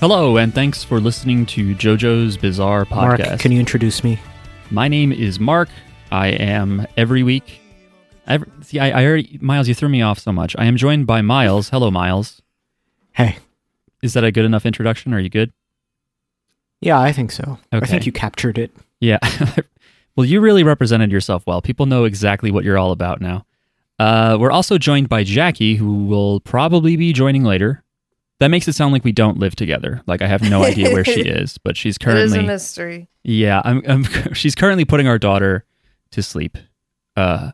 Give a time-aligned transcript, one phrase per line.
[0.00, 3.40] Hello, and thanks for listening to JoJo's Bizarre Mark, Podcast.
[3.40, 4.16] can you introduce me?
[4.70, 5.68] My name is Mark.
[6.12, 7.60] I am every week.
[8.28, 9.66] Every, see, I, I already Miles.
[9.66, 10.54] You threw me off so much.
[10.56, 11.70] I am joined by Miles.
[11.70, 12.40] Hello, Miles.
[13.10, 13.38] Hey.
[14.00, 15.12] Is that a good enough introduction?
[15.12, 15.52] Are you good?
[16.80, 17.58] Yeah, I think so.
[17.72, 17.84] Okay.
[17.84, 18.70] I think you captured it.
[19.00, 19.18] Yeah.
[20.16, 21.60] well, you really represented yourself well.
[21.60, 23.46] People know exactly what you're all about now.
[23.98, 27.82] Uh, we're also joined by Jackie, who will probably be joining later.
[28.40, 30.00] That makes it sound like we don't live together.
[30.06, 33.08] Like I have no idea where she is, but she's currently It is a mystery.
[33.24, 34.04] Yeah, I'm, I'm.
[34.34, 35.64] She's currently putting our daughter
[36.12, 36.56] to sleep.
[37.16, 37.50] Uh,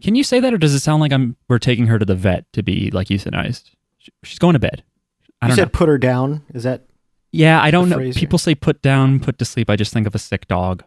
[0.00, 1.36] can you say that, or does it sound like I'm?
[1.48, 3.70] We're taking her to the vet to be like euthanized.
[3.98, 4.82] Sh- She's going to bed.
[5.42, 5.78] I You don't said know.
[5.78, 6.42] put her down.
[6.54, 6.84] Is that
[7.32, 7.96] Yeah, I don't know.
[7.96, 9.68] phrase People say put down, put to sleep.
[9.68, 10.84] I just think of a sick dog,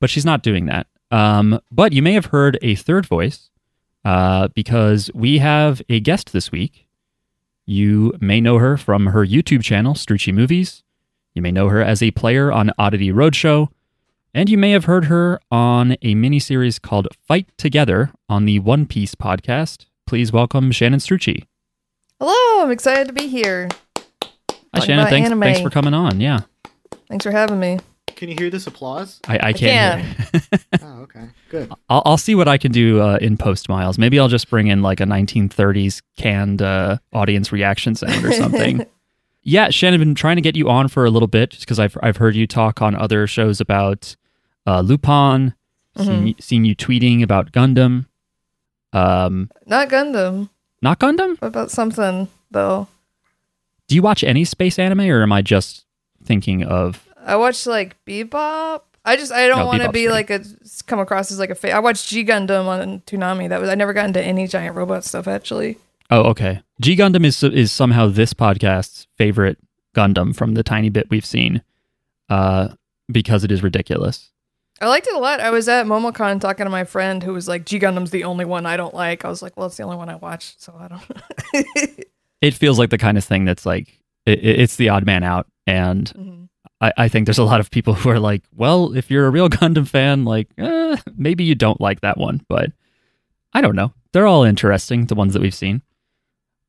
[0.00, 0.86] but she's not doing that.
[1.10, 3.50] Um, but you may have heard a third voice,
[4.04, 6.88] uh, because we have a guest this week.
[7.66, 10.82] You may know her from her YouTube channel, Strucci Movies.
[11.34, 13.68] You may know her as a player on Oddity Roadshow,
[14.34, 18.86] and you may have heard her on a miniseries called Fight Together on the One
[18.86, 19.86] Piece podcast.
[20.06, 21.44] Please welcome Shannon Strucci.
[22.20, 23.68] Hello, I'm excited to be here.
[23.96, 24.02] Hi,
[24.74, 25.06] Talking Shannon.
[25.06, 25.40] Thanks, anime.
[25.40, 26.20] thanks for coming on.
[26.20, 26.40] Yeah,
[27.08, 27.78] Thanks for having me.
[28.16, 29.20] Can you hear this applause?
[29.26, 30.02] I, I can't.
[30.04, 30.60] hear.
[30.82, 31.28] oh, okay.
[31.50, 31.72] Good.
[31.88, 33.98] I'll, I'll see what I can do uh, in post, Miles.
[33.98, 38.86] Maybe I'll just bring in like a 1930s canned uh, audience reaction sound or something.
[39.42, 41.78] yeah, Shannon, I've been trying to get you on for a little bit just because
[41.78, 44.16] I've, I've heard you talk on other shows about
[44.66, 45.54] uh, Lupin,
[45.96, 48.06] seen, you- seen you tweeting about Gundam.
[48.92, 50.48] Um, Not Gundam.
[50.80, 51.40] not Gundam?
[51.40, 52.86] What about something though?
[53.88, 55.84] Do you watch any space anime or am I just
[56.24, 57.06] thinking of.
[57.24, 58.82] I watched like Bebop.
[59.04, 60.44] I just I don't No, want to Bebop's be like a
[60.86, 61.54] come across as like a.
[61.54, 63.48] Fa- I watched G Gundam on Toonami.
[63.48, 65.78] That was I never got into any giant robot stuff actually.
[66.10, 66.62] Oh, okay.
[66.80, 69.58] G Gundam is is somehow this podcast's favorite
[69.94, 71.62] Gundam from the tiny bit we've seen,
[72.28, 72.68] uh,
[73.10, 74.30] because it is ridiculous.
[74.80, 75.38] I liked it a lot.
[75.40, 78.44] I was at MomoCon talking to my friend who was like, G Gundam's the only
[78.44, 79.24] one I don't like.
[79.24, 82.04] I was like, well, it's the only one I watch, so I don't.
[82.40, 85.22] It feels like the kind of thing that's like it, it- it's the odd man
[85.22, 86.43] out, and Mhm.
[86.84, 89.30] I, I think there's a lot of people who are like, well, if you're a
[89.30, 92.70] real Gundam fan, like eh, maybe you don't like that one, but
[93.52, 93.92] I don't know.
[94.12, 95.82] They're all interesting, the ones that we've seen.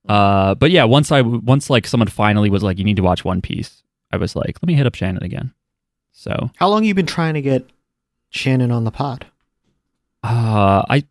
[0.08, 3.26] Uh, but yeah, once I once like someone finally was like, you need to watch
[3.26, 5.54] One Piece, I was like, let me hit up Shannon again.
[6.12, 7.70] So How long you been trying to get
[8.30, 9.26] Shannon on the pod?
[10.24, 11.04] Uh, I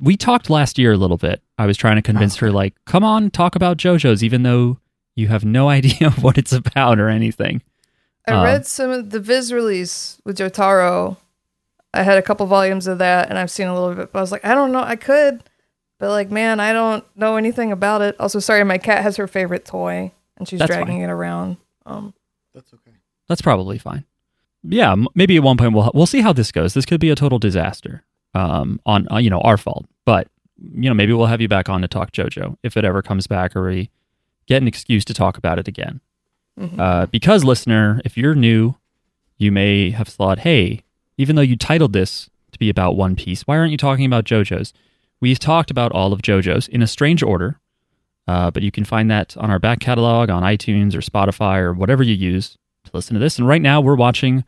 [0.00, 1.42] we talked last year a little bit.
[1.58, 4.78] I was trying to convince her, like, come on, talk about JoJo's, even though
[5.16, 7.62] you have no idea what it's about or anything.
[8.26, 11.16] I Um, read some of the Viz release with Jotaro.
[11.92, 14.12] I had a couple volumes of that, and I've seen a little bit.
[14.12, 15.42] But I was like, I don't know, I could,
[15.98, 18.16] but like, man, I don't know anything about it.
[18.18, 21.02] Also, sorry, my cat has her favorite toy, and she's dragging fine.
[21.02, 21.56] it around.
[21.86, 22.14] Um,
[22.54, 22.96] That's okay.
[23.28, 24.04] That's probably fine.
[24.62, 26.72] Yeah, m- maybe at one point we'll we'll see how this goes.
[26.74, 28.02] This could be a total disaster.
[28.34, 30.26] Um, on uh, you know our fault, but
[30.58, 33.26] you know maybe we'll have you back on to talk JoJo if it ever comes
[33.26, 33.90] back, or we
[34.46, 36.00] get an excuse to talk about it again.
[36.58, 36.78] Mhm.
[36.78, 38.74] Uh, because, listener, if you're new,
[39.38, 40.82] you may have thought, hey,
[41.16, 44.24] even though you titled this to be about One Piece, why aren't you talking about
[44.24, 44.72] JoJo's?
[45.20, 47.58] We've talked about all of JoJo's in a strange order,
[48.26, 51.72] uh, but you can find that on our back catalog on iTunes or Spotify or
[51.72, 53.38] whatever you use to listen to this.
[53.38, 54.44] And right now, we're watching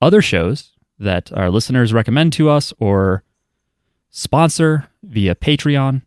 [0.00, 3.22] other shows that our listeners recommend to us or
[4.10, 6.02] sponsor via Patreon.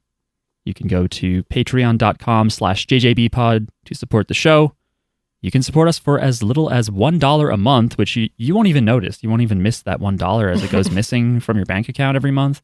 [0.66, 4.76] You can go to patreon.com slash jjbpod to support the show.
[5.42, 8.68] You can support us for as little as $1 a month, which you, you won't
[8.68, 9.24] even notice.
[9.24, 12.32] You won't even miss that $1 as it goes missing from your bank account every
[12.32, 12.62] month.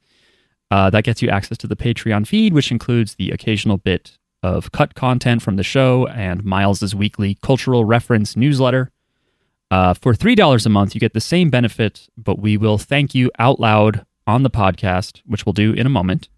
[0.71, 4.71] Uh, that gets you access to the Patreon feed, which includes the occasional bit of
[4.71, 8.91] cut content from the show and Miles's weekly cultural reference newsletter.
[9.71, 13.31] Uh, for $3 a month, you get the same benefit, but we will thank you
[13.39, 16.29] out loud on the podcast, which we'll do in a moment.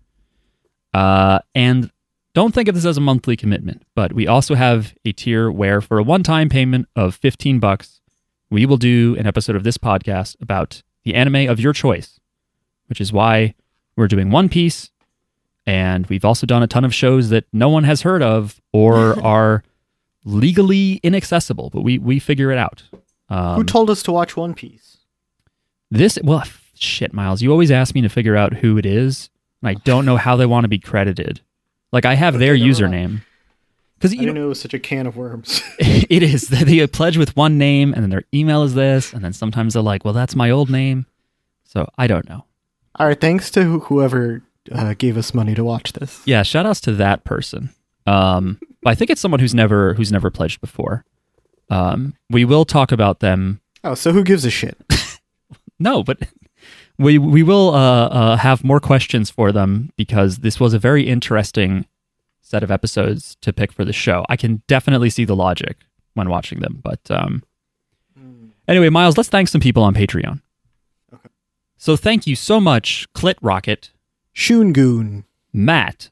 [0.93, 1.91] Uh, and
[2.37, 5.81] don't think of this as a monthly commitment, but we also have a tier where
[5.81, 7.99] for a one-time payment of 15 bucks,
[8.51, 12.19] we will do an episode of this podcast about the anime of your choice,
[12.89, 13.55] which is why
[13.95, 14.91] we're doing One Piece
[15.65, 19.19] and we've also done a ton of shows that no one has heard of or
[19.25, 19.63] are
[20.23, 22.83] legally inaccessible, but we we figure it out.
[23.29, 24.97] Um, Who told us to watch One Piece?
[25.89, 26.43] this well
[26.75, 29.29] shit miles you always ask me to figure out who it is
[29.61, 31.41] and i don't know how they want to be credited
[31.91, 33.21] like i have their Okay, username
[33.97, 35.61] because I you didn't know know it was such a can of worms.
[35.79, 39.23] it is they they pledge with one name and then their email is this and
[39.23, 41.05] then sometimes they're like well that's my old name
[41.65, 42.45] so i don't know
[42.95, 44.41] All right, thanks to who- whoever
[44.71, 46.21] uh, gave us money to watch this.
[46.25, 47.69] yeah shout outs to that person
[48.05, 51.03] um but i think it's someone who's never who's never pledged before
[51.69, 53.59] Um, we will talk about them.
[53.83, 54.77] Oh, so who gives a shit?
[55.79, 56.17] No, but
[56.97, 61.07] we we will uh, uh, have more questions for them because this was a very
[61.07, 61.85] interesting
[62.41, 64.25] set of episodes to pick for the show.
[64.29, 65.77] I can definitely see the logic
[66.13, 67.43] when watching them, but um,
[68.67, 70.41] anyway, Miles, let's thank some people on Patreon.
[71.13, 71.29] Okay.
[71.77, 73.91] So thank you so much, Clit Rocket,
[74.33, 76.09] Shungoon, Matt,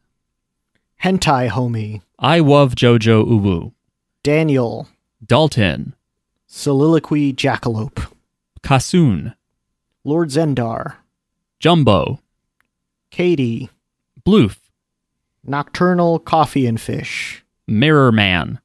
[1.04, 3.74] Hentai Homie, I Love Jojo Uwu,
[4.24, 4.88] Daniel,
[5.26, 5.96] Dalton,
[6.48, 8.12] Soliloquy Jackalope,
[8.62, 9.36] Kasoon,
[10.06, 10.96] Lord Zendar,
[11.60, 12.20] Jumbo,
[13.12, 13.70] Katie,
[14.26, 14.58] Bloof,
[15.44, 18.60] Nocturnal Coffee and Fish, Mirror Man,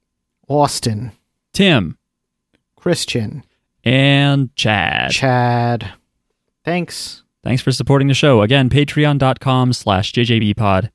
[0.49, 1.13] Austin,
[1.53, 1.97] Tim,
[2.77, 3.43] Christian,
[3.85, 5.11] and Chad.
[5.13, 5.93] Chad.
[6.65, 7.23] Thanks.
[7.43, 8.43] Thanks for supporting the show.
[8.43, 10.91] Again, patreon.com slash jjbpod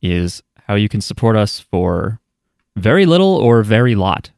[0.00, 2.18] is how you can support us for
[2.76, 4.30] very little or very lot.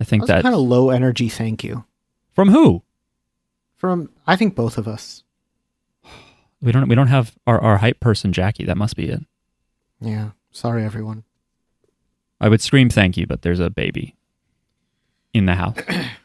[0.00, 1.84] I think That that kind of low energy thank you.
[2.30, 2.82] from who?
[3.76, 5.22] From I think both of us.
[6.60, 8.64] We don't we don't have our, our hype person Jackie.
[8.64, 9.22] That must be it.
[10.00, 10.30] Yeah.
[10.52, 11.24] Sorry everyone.
[12.40, 14.16] I would scream thank you, but there's a baby
[15.32, 15.76] in the house.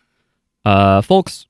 [0.65, 1.45] uh, folks,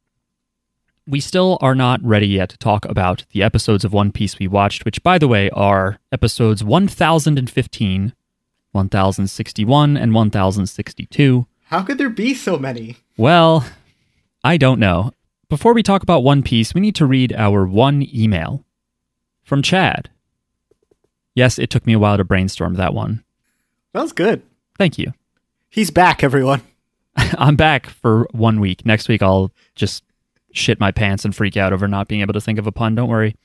[1.07, 4.47] we still are not ready yet to talk about the episodes of One Piece we
[4.47, 8.13] watched, which, by the way, are episodes 1015,
[8.73, 11.47] 1061, and 1062.
[11.63, 12.97] How could there be so many?
[13.15, 13.65] Well,
[14.43, 15.13] I don't know.
[15.49, 18.65] Before we talk about One Piece, we need to read our one email
[19.43, 20.09] from Chad.
[21.35, 23.23] Yes, it took me a while to brainstorm that one.
[23.93, 24.41] That was good.
[24.77, 25.13] Thank you.
[25.69, 26.63] He's back, everyone.
[27.15, 28.85] I'm back for one week.
[28.85, 30.03] Next week, I'll just
[30.51, 32.95] shit my pants and freak out over not being able to think of a pun.
[32.95, 33.35] Don't worry.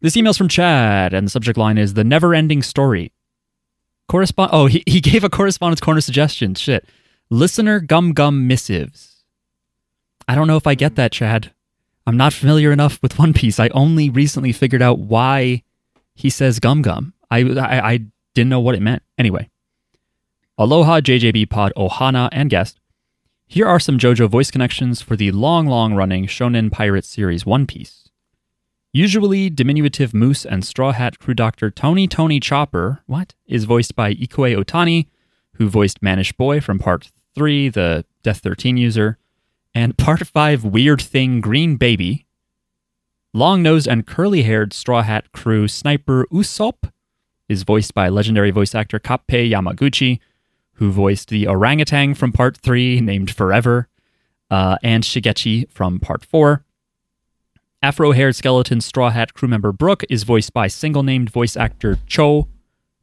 [0.00, 3.12] This email's from Chad, and the subject line is The Never Ending Story.
[4.08, 4.50] Correspond.
[4.52, 6.54] Oh, he, he gave a correspondence corner suggestion.
[6.54, 6.86] Shit.
[7.28, 9.13] Listener Gum Gum Missives.
[10.28, 11.52] I don't know if I get that, Chad.
[12.06, 13.58] I'm not familiar enough with One Piece.
[13.58, 15.62] I only recently figured out why
[16.14, 17.14] he says Gum Gum.
[17.30, 18.00] I, I, I
[18.34, 19.02] didn't know what it meant.
[19.18, 19.48] Anyway.
[20.56, 22.78] Aloha, JJB Pod, Ohana, and guest.
[23.46, 27.66] Here are some JoJo voice connections for the long, long running Shonen Pirate series One
[27.66, 28.08] Piece.
[28.92, 34.14] Usually, diminutive Moose and Straw Hat crew doctor Tony Tony Chopper, what, is voiced by
[34.14, 35.08] Ikue Otani,
[35.54, 39.18] who voiced Mannish Boy from Part 3, the Death 13 user,
[39.74, 42.26] and Part 5 Weird Thing Green Baby.
[43.32, 46.90] Long nosed and curly haired Straw Hat crew sniper Usopp
[47.48, 50.20] is voiced by legendary voice actor Kappei Yamaguchi,
[50.74, 53.88] who voiced the orangutan from Part 3, named Forever,
[54.50, 56.64] uh, and Shigechi from Part 4.
[57.82, 61.98] Afro haired skeleton Straw Hat crew member Brook is voiced by single named voice actor
[62.06, 62.48] Cho,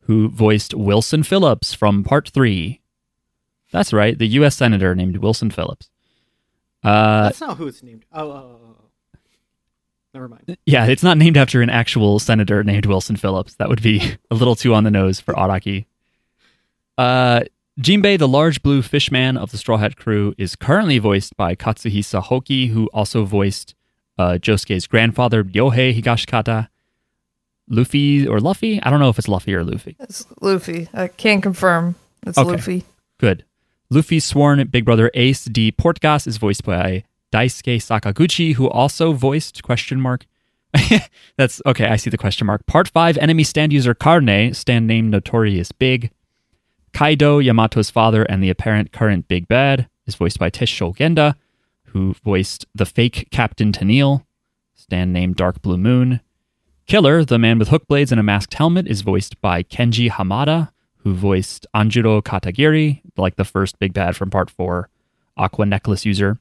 [0.02, 2.82] who voiced Wilson Phillips from Part 3.
[3.72, 4.56] That's right, the U.S.
[4.56, 5.90] Senator named Wilson Phillips.
[6.84, 8.06] Uh, That's not who it's named.
[8.12, 8.60] Oh, oh, oh,
[9.14, 9.20] oh.
[10.14, 10.58] Never mind.
[10.66, 13.56] yeah, it's not named after an actual senator named Wilson Phillips.
[13.56, 15.86] That would be a little too on the nose for Araki.
[16.98, 17.42] Uh,
[17.80, 22.22] Jinbei, the large blue fishman of the Straw Hat crew, is currently voiced by Katsuhisa
[22.24, 23.74] Hoki, who also voiced
[24.18, 26.68] uh, Josuke's grandfather, Ryohei Higashikata.
[27.70, 28.82] Luffy or Luffy?
[28.84, 29.96] I don't know if it's Luffy or Luffy.
[30.00, 30.90] It's Luffy.
[30.94, 31.96] I can't confirm.
[32.28, 32.50] It's Okay.
[32.52, 32.84] Luffy.
[33.18, 33.46] Good.
[33.94, 35.70] Luffy's sworn big brother Ace D.
[35.70, 40.26] Portgas is voiced by Daisuke Sakaguchi, who also voiced question mark.
[41.38, 41.88] That's okay.
[41.88, 42.66] I see the question mark.
[42.66, 46.10] Part five enemy stand user Carne, stand name Notorious Big.
[46.94, 51.36] Kaido, Yamato's father and the apparent current big bad, is voiced by Tessho Genda,
[51.88, 54.24] who voiced the fake Captain Tennille,
[54.74, 56.22] stand name Dark Blue Moon.
[56.88, 60.72] Killer, the man with hook blades and a masked helmet, is voiced by Kenji Hamada,
[61.04, 64.90] who voiced Anjuro Katagiri, like the first big bad from part four,
[65.38, 66.40] Aqua Necklace user.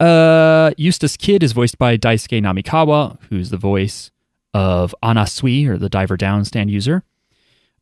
[0.00, 4.10] Uh, Eustass Kid is voiced by Daisuke Namikawa, who's the voice
[4.52, 7.02] of Anasui, or the Diver Down stand user.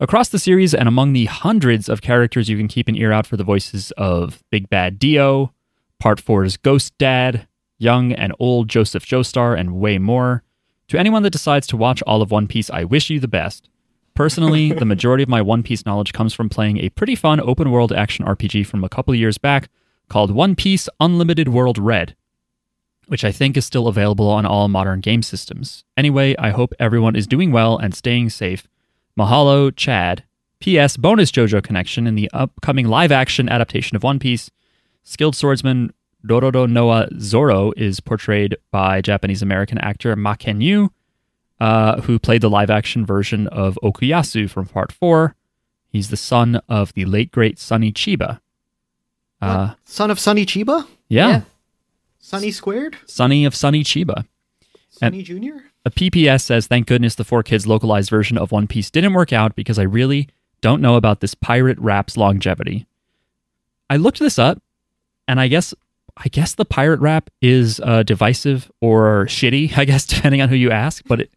[0.00, 3.26] Across the series and among the hundreds of characters, you can keep an ear out
[3.26, 5.52] for the voices of Big Bad Dio,
[6.00, 7.46] Part 4's Ghost Dad,
[7.78, 10.42] young and old Joseph Joestar, and way more.
[10.88, 13.68] To anyone that decides to watch all of One Piece, I wish you the best.
[14.14, 17.70] Personally, the majority of my One Piece knowledge comes from playing a pretty fun open
[17.70, 19.70] world action RPG from a couple years back
[20.08, 22.14] called One Piece Unlimited World Red,
[23.06, 25.84] which I think is still available on all modern game systems.
[25.96, 28.68] Anyway, I hope everyone is doing well and staying safe.
[29.18, 30.24] Mahalo, Chad.
[30.60, 30.96] P.S.
[30.96, 34.50] Bonus JoJo connection in the upcoming live action adaptation of One Piece.
[35.02, 35.92] Skilled swordsman
[36.24, 40.90] Roronoa Zoro is portrayed by Japanese American actor Mackenyu,
[41.60, 45.34] uh, who played the live action version of Okuyasu from Part 4.
[45.88, 48.40] He's the son of the late great Sonny Chiba.
[49.40, 50.86] Uh, Son of Sunny Chiba?
[51.08, 51.40] yeah, Yeah.
[52.18, 52.96] Sunny Squared?
[53.06, 54.24] Sonny of Sunny Chiba.
[54.90, 55.64] Sunny Junior?
[55.84, 59.32] A PPS says, "Thank goodness the four kids localized version of One Piece didn't work
[59.32, 60.28] out because I really
[60.60, 62.86] don't know about this pirate rap's longevity."
[63.90, 64.62] I looked this up,
[65.26, 65.74] and I guess
[66.16, 69.72] I guess the pirate rap is uh, divisive or shitty.
[69.76, 71.30] I guess depending on who you ask, but it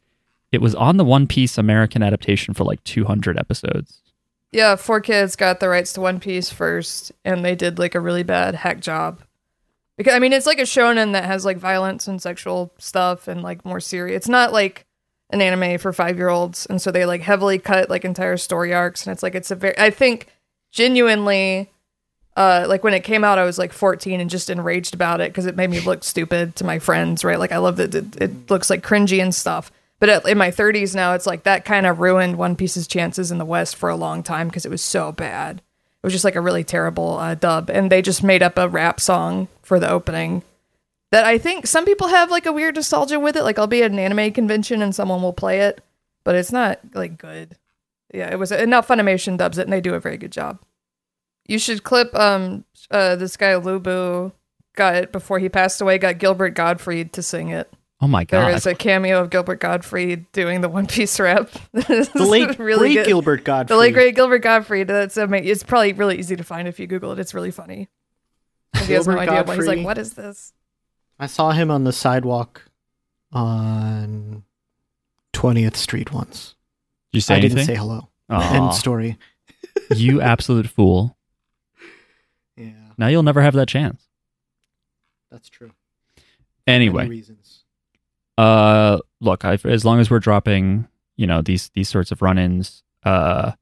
[0.56, 4.02] it was on the One Piece American adaptation for like 200 episodes.
[4.52, 8.00] Yeah, four kids got the rights to One Piece first, and they did like a
[8.00, 9.20] really bad hack job.
[9.98, 13.44] Because I mean, it's like a shonen that has like violence and sexual stuff and
[13.44, 14.16] like more serious.
[14.16, 14.86] It's not like
[15.30, 18.74] an anime for five year olds, and so they like heavily cut like entire story
[18.74, 19.78] arcs, and it's like it's a very.
[19.78, 20.28] I think
[20.72, 21.70] genuinely,
[22.38, 25.34] uh, like when it came out, I was like 14 and just enraged about it
[25.34, 27.26] because it made me look stupid to my friends.
[27.26, 29.70] Right, like I love that it, it looks like cringy and stuff.
[30.00, 33.38] But in my 30s now, it's like that kind of ruined One Piece's chances in
[33.38, 35.58] the West for a long time because it was so bad.
[35.60, 38.68] It was just like a really terrible uh, dub, and they just made up a
[38.70, 40.44] rap song for the opening.
[41.12, 43.44] That I think some people have like a weird nostalgia with it.
[43.44, 45.82] Like I'll be at an anime convention and someone will play it,
[46.24, 47.56] but it's not like good.
[48.14, 48.88] Yeah, it was enough.
[48.88, 50.60] Funimation dubs it, and they do a very good job.
[51.48, 54.34] You should clip um uh this guy Lubu
[54.76, 55.98] got it before he passed away.
[55.98, 57.72] Got Gilbert Gottfried to sing it.
[58.06, 58.54] Oh my There god!
[58.54, 61.50] is a cameo of Gilbert Gottfried doing the One Piece rap.
[61.74, 63.68] The late great Gilbert Gottfried.
[63.70, 64.88] The late great Gilbert Gottfried.
[64.88, 65.50] That's amazing.
[65.50, 67.20] It's probably really easy to find if you Google it.
[67.20, 67.90] It's really funny.
[68.84, 69.84] He has no idea what he's like.
[69.84, 70.54] What is this?
[71.20, 72.70] I saw him on the sidewalk
[73.32, 74.44] on
[75.34, 76.54] 20th Street once.
[77.12, 77.56] Did you say I anything?
[77.58, 78.10] didn't say hello.
[78.30, 79.18] Aw, End story.
[79.96, 81.18] you absolute fool!
[82.56, 82.70] Yeah,
[83.00, 84.04] Now you'll never have that chance.
[85.32, 85.72] that's true.
[86.68, 87.45] Anyway, Many reasons.
[88.38, 92.84] Uh, look, I, as long as we're dropping, you know, these these sorts of run-ins,
[93.04, 93.54] uh,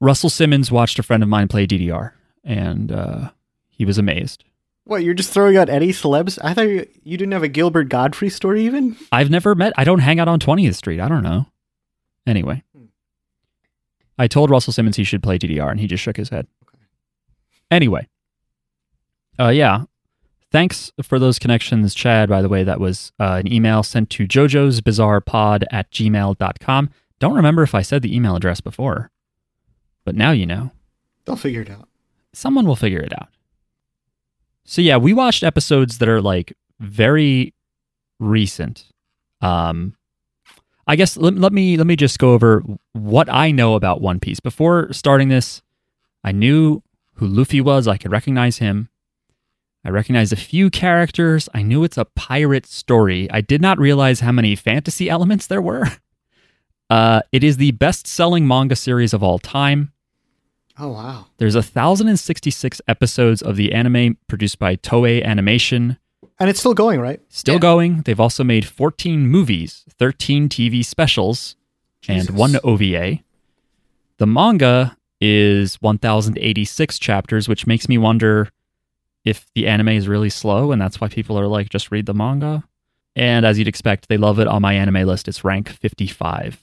[0.00, 2.12] Russell Simmons watched a friend of mine play DDR,
[2.44, 3.30] and uh,
[3.70, 4.44] he was amazed.
[4.86, 6.38] What, you're just throwing out any celebs?
[6.44, 8.96] I thought you, you didn't have a Gilbert Gottfried story even?
[9.10, 9.72] I've never met.
[9.78, 11.00] I don't hang out on Twentieth Street.
[11.00, 11.46] I don't know.
[12.26, 12.84] Anyway, Hmm.
[14.18, 16.46] I told Russell Simmons he should play DDR, and he just shook his head.
[16.68, 16.84] Okay.
[17.70, 18.08] Anyway,
[19.40, 19.84] uh, yeah.
[20.54, 22.28] Thanks for those connections, Chad.
[22.28, 26.90] By the way, that was uh, an email sent to jojo's bizarre pod at gmail.com.
[27.18, 29.10] Don't remember if I said the email address before,
[30.04, 30.70] but now you know.
[31.24, 31.88] They'll figure it out.
[32.32, 33.30] Someone will figure it out.
[34.62, 37.52] So yeah, we watched episodes that are like very
[38.20, 38.84] recent.
[39.40, 39.96] Um
[40.86, 44.20] I guess let, let me let me just go over what I know about One
[44.20, 44.38] Piece.
[44.38, 45.62] Before starting this,
[46.22, 46.80] I knew
[47.14, 47.88] who Luffy was.
[47.88, 48.88] I could recognize him.
[49.84, 51.48] I recognized a few characters.
[51.52, 53.30] I knew it's a pirate story.
[53.30, 55.86] I did not realize how many fantasy elements there were.
[56.90, 59.90] Uh, it is the best-selling manga series of all time.
[60.78, 61.26] Oh, wow.
[61.38, 65.96] There's 1,066 episodes of the anime produced by Toei Animation,
[66.38, 67.20] And it's still going, right?
[67.30, 67.60] still Yeah.
[67.60, 68.02] going.
[68.02, 71.56] They've also made 14 movies, 13 TV specials,
[72.02, 72.28] Jesus.
[72.28, 73.20] and one OVA.
[74.18, 78.50] The manga is 1,086 chapters, which makes me wonder
[79.24, 82.14] if the anime is really slow and that's why people are like, just read the
[82.14, 82.64] manga.
[83.16, 85.28] And as you'd expect, they love it on my anime list.
[85.28, 86.60] It's rank 55.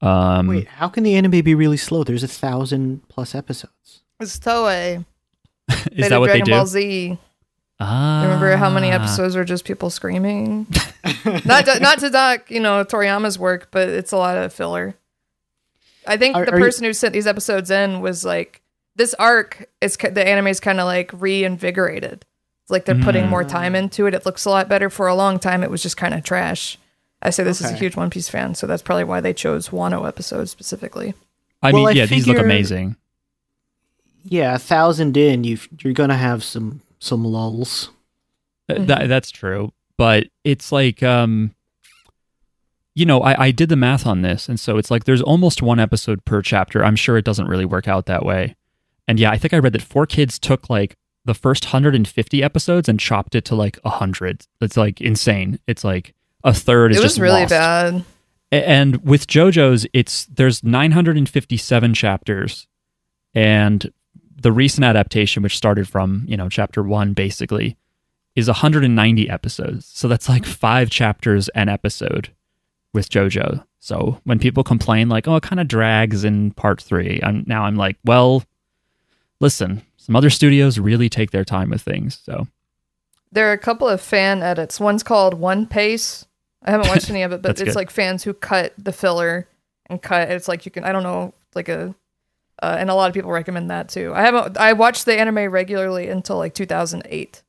[0.00, 2.04] Um, Wait, how can the anime be really slow?
[2.04, 4.02] There's a thousand plus episodes.
[4.20, 5.04] It's Toei.
[5.68, 6.70] is They that what Dragon they Ball do?
[6.70, 7.18] Z.
[7.80, 8.22] Ah.
[8.24, 10.66] Remember how many episodes are just people screaming?
[11.44, 14.94] not to, not to dock, you know, Toriyama's work, but it's a lot of filler.
[16.06, 18.62] I think Are- the are you- person who sent these episodes in was like,
[18.96, 22.24] this arc is the anime is kind of like reinvigorated.
[22.62, 24.14] It's like they're putting more time into it.
[24.14, 24.90] It looks a lot better.
[24.90, 26.78] For a long time, it was just kind of trash.
[27.22, 29.68] I say this as a huge One Piece fan, so that's probably why they chose
[29.68, 31.14] Wano episodes specifically.
[31.62, 32.96] I Well, mean, I yeah, these look amazing.
[34.24, 37.90] Yeah, a thousand in, you you're gonna have some some lulls.
[38.68, 41.54] Th- That, that's true, but it's like, um,
[42.94, 45.62] you know, I, I did the math on this, and so it's like there's almost
[45.62, 46.84] one episode per chapter.
[46.84, 48.56] I'm sure it doesn't really work out that way.
[49.08, 52.88] And yeah, I think I read that Four Kids took like the first 150 episodes
[52.88, 54.46] and chopped it to like 100.
[54.60, 55.58] It's like insane.
[55.66, 57.50] It's like a third is it was just really lost.
[57.50, 58.04] bad.
[58.52, 62.68] And with JoJo's, it's there's 957 chapters,
[63.34, 63.92] and
[64.40, 67.76] the recent adaptation, which started from you know chapter one, basically,
[68.36, 69.86] is 190 episodes.
[69.86, 72.30] So that's like five chapters an episode
[72.94, 73.64] with JoJo.
[73.80, 77.64] So when people complain like, "Oh, it kind of drags in part three, I'm now
[77.64, 78.44] I'm like, well,
[79.40, 82.20] listen, some other studios really take their time with things.
[82.24, 82.46] So
[83.32, 84.80] There are a couple of fan edits.
[84.80, 86.26] One's called One Pace.
[86.62, 87.74] I haven't watched any of it, but it's good.
[87.74, 89.48] like fans who cut the filler
[89.86, 90.30] and cut.
[90.30, 91.94] It's like you can, I don't know, like a
[92.62, 94.12] uh, and a lot of people recommend that too.
[94.14, 94.56] I haven't.
[94.56, 97.42] I watched the anime regularly until like 2008.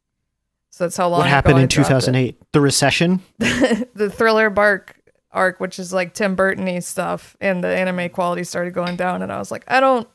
[0.70, 1.20] So that's how long.
[1.20, 1.94] What happened in dropped it.
[1.94, 2.42] 2008?
[2.52, 3.22] The recession?
[3.40, 5.00] the Thriller Bark
[5.32, 9.32] arc, which is like Tim Burton stuff, and the anime quality started going down, and
[9.32, 10.08] I was like, I don't.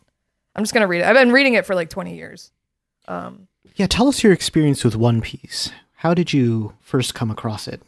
[0.54, 1.06] I'm just gonna read it.
[1.06, 2.50] I've been reading it for like 20 years.
[3.09, 5.71] Um, Yeah, tell us your experience with One Piece.
[5.97, 7.82] How did you first come across it?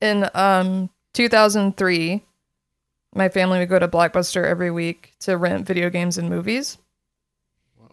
[0.00, 2.22] in um 2003
[3.14, 6.78] my family would go to blockbuster every week to rent video games and movies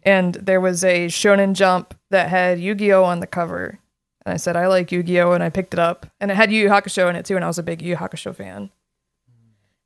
[0.04, 3.78] and there was a shonen jump that had yu-gi-oh on the cover
[4.26, 6.64] and i said i like yu-gi-oh and i picked it up and it had yu
[6.64, 8.70] Yu hakusho in it too and i was a big yu Yu hakusho fan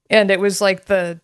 [0.09, 1.19] and it was like the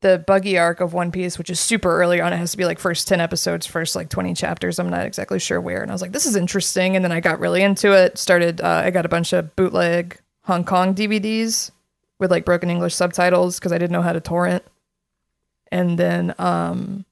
[0.00, 2.32] the buggy arc of one piece which is super early on.
[2.32, 4.78] It has to be like first 10 episodes first like 20 chapters.
[4.78, 5.82] I'm not exactly sure where.
[5.82, 6.96] And i was like this is interesting.
[6.96, 10.18] And then i got really into it started uh, i got a bunch of bootleg
[10.44, 11.70] hong kong dvds
[12.18, 14.64] with like broken english subtitles because i didn't know how to torrent.
[15.70, 17.04] And then um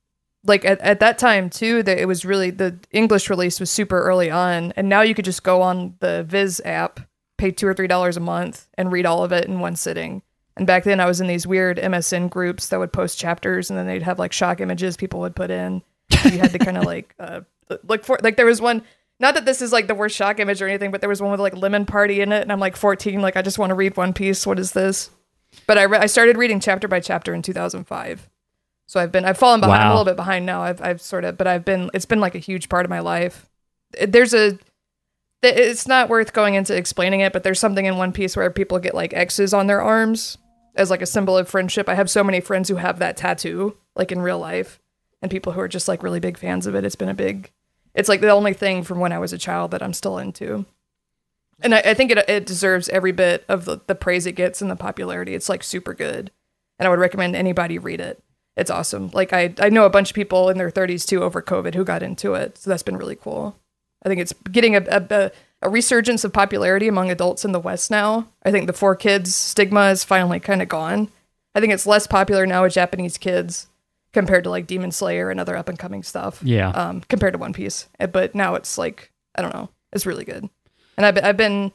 [0.45, 4.01] like at, at that time too that it was really the english release was super
[4.01, 4.73] early on.
[4.77, 7.01] And now you could just go on the viz app
[7.37, 10.23] pay two or three dollars a month and read all of it in one sitting
[10.57, 13.79] and back then i was in these weird msn groups that would post chapters and
[13.79, 15.83] then they'd have like shock images people would put in
[16.25, 17.41] you had to kind of like uh,
[17.85, 18.83] look for like there was one
[19.19, 21.31] not that this is like the worst shock image or anything but there was one
[21.31, 23.75] with like lemon party in it and i'm like 14 like i just want to
[23.75, 25.11] read one piece what is this
[25.67, 28.29] but i, re- I started reading chapter by chapter in 2005
[28.87, 29.83] so I've been I've fallen behind.
[29.83, 30.63] I'm a little bit behind now.
[30.63, 33.01] I've I've sort of, but I've been it's been like a huge part of my
[33.01, 33.49] life.
[34.01, 34.59] There's a
[35.43, 38.79] it's not worth going into explaining it, but there's something in One Piece where people
[38.79, 40.39] get like X's on their arms
[40.77, 41.89] as like a symbol of friendship.
[41.89, 44.81] I have so many friends who have that tattoo, like in real life,
[45.23, 46.85] and people who are just like really big fans of it.
[46.85, 47.51] It's been a big.
[47.95, 50.67] It's like the only thing from when I was a child that I'm still into.
[51.61, 54.61] And I, I think it, it deserves every bit of the, the praise it gets
[54.61, 55.35] and the popularity.
[55.35, 56.31] It's like super good.
[56.79, 58.23] And I would recommend anybody read it
[58.57, 59.11] it's awesome.
[59.13, 61.85] Like I, I know a bunch of people in their 30s too over COVID who
[61.85, 63.57] got into it, so that's been really cool.
[64.03, 65.31] I think it's getting a, a, a
[65.63, 68.29] resurgence of popularity among adults in the West now.
[68.45, 71.09] I think the four kids stigma is finally kind of gone.
[71.55, 73.67] I think it's less popular now with Japanese kids
[74.13, 76.41] compared to like Demon Slayer and other up and coming stuff.
[76.43, 76.71] Yeah.
[76.71, 80.25] Um, compared to One Piece, Uh, but now it's like I don't know, it's really
[80.25, 80.49] good.
[80.97, 81.73] And I've been, I've been,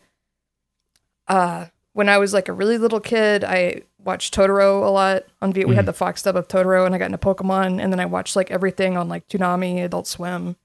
[1.28, 5.54] uh, when I was like a really little kid, I watched Totoro a lot on
[5.54, 5.66] V.
[5.66, 8.06] We had the Fox dub of Totoro, and I got into Pokemon, and then I
[8.06, 10.56] watched like everything on like Toonami, Adult Swim.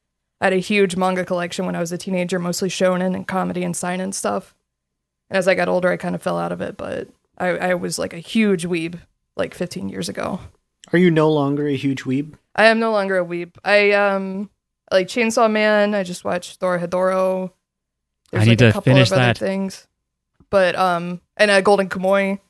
[0.40, 3.64] I had a huge manga collection when I was a teenager, mostly shonen and comedy
[3.64, 4.54] and seinen stuff.
[5.30, 7.74] And as I got older, I kind of fell out of it, but I, I
[7.74, 9.00] was like a huge weeb
[9.36, 10.40] like 15 years ago.
[10.92, 12.34] Are you no longer a huge weeb?
[12.54, 13.56] I am no longer a weeb.
[13.64, 14.50] I um
[14.90, 15.94] I like Chainsaw Man.
[15.94, 17.52] I just watched Dorohedoro.
[18.32, 19.38] I need to finish other that.
[19.38, 19.86] things,
[20.50, 22.40] but um and uh, Golden Kamuy,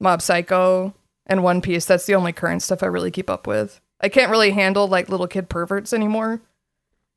[0.00, 0.94] Mob Psycho,
[1.26, 1.84] and One Piece.
[1.84, 3.80] That's the only current stuff I really keep up with.
[4.00, 6.40] I can't really handle like little kid perverts anymore.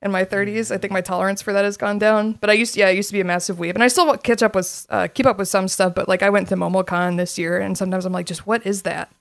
[0.02, 2.34] In my 30s, I think my tolerance for that has gone down.
[2.34, 4.16] But I used, to, yeah, I used to be a massive weeb, and I still
[4.18, 5.94] catch up with, uh, keep up with some stuff.
[5.94, 8.84] But like, I went to MomoCon this year, and sometimes I'm like, just what is
[8.84, 9.12] that?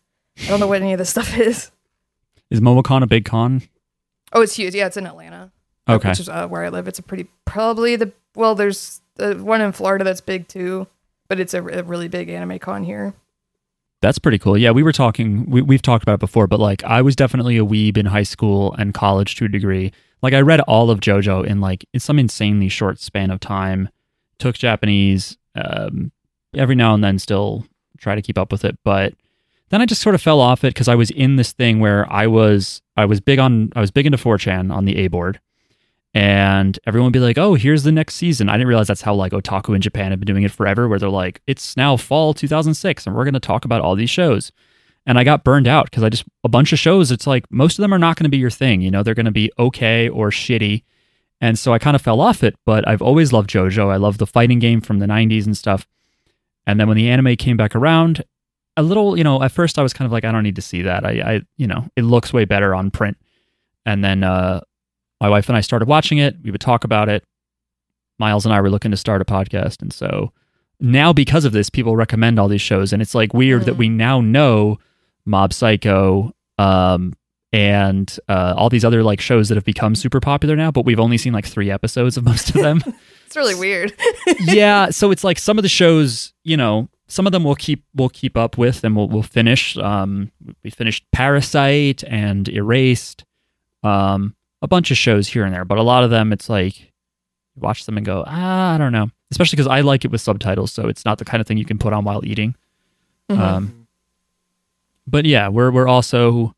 [0.40, 1.72] I don't know what any of this stuff is.
[2.50, 3.62] Is MomoCon a big con?
[4.32, 4.74] Oh, it's huge.
[4.74, 5.50] Yeah, it's in Atlanta.
[5.88, 6.10] Okay.
[6.10, 6.86] Which is uh, where I live.
[6.86, 10.86] It's a pretty, probably the, well, there's the one in Florida that's big too,
[11.28, 13.14] but it's a, a really big anime con here.
[14.00, 14.56] That's pretty cool.
[14.56, 17.56] Yeah, we were talking, we, we've talked about it before, but like I was definitely
[17.56, 19.92] a weeb in high school and college to a degree.
[20.22, 23.88] Like I read all of JoJo in like in some insanely short span of time,
[24.38, 26.12] took Japanese, um,
[26.54, 27.66] every now and then still
[27.98, 28.78] try to keep up with it.
[28.84, 29.14] But
[29.70, 32.10] then I just sort of fell off it because I was in this thing where
[32.10, 35.40] I was, I was big on, I was big into 4chan on the A board.
[36.14, 38.48] And everyone would be like, oh, here's the next season.
[38.48, 40.98] I didn't realize that's how like otaku in Japan have been doing it forever, where
[40.98, 44.50] they're like, it's now fall 2006 and we're going to talk about all these shows.
[45.08, 47.78] And I got burned out because I just, a bunch of shows, it's like most
[47.78, 48.82] of them are not going to be your thing.
[48.82, 50.84] You know, they're going to be okay or shitty.
[51.40, 53.90] And so I kind of fell off it, but I've always loved JoJo.
[53.90, 55.88] I love the fighting game from the 90s and stuff.
[56.66, 58.22] And then when the anime came back around,
[58.76, 60.62] a little, you know, at first I was kind of like, I don't need to
[60.62, 61.06] see that.
[61.06, 63.16] I, I you know, it looks way better on print.
[63.86, 64.60] And then uh,
[65.22, 66.36] my wife and I started watching it.
[66.44, 67.24] We would talk about it.
[68.18, 69.80] Miles and I were looking to start a podcast.
[69.80, 70.34] And so
[70.80, 72.92] now, because of this, people recommend all these shows.
[72.92, 74.78] And it's like weird that we now know
[75.28, 77.14] Mob Psycho um,
[77.52, 81.00] and uh, all these other like shows that have become super popular now, but we've
[81.00, 82.82] only seen like three episodes of most of them.
[83.26, 83.92] It's really weird.
[84.40, 87.84] yeah, so it's like some of the shows, you know, some of them we'll keep
[87.94, 89.76] we'll keep up with and we'll we'll finish.
[89.78, 90.30] Um,
[90.62, 93.24] we finished Parasite and Erased,
[93.82, 96.80] um, a bunch of shows here and there, but a lot of them it's like
[96.80, 99.10] you watch them and go, ah, I don't know.
[99.30, 101.64] Especially because I like it with subtitles, so it's not the kind of thing you
[101.64, 102.54] can put on while eating.
[103.30, 103.42] Mm-hmm.
[103.42, 103.77] Um,
[105.10, 106.54] but yeah, we're we're also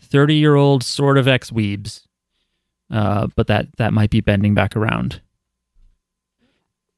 [0.00, 2.02] thirty year old sort of ex weebs,
[2.90, 5.20] uh, but that that might be bending back around.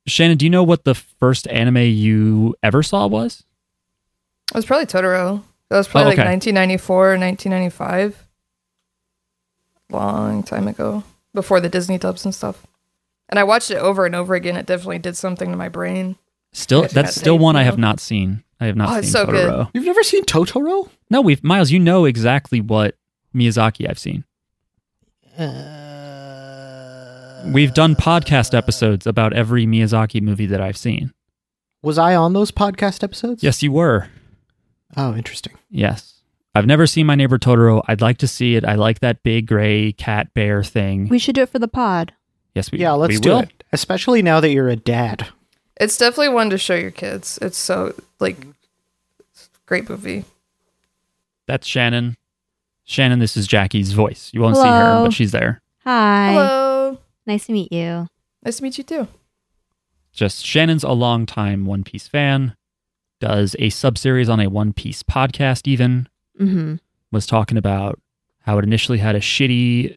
[0.06, 3.44] Shannon, do you know what the first anime you ever saw was?
[4.50, 5.42] It was probably Totoro.
[5.68, 6.22] That was probably Oh, okay.
[6.22, 8.28] like 1994 or 1995.
[9.90, 11.04] Long time ago,
[11.34, 12.66] before the Disney dubs and stuff.
[13.28, 14.56] And I watched it over and over again.
[14.56, 16.16] It definitely did something to my brain.
[16.52, 18.42] Still, that's still one I have not seen.
[18.60, 19.50] I have not Oh, seen it's so good.
[19.50, 19.70] Totoro.
[19.74, 20.88] You've never seen Totoro?
[21.10, 21.70] No, we've Miles.
[21.70, 22.96] You know exactly what
[23.34, 24.24] Miyazaki I've seen.
[25.38, 25.48] Uh,
[27.52, 31.12] We've done podcast episodes about every Miyazaki movie that I've seen.
[31.82, 33.42] Was I on those podcast episodes?
[33.42, 34.08] Yes, you were.
[34.96, 35.54] Oh, interesting.
[35.70, 36.20] Yes.
[36.54, 37.82] I've never seen My Neighbor Totoro.
[37.88, 38.64] I'd like to see it.
[38.64, 41.08] I like that big gray cat bear thing.
[41.08, 42.12] We should do it for the pod.
[42.54, 42.82] yes, we should.
[42.82, 43.38] yeah, let's we do will.
[43.40, 43.64] it.
[43.72, 45.26] Especially now that you're a dad.
[45.80, 47.38] It's definitely one to show your kids.
[47.42, 48.36] It's so like
[49.66, 50.24] great movie.
[51.46, 52.16] That's Shannon.
[52.84, 54.30] Shannon, this is Jackie's voice.
[54.32, 55.60] You won't see her, but she's there.
[55.84, 56.32] Hi.
[56.32, 56.98] Hello.
[57.26, 58.06] Nice to meet you.
[58.44, 59.08] Nice to meet you too.
[60.12, 62.54] Just Shannon's a longtime One Piece fan,
[63.20, 66.08] does a sub series on a One Piece podcast, even.
[66.40, 66.76] Mm-hmm.
[67.10, 68.00] was talking about
[68.40, 69.96] how it initially had a shitty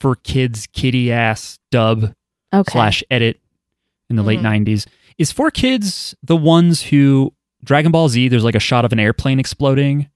[0.00, 2.14] for kids kitty ass dub
[2.52, 2.72] Okay.
[2.72, 3.38] slash edit
[4.08, 4.64] in the late Mhm.
[4.64, 4.86] 90s.
[5.18, 7.32] Is for kids the ones who
[7.64, 10.08] Dragon Ball Z there's like a shot of an airplane exploding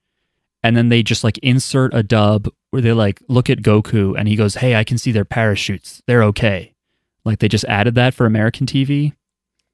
[0.62, 4.28] and then they just like insert a dub where they like look at Goku and
[4.28, 6.02] he goes, "Hey, I can see their parachutes.
[6.06, 6.74] They're okay."
[7.24, 9.14] Like they just added that for American TV.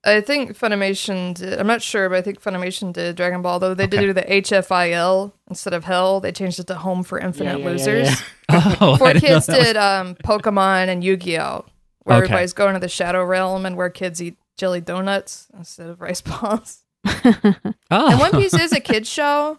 [0.05, 1.59] I think Funimation did.
[1.59, 3.59] I'm not sure, but I think Funimation did Dragon Ball.
[3.59, 3.97] Though they Okay.
[3.97, 6.21] did do the HFIL instead of Hell.
[6.21, 8.09] They changed it to Home for Infinite Yeah, yeah, yeah, Losers.
[8.49, 8.77] yeah.
[8.81, 11.65] Oh, Four I didn't know kids that was- did um, Pokemon and Yu Gi Oh,
[12.05, 12.25] where Okay.
[12.27, 16.21] everybody's going to the Shadow Realm and where kids eat jelly donuts instead of rice
[16.23, 16.83] balls.
[17.05, 17.75] Oh.
[17.90, 19.59] And One Piece is a kids show,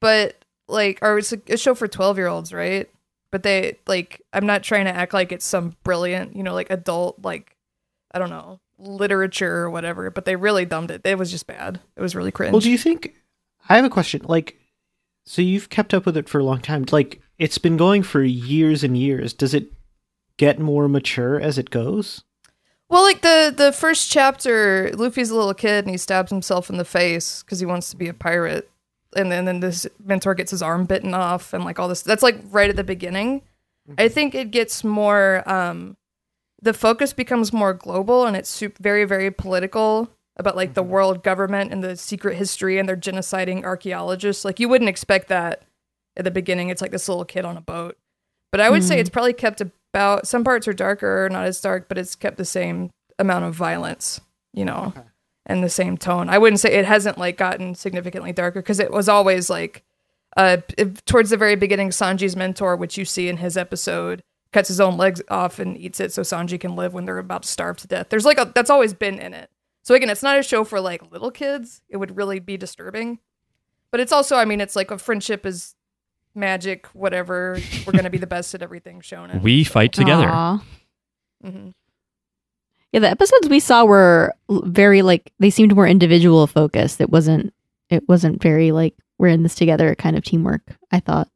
[0.00, 2.88] but like, or it's a, a show for twelve year olds, right?
[3.30, 6.70] But they like, I'm not trying to act like it's some brilliant, you know, like
[6.70, 7.56] adult, like
[8.12, 10.10] I don't know, literature or whatever.
[10.10, 11.02] But they really dumbed it.
[11.04, 11.80] It was just bad.
[11.96, 12.52] It was really cringe.
[12.52, 13.14] Well, do you think?
[13.68, 14.22] I have a question.
[14.24, 14.58] Like,
[15.24, 16.84] so you've kept up with it for a long time.
[16.90, 19.32] Like, it's been going for years and years.
[19.32, 19.72] Does it
[20.36, 22.22] get more mature as it goes?
[22.88, 26.76] Well, like the the first chapter, Luffy's a little kid and he stabs himself in
[26.76, 28.70] the face because he wants to be a pirate,
[29.16, 32.02] and then then this mentor gets his arm bitten off and like all this.
[32.02, 33.42] That's like right at the beginning.
[33.98, 35.48] I think it gets more.
[35.48, 35.96] um
[36.62, 41.22] The focus becomes more global and it's sup- very very political about like the world
[41.22, 44.44] government and the secret history and they're genociding archaeologists.
[44.44, 45.62] Like you wouldn't expect that
[46.16, 46.68] at the beginning.
[46.68, 47.96] It's like this little kid on a boat.
[48.52, 49.00] But I would say Mhm.
[49.00, 49.60] it's probably kept
[49.96, 53.54] about some parts are darker, not as dark, but it's kept the same amount of
[53.54, 54.20] violence,
[54.52, 55.06] you know, Okay.
[55.46, 56.28] and the same tone.
[56.28, 59.82] I wouldn't say it hasn't like gotten significantly darker because it was always like
[60.36, 64.68] uh if- towards the very beginning Sanji's mentor, which you see in his episode, cuts
[64.68, 67.48] his own legs off and eats it so Sanji can live when they're about to
[67.48, 68.08] starve to death.
[68.10, 69.48] There's like a that's always been in it.
[69.82, 71.80] So again, it's not a show for like little kids.
[71.88, 73.18] It would really be disturbing.
[73.92, 75.74] But it's also, I mean, it's like a friendship is
[76.36, 77.58] magic, whatever.
[77.86, 79.40] We're gonna be the best at everything shown.
[79.42, 80.28] we fight together.
[80.28, 80.62] Aw.
[81.42, 81.68] hmm
[82.92, 87.00] Yeah, the episodes we saw were very like they seemed more individual focused.
[87.00, 87.52] It wasn't.
[87.90, 90.62] It wasn't very like we're in this together kind of teamwork.
[90.90, 91.28] I thought.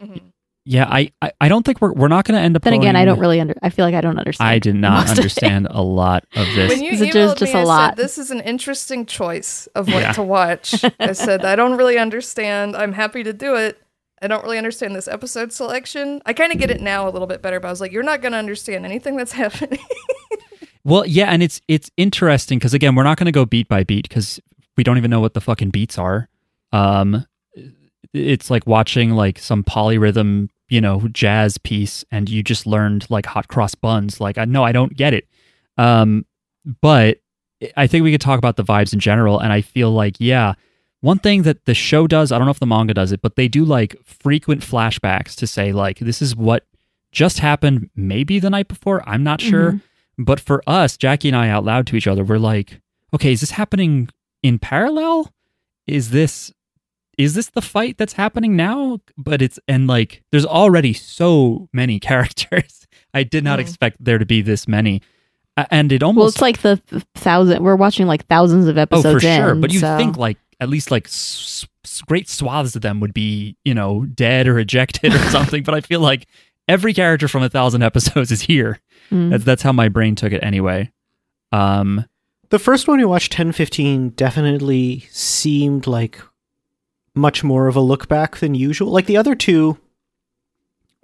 [0.00, 0.16] hmm
[0.64, 2.62] Yeah, I, I, I don't think we're we're not going to end up.
[2.62, 3.54] Then again, I don't really under.
[3.62, 4.48] I feel like I don't understand.
[4.50, 5.20] I did not most of it.
[5.22, 6.70] understand a lot of this.
[6.74, 7.90] When you Is it emailed just- just a I lot?
[7.96, 10.12] said this is an interesting choice of what Yeah.
[10.12, 10.84] to watch.
[11.00, 12.76] I said I don't really understand.
[12.76, 13.80] I'm happy to do it.
[14.20, 16.20] I don't really understand this episode selection.
[16.26, 18.02] I kind of get it now a little bit better, but I was like, you're
[18.02, 19.80] not going to understand anything that's happening.
[20.84, 23.84] Well, yeah, and it's it's interesting because again, we're not going to go beat by
[23.84, 24.40] beat because
[24.76, 26.28] we don't even know what the fucking beats are.
[26.72, 27.26] Um,
[28.14, 33.26] it's like watching like some polyrhythm, you know, jazz piece, and you just learned like
[33.26, 34.20] hot cross buns.
[34.20, 35.28] Like, I no, I don't get it.
[35.76, 36.24] Um,
[36.80, 37.18] but
[37.76, 40.54] I think we could talk about the vibes in general, and I feel like yeah.
[41.00, 43.36] One thing that the show does, I don't know if the manga does it, but
[43.36, 46.66] they do like frequent flashbacks to say, like, this is what
[47.12, 49.08] just happened maybe the night before.
[49.08, 49.72] I'm not sure.
[49.72, 49.80] Mhm.
[50.18, 52.80] But for us, Jackie and I out loud to each other, we're like,
[53.14, 54.08] okay, is this happening
[54.42, 55.32] in parallel?
[55.86, 56.52] Is this
[57.16, 58.98] is this the fight that's happening now?
[59.16, 62.86] But it's and like there's already so many characters.
[63.14, 63.62] I did not Mhm.
[63.62, 65.00] expect there to be this many.
[65.70, 66.76] And it Well, almost it's like the
[67.16, 67.62] thousand.
[67.64, 69.06] We're watching like thousands of episodes.
[69.06, 69.54] Oh, for sure.
[69.54, 73.14] But you so- think like at least like s- s- great swaths of them would
[73.14, 75.62] be, you know, dead or ejected or something.
[75.62, 76.26] but I feel like
[76.66, 78.80] every character from a thousand episodes is here.
[79.10, 79.30] Mm.
[79.30, 80.90] That's that's how my brain took it anyway.
[81.52, 82.04] Um,
[82.50, 86.20] The first one we watched, 1015, definitely seemed like
[87.14, 88.90] much more of a look back than usual.
[88.90, 89.78] Like the other two,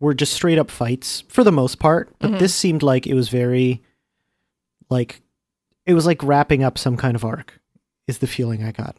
[0.01, 2.39] were just straight up fights for the most part, but Mhm.
[2.39, 3.81] this seemed like it was very
[4.91, 5.23] like
[5.87, 7.61] it was like wrapping up some kind of arc.
[8.07, 8.97] Is the feeling I got.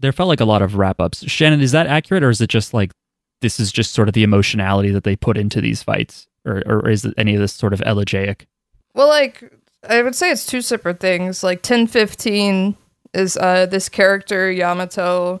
[0.00, 1.28] There felt like a lot of wrap ups.
[1.28, 2.92] Shannon, is that accurate, or is it just like
[3.40, 6.88] this is just sort of the emotionality that they put into these fights, or or
[6.88, 8.46] is any of this sort of elegiac?
[8.94, 9.52] Well, like
[9.88, 11.42] I would say it's two separate things.
[11.42, 12.76] Like ten fifteen
[13.14, 15.40] is uh this character Yamato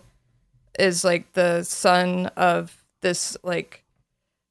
[0.78, 3.84] is like the son of this like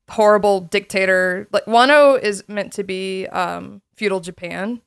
[0.09, 1.47] horrible dictator.
[1.51, 4.81] Like Wano is meant to be um feudal Japan,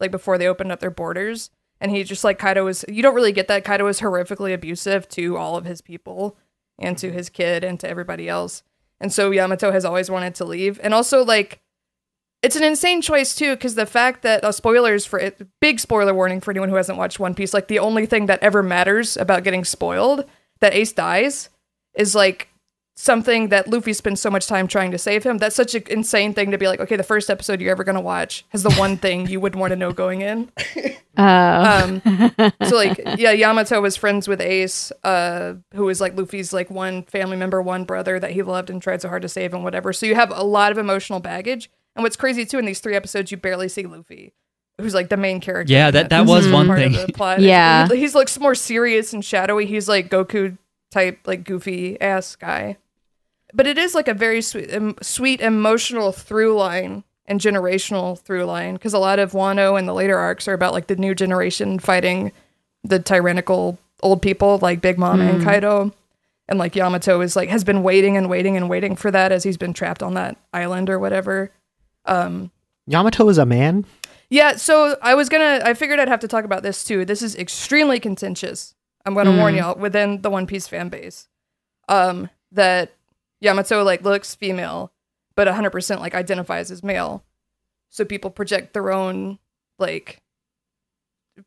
[0.00, 1.50] like before they opened up their borders.
[1.82, 3.64] And he just like Kaido is you don't really get that.
[3.64, 6.38] Kaido is horrifically abusive to all of his people
[6.78, 8.62] and to his kid and to everybody else.
[9.00, 10.78] And so Yamato has always wanted to leave.
[10.80, 11.60] And also like
[12.40, 16.14] it's an insane choice too, because the fact that uh, spoilers for it, big spoiler
[16.14, 17.52] warning for anyone who hasn't watched One Piece.
[17.52, 20.24] Like the only thing that ever matters about getting spoiled,
[20.60, 21.50] that Ace dies,
[21.94, 22.48] is like
[22.94, 25.38] something that Luffy spends so much time trying to save him.
[25.38, 26.80] That's such an insane thing to be like.
[26.80, 29.70] Okay, the first episode you're ever gonna watch has the one thing you would want
[29.70, 30.50] to know going in.
[30.56, 30.90] Uh,
[31.84, 32.02] Um,
[32.68, 37.02] so like yeah, Yamato was friends with Ace, uh, who was like Luffy's like one
[37.04, 39.92] family member, one brother that he loved and tried so hard to save and whatever.
[39.92, 41.70] So you have a lot of emotional baggage.
[41.94, 44.32] And what's crazy too in these three episodes, you barely see Luffy,
[44.80, 45.70] who's like the main character.
[45.72, 46.94] Yeah, that- that was one part thing.
[47.38, 47.88] Yeah.
[47.88, 49.66] he, he's looks more serious and shadowy.
[49.66, 50.56] He's like Goku
[50.92, 52.76] type, like goofy ass guy.
[53.54, 58.44] But it is like a very sweet, um, sweet emotional through line and generational through
[58.44, 61.14] line because a lot of Wano and the later arcs are about like the new
[61.14, 62.32] generation fighting
[62.84, 65.92] the tyrannical old people like Big Mom and Kaido.
[66.48, 69.44] And like Yamato is like has been waiting and waiting and waiting for that as
[69.44, 71.52] he's been trapped on that island or whatever.
[72.04, 72.50] Um
[72.86, 73.84] Yamato is a man.
[74.28, 77.04] yeah, so I was gonna I figured I'd have to talk about this too.
[77.04, 78.74] This is extremely contentious.
[79.04, 81.28] I'm gonna warn y'all within the One Piece fan base.
[81.88, 82.94] Um that
[83.40, 84.92] Yamato like looks female,
[85.34, 87.24] but 100% like identifies as male.
[87.90, 89.38] So people project their own
[89.78, 90.22] like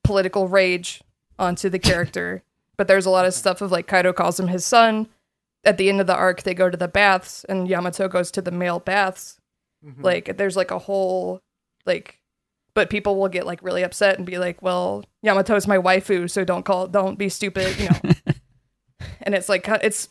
[0.03, 1.01] political rage
[1.39, 2.43] onto the character.
[2.77, 5.07] but there's a lot of stuff of like Kaido calls him his son.
[5.63, 8.41] At the end of the arc, they go to the baths, and Yamato goes to
[8.41, 9.39] the male baths.
[10.03, 11.41] Like there's like a whole
[11.85, 12.19] like,
[12.75, 16.43] but people will get like really upset and be like, "Well, Yamato's my waifu, so
[16.43, 17.99] don't call, don't be stupid," you know.
[19.21, 20.09] and it's like it's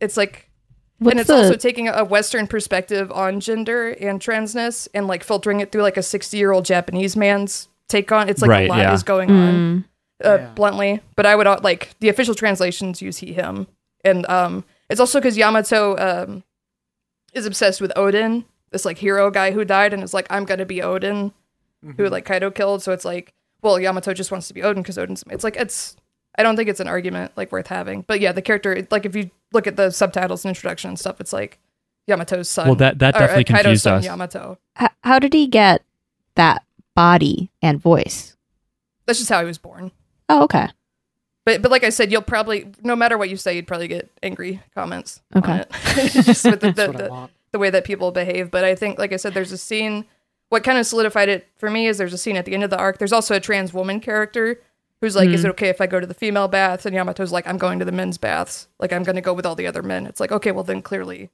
[0.00, 0.48] it's like
[0.98, 5.24] what's and it's the, also taking a Western perspective on gender and transness and like
[5.24, 8.28] filtering it through like a 60 year old Japanese man's take on.
[8.28, 8.94] It's like Right, a lot yeah.
[8.94, 9.84] is going on, Mm,
[10.24, 10.50] uh, Yeah.
[10.54, 11.00] bluntly.
[11.16, 13.66] But I would uh, like the official translations use he him,
[14.04, 16.44] and um, it's also because Yamato um
[17.32, 20.66] is obsessed with Oden, this like hero guy who died, and is like I'm gonna
[20.66, 21.32] be Oden,
[21.96, 22.82] who like Kaido killed.
[22.82, 25.24] So it's like, well, Yamato just wants to be Oden because Oden's.
[25.30, 25.96] It's like it's.
[26.36, 28.02] I don't think it's an argument like worth having.
[28.02, 31.20] But yeah, the character, like if you look at the subtitles and introduction and stuff,
[31.20, 31.58] it's like
[32.08, 32.66] Yamato's son.
[32.66, 34.04] Well, that that or, uh, definitely Kaido's confused son, us.
[34.04, 34.58] Yamato.
[34.80, 35.82] h- how did he get
[36.34, 38.36] that body and voice?
[39.06, 39.92] That's just how he was born.
[40.28, 40.68] Oh, okay.
[41.44, 44.10] But but like I said, you'll probably no matter what you say, you'd probably get
[44.22, 45.20] angry comments.
[45.36, 45.52] Okay.
[45.52, 45.68] On it.
[46.24, 48.50] just with the, That's the, what the, the way that people behave.
[48.50, 50.06] But I think, like I said, there's a scene.
[50.50, 52.70] What kind of solidified it for me is there's a scene at the end of
[52.70, 52.98] the arc.
[52.98, 54.60] There's also a trans woman character
[55.00, 57.46] who's like, "Is it okay if I go to the female baths?" And Yamato's like,
[57.46, 58.68] "I'm going to the men's baths.
[58.78, 60.80] Like I'm going to go with all the other men." It's like, okay, well then
[60.82, 61.30] clearly,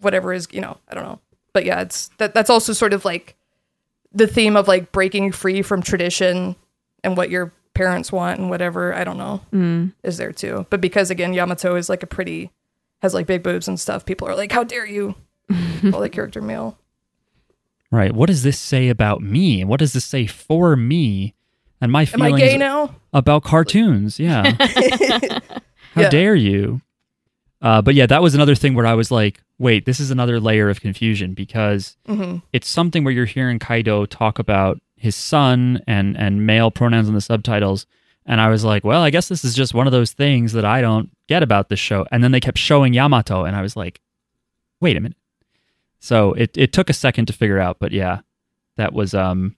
[0.00, 1.20] whatever is you know, I don't know.
[1.52, 3.34] But yeah, it's that that's also sort of like
[4.12, 6.54] the theme of like breaking free from tradition
[7.02, 8.94] and what your parents want and whatever.
[8.94, 9.92] I don't know Mm.
[10.04, 10.66] is there too.
[10.70, 12.52] But because again, Yamato is like a pretty
[13.02, 14.04] has like big boobs and stuff.
[14.04, 15.16] People are like, "How dare you?"
[15.90, 16.78] Call the character male.
[17.94, 18.12] Right.
[18.12, 19.60] What does this say about me?
[19.60, 21.34] And what does this say for me
[21.80, 22.94] and my Am feelings I gay now?
[23.12, 24.18] about cartoons?
[24.18, 24.56] Yeah.
[25.92, 26.08] How Yeah.
[26.10, 26.80] dare you?
[27.62, 30.40] Uh, but yeah, that was another thing where I was like, wait, this is another
[30.40, 35.80] layer of confusion because hmm it's something where you're hearing Kaido talk about his son
[35.86, 37.86] and and male pronouns in the subtitles.
[38.26, 40.64] And I was like, well, I guess this is just one of those things that
[40.64, 42.06] I don't get about this show.
[42.10, 44.00] And then they kept showing Yamato, and I was like,
[44.80, 45.16] wait a minute.
[46.04, 48.20] So it, it took a second to figure out, but yeah,
[48.76, 49.56] that was um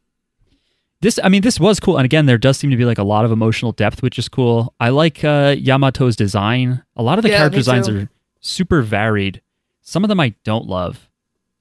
[1.00, 1.96] this I mean this was cool.
[1.98, 4.28] And again, there does seem to be like a lot of emotional depth, which is
[4.28, 4.72] cool.
[4.78, 6.84] I like uh Yamato's design.
[6.94, 7.98] A lot of the Yeah, character designs too.
[8.02, 8.08] are
[8.40, 9.42] super varied.
[9.82, 11.10] Some of them I don't love.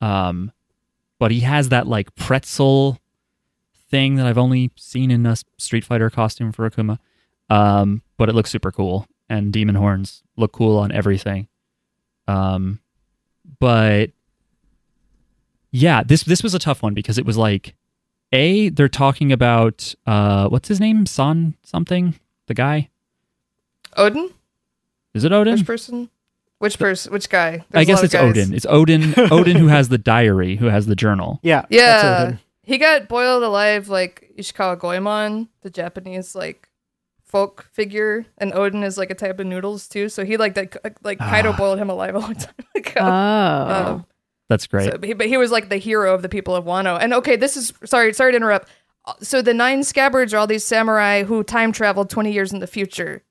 [0.01, 0.51] Um
[1.17, 2.99] but he has that like pretzel
[3.89, 6.99] thing that I've only seen in a Street Fighter costume for Akuma.
[7.49, 11.47] Um, but it looks super cool, and demon horns look cool on everything.
[12.27, 12.79] Um,
[13.59, 14.11] but
[15.75, 17.75] yeah, this this was a tough one because it was like,
[18.31, 22.15] a they're talking about uh, what's his name, Son something,
[22.47, 22.89] the guy.
[23.97, 24.31] Oden,
[25.13, 25.53] Is it Oden?
[25.53, 26.09] Which person.
[26.59, 27.11] Which person?
[27.13, 27.65] Which guy?
[27.73, 28.13] I There's a guess it's.
[28.15, 28.53] Oden.
[28.53, 29.13] It's Oden.
[29.29, 31.39] Oden who has the diary, who has the journal.
[31.43, 31.61] Yeah.
[31.61, 32.39] that's Yeah, Oden.
[32.63, 36.69] he got boiled alive like Ishikawa Goemon, the Japanese like
[37.23, 40.07] folk figure, and Oden is like a type of noodles too.
[40.09, 41.57] So he like that like Kaido Ah.
[41.57, 42.91] boiled him alive a long time ago.
[43.01, 43.93] Oh.
[43.93, 44.05] Um,
[44.49, 44.91] That's great.
[44.91, 46.99] So, but, he, but he was like the hero of the people of Wano.
[46.99, 48.69] And okay, this is sorry, sorry to interrupt.
[49.21, 52.67] So the nine scabbards are all these samurai who time traveled twenty years in the
[52.67, 53.23] future,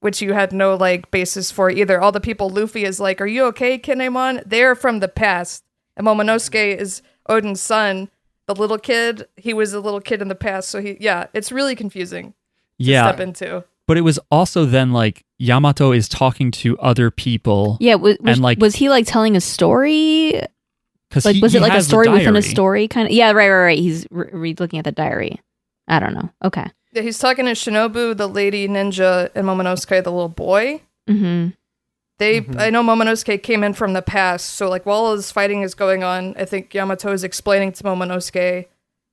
[0.00, 2.00] which you had no like basis for either.
[2.00, 5.64] All the people Luffy is like, "Are you okay, Kinemon?" They're from the past,
[5.96, 6.80] and Momonosuke mm-hmm.
[6.80, 8.10] is Oden's son.
[8.46, 11.52] The little kid, he was a little kid in the past, so he yeah, it's
[11.52, 12.34] really confusing to
[12.78, 13.64] yeah, step into.
[13.86, 18.34] but it was also then like Yamato is talking to other people yeah, was, was,
[18.36, 20.40] and, like- was he like telling a story?
[21.08, 23.12] because Like, was it like a story within a story kind of?
[23.12, 23.78] Yeah, right, right, right.
[23.78, 25.40] He's re- re- looking at the diary.
[25.86, 26.28] I don't know.
[26.44, 26.66] Okay.
[26.92, 30.82] Yeah, he's talking to Shinobu, the lady ninja, and Momonosuke, the little boy.
[31.08, 31.50] Mm-hmm.
[32.18, 32.58] They, Mhm.
[32.60, 35.74] I know Momonosuke came in from the past, so like while all this fighting is
[35.74, 38.66] going on, I think Yamato is explaining to Momonosuke,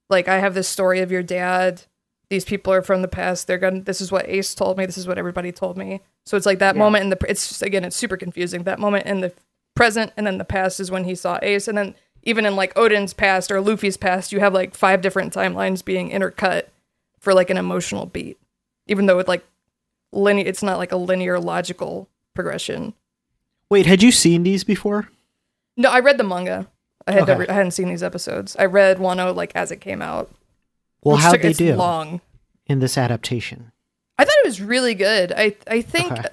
[0.10, 1.84] like I have this story of your dad.
[2.30, 3.48] These people are from the past.
[3.48, 3.82] They're gonna.
[3.82, 4.86] This is what Ace told me.
[4.86, 6.02] This is what everybody told me.
[6.26, 6.80] So it's like that Yeah.
[6.80, 7.18] moment in the.
[7.30, 8.64] It's just, again, it's super confusing.
[8.64, 9.32] That moment in the
[9.76, 12.76] present and then the past is when he saw Ace, and then even in like
[12.78, 16.64] Oden's past or Luffy's past, you have like five different timelines being intercut
[17.20, 18.40] for like an emotional beat,
[18.88, 19.46] even though it like
[20.12, 20.48] linear.
[20.48, 22.94] It's not like a linear logical progression.
[23.70, 25.10] Wait, had you seen these before?
[25.78, 26.68] No, I read the manga.
[27.08, 27.32] I had Okay.
[27.34, 28.56] never, I hadn't seen these episodes.
[28.58, 30.32] I read Wano like as it came out.
[31.06, 32.22] Well, how'd they do Long.
[32.66, 33.72] in this adaptation?
[34.18, 35.32] I thought it was really good.
[35.36, 36.28] I I think, Okay.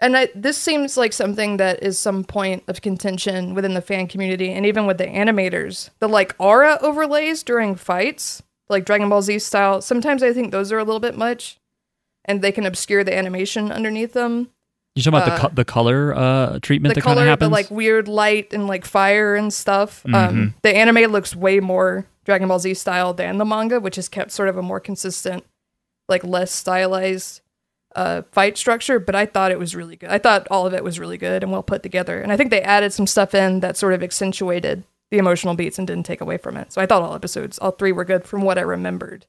[0.00, 4.06] and I, this seems like something that is some point of contention within the fan
[4.08, 5.90] community, and even with the animators.
[6.00, 9.80] The like aura overlays during fights, like Dragon Ball Z style.
[9.80, 11.58] Sometimes I think those are a little bit much,
[12.24, 14.48] and they can obscure the animation underneath them.
[14.96, 17.36] You talking about the uh, co- the color uh, treatment the that kind of color,
[17.36, 20.02] the like weird light and like fire and stuff.
[20.06, 20.14] Mhm.
[20.14, 24.08] Um, the anime looks way more Dragon Ball Z style than the manga, which has
[24.08, 25.44] kept sort of a more consistent,
[26.08, 27.40] like less stylized
[27.94, 28.98] uh, fight structure.
[28.98, 30.10] But I thought it was really good.
[30.10, 32.20] I thought all of it was really good and well put together.
[32.20, 35.78] And I think they added some stuff in that sort of accentuated the emotional beats
[35.78, 36.72] and didn't take away from it.
[36.72, 39.26] So I thought all episodes, all three were good from what I remembered.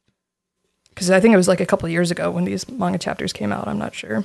[0.90, 3.34] Because I think it was like a couple of years ago when these manga chapters
[3.34, 3.68] came out.
[3.68, 4.24] I'm not sure.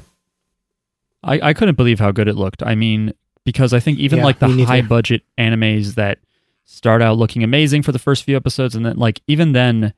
[1.23, 2.63] I, I couldn't believe how good it looked.
[2.63, 3.13] I mean,
[3.45, 6.19] because I think even Yeah, like the high budget animes that
[6.71, 9.93] start out looking amazing for the first few episodes, and then like even then,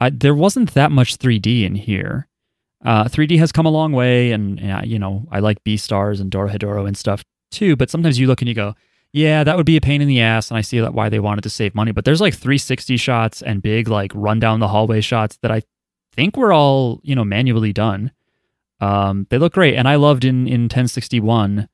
[0.00, 2.28] I, there wasn't that much 3D in here.
[2.84, 6.30] Uh, 3D has come a long way, and uh, you know I like Beastars and
[6.30, 7.74] Dora Dorohedoro and stuff too.
[7.76, 8.74] But sometimes you look and you go,
[9.12, 11.20] yeah, that would be a pain in the ass, and I see that why they
[11.20, 11.92] wanted to save money.
[11.92, 15.62] But there's like 360 shots and big like run down the hallway shots that I
[16.12, 18.12] think were all you know manually done.
[18.80, 21.68] Um, they look great, and I loved in in 1061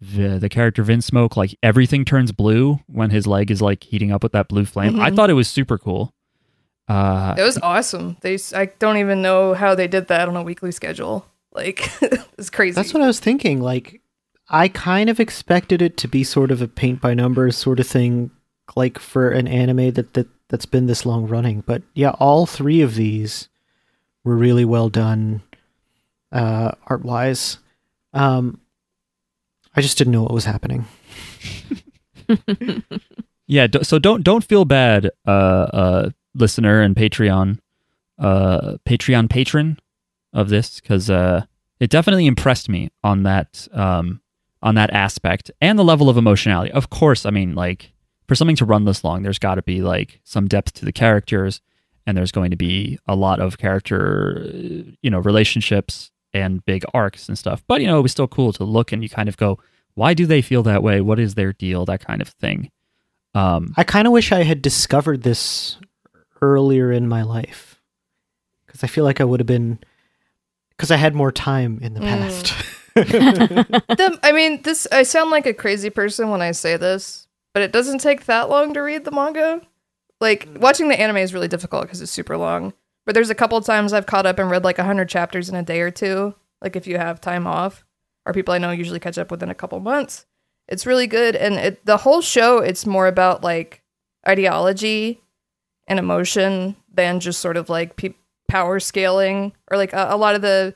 [0.00, 1.36] the the character Vinsmoke.
[1.36, 4.98] Like everything turns blue when his leg is like heating up with that blue flame.
[5.00, 5.16] I Mhm.
[5.16, 6.14] thought it was super cool.
[6.88, 8.16] Uh, It was awesome.
[8.22, 11.24] They, s- I don't even know how they did that on a weekly schedule.
[11.52, 11.88] Like,
[12.38, 12.74] it's crazy.
[12.74, 13.60] That's what I was thinking.
[13.60, 14.00] Like,
[14.48, 17.86] I kind of expected it to be sort of a paint by numbers sort of
[17.86, 18.32] thing,
[18.74, 21.60] like for an anime that, that that's been this long running.
[21.64, 23.48] But yeah, all three of these
[24.24, 25.42] were really well done,
[26.32, 27.58] uh, art wise.
[28.12, 28.60] Um,
[29.80, 30.84] I just didn't know what was happening.
[33.46, 33.66] yeah.
[33.66, 37.58] d- So don't don't feel bad, uh, uh, listener and Patreon,
[38.18, 39.78] uh, Patreon patron
[40.34, 41.44] of this because uh,
[41.80, 44.20] it definitely impressed me on that um
[44.62, 46.70] on that aspect and the level of emotionality.
[46.72, 47.92] Of course, I mean like
[48.28, 50.92] for something to run this long, there's got to be like some depth to the
[50.92, 51.62] characters,
[52.06, 54.44] and there's going to be a lot of character,
[55.00, 57.64] you know, relationships and big arcs and stuff.
[57.66, 59.58] But you know, it was still cool to look and you kind of go,
[60.00, 61.00] why do they feel that way?
[61.02, 61.84] What is their deal?
[61.84, 62.70] That kind of thing.
[63.34, 65.76] Um, I kind of wish I had discovered this
[66.40, 67.80] earlier in my life
[68.66, 69.78] because I feel like I would have been
[70.70, 72.08] because I had more time in the Mm.
[72.08, 72.54] past.
[72.96, 74.88] The- I mean, this.
[74.90, 78.48] I sound like a crazy person when I say this, but it doesn't take that
[78.48, 79.60] long to read the manga.
[80.20, 82.72] Like watching the anime is really difficult because it's super long.
[83.06, 85.62] But there's a couple times I've caught up and read like hundred chapters in a
[85.62, 86.34] day or two.
[86.60, 87.84] Like if you have time off,
[88.30, 90.24] or people I know usually catch up within a couple months.
[90.68, 93.82] It's really good, and it, the whole show it's more about like
[94.28, 95.20] ideology
[95.88, 98.14] and emotion than just sort of like pe-
[98.48, 100.74] power scaling or like a, a lot of the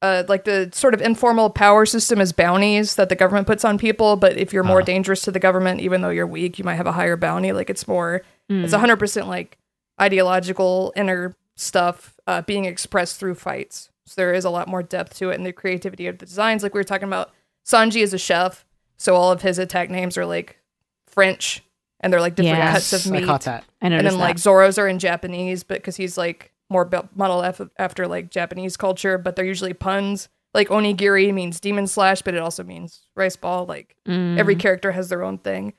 [0.00, 3.76] uh, like the sort of informal power system is bounties that the government puts on
[3.78, 4.14] people.
[4.16, 4.84] But if you're more Ah.
[4.84, 7.52] dangerous to the government, even though you're weak, you might have a higher bounty.
[7.52, 8.62] Like it's more, Mm.
[8.64, 9.58] it's 100% like
[10.00, 13.90] ideological inner stuff uh, being expressed through fights.
[14.08, 16.62] So there is a lot more depth to it and the creativity of the designs.
[16.62, 17.30] Like we were talking about
[17.66, 18.64] Sanji is a chef,
[18.96, 20.58] so all of his attack names are like
[21.06, 21.62] French,
[22.00, 22.90] and they're like different Yes.
[22.90, 23.24] cuts of meat.
[23.24, 23.64] I caught that.
[23.82, 24.14] I and then that.
[24.16, 28.76] like Zoro's are in Japanese, but because he's like more built modeled after like Japanese
[28.76, 30.28] culture, but they're usually puns.
[30.54, 33.66] Like onigiri means demon slash, but it also means rice ball.
[33.66, 34.38] Like Mm.
[34.38, 35.74] every character has their own thing.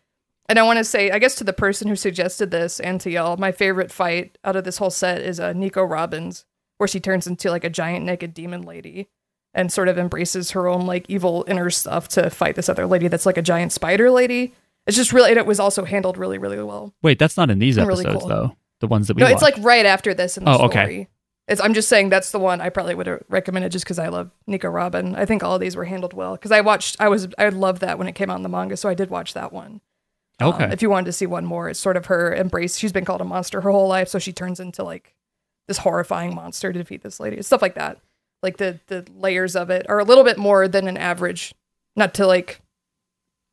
[0.47, 3.11] And I want to say, I guess to the person who suggested this and to
[3.11, 6.43] y'all, my favorite fight out of this whole set is uh, Nico Robin's,
[6.79, 9.09] where she turns into like a giant naked demon lady
[9.53, 13.07] and sort of embraces her own like evil inner stuff to fight this other lady
[13.07, 14.55] that's like a giant spider lady.
[14.87, 16.93] It's just really, and it was also handled really, really well.
[17.03, 18.27] Wait, that's not in these Really episodes cool.
[18.29, 18.55] though.
[18.79, 21.07] The ones that we No, it's like right after this in the Oh, okay.
[21.49, 24.07] It's, I'm just saying that's the one I probably would have recommended just because I
[24.07, 25.15] love Nico Robin.
[25.15, 26.95] I think all of these were handled well because I watched.
[27.01, 29.09] I was I loved that when it came out in the manga, so I did
[29.09, 29.81] watch that one.
[30.39, 30.69] Um, okay.
[30.71, 32.77] if you wanted to see one more, it's sort of her embrace.
[32.77, 35.13] She's been called a monster her whole life, so she turns into like
[35.69, 37.41] this horrifying monster to defeat this lady.
[37.41, 37.99] Stuff like that.
[38.43, 41.53] Like the the layers of it are a little bit more than an average.
[41.95, 42.59] Not to like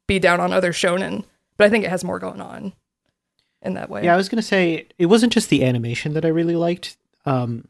[0.09, 1.25] be down on other shonen,
[1.57, 2.73] but I think it has more going on
[3.62, 4.05] in that way.
[4.05, 6.97] Yeah, I was gonna say it wasn't just the animation that I really liked.
[7.25, 7.67] Um,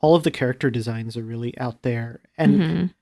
[0.00, 2.94] all of the character designs are really out there, and Mhm.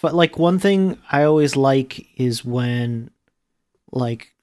[0.00, 3.10] but like one thing I always like is when
[3.92, 4.34] like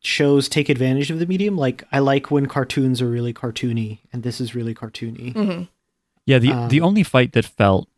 [0.00, 1.56] shows take advantage of the medium.
[1.56, 5.32] Like I like when cartoons are really cartoony, and this is really cartoony.
[5.32, 5.62] hmm
[6.26, 7.88] Yeah, the Um, the only fight that felt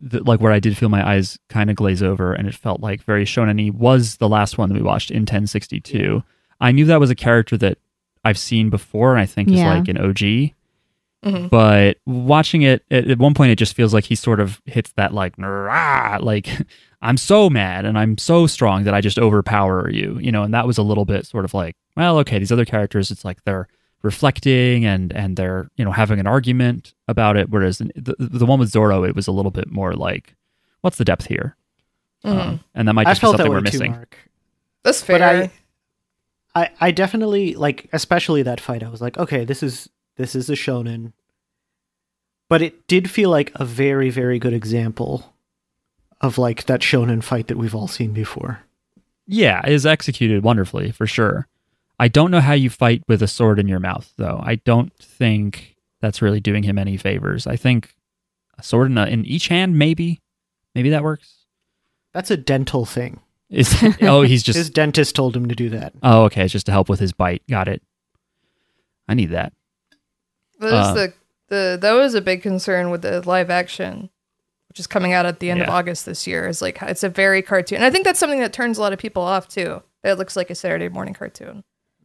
[0.00, 2.80] that, like where I did feel my eyes kind of glaze over and it felt
[2.80, 6.22] like very shonen was the last one that we watched in 1062.
[6.60, 7.78] I knew that was a character that
[8.24, 10.52] I've seen before and I think is like an OG.
[11.24, 11.48] Mhm.
[11.50, 14.92] But watching it at, at one point, it just feels like he sort of hits
[14.92, 16.46] that like, "Rah," like
[17.02, 20.42] I'm so mad and I'm so strong that I just overpower you, you know.
[20.42, 23.24] And that was a little bit sort of like, well, okay, these other characters, it's
[23.24, 23.68] like they're
[24.02, 27.50] reflecting and and they're you know having an argument about it.
[27.50, 30.34] Whereas the the one with Zoro, it was a little bit more like,
[30.80, 31.56] what's the depth here?
[32.24, 32.30] Mhm.
[32.40, 33.90] Um, and that might I just be felt that something way we're missing.
[33.92, 34.16] Mark.
[34.82, 35.50] That's But fair.
[36.54, 38.82] I, I, I definitely like, especially that fight.
[38.82, 41.12] I was like, okay, this is this is a shonen,
[42.48, 45.34] but it did feel like a very very good example
[46.20, 48.60] of like that shonen fight that we've all seen before.
[49.26, 51.46] Yeah, it is executed wonderfully for sure.
[51.98, 54.40] I don't know how you fight with a sword in your mouth, though.
[54.44, 57.46] I don't think that's really doing him any favors.
[57.46, 57.94] I think
[58.58, 60.20] a sword in, a, in each hand, maybe,
[60.74, 61.44] maybe that works.
[62.12, 63.20] That's a dental thing.
[63.48, 65.92] Is oh, he's just His dentist told him to do that.
[66.02, 66.44] oh, okay.
[66.44, 67.42] It's just to help with his bite.
[67.48, 67.82] Got it.
[69.08, 69.52] I need that.
[70.60, 71.12] That is Uh, the
[71.48, 74.10] the that was a big concern with the live action,
[74.76, 76.46] which is coming out at the end of August this year.
[76.46, 78.92] Is like it's a very cartoon, and I think that's something that turns a lot
[78.92, 79.82] of people off too.
[80.02, 81.64] That it looks like a Saturday morning cartoon,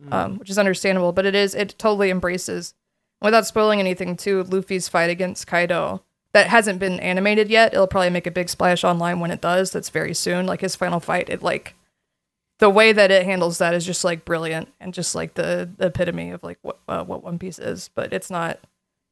[0.09, 1.11] um, which is understandable.
[1.11, 2.73] But it is it totally embraces,
[3.21, 4.43] without spoiling anything, too.
[4.43, 6.01] Luffy's fight against Kaido
[6.31, 7.73] that hasn't been animated yet.
[7.73, 9.71] It'll probably make a big splash online when it does.
[9.71, 10.45] That's very soon.
[10.45, 11.75] Like his final fight, it like
[12.59, 15.87] the way that it handles that is just like brilliant and just like the, the
[15.87, 17.89] epitome of like what uh, what One Piece is.
[17.93, 18.59] But it's not,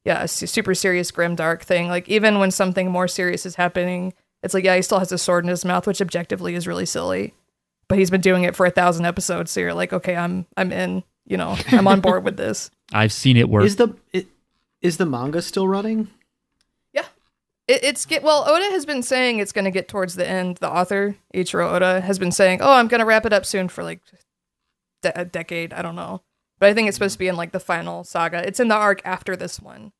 [0.04, 1.88] yeah, a super serious, grim, dark thing.
[1.88, 5.18] Like even when something more serious is happening, it's like yeah, he still has a
[5.18, 7.34] sword in his mouth, which objectively is really silly.
[7.88, 10.72] But he's been doing it for a thousand episodes, so you're like, okay, I'm I'm
[10.72, 11.02] in.
[11.26, 12.70] You know, I'm on board with this.
[12.92, 13.64] I've seen it work.
[13.64, 13.94] Is the
[14.80, 16.08] is the manga still running?
[16.92, 17.04] Yeah.
[17.68, 18.44] It, it's get well.
[18.48, 20.56] Oda has been saying it's going to get towards the end.
[20.56, 23.68] The author Eiichiro Oda has been saying, "Oh, I'm going to wrap it up soon
[23.68, 24.00] for like
[25.02, 25.72] de- a decade.
[25.72, 26.22] I don't know,
[26.60, 28.46] but I think it's supposed to be in like the final saga.
[28.46, 29.92] It's in the arc after this one,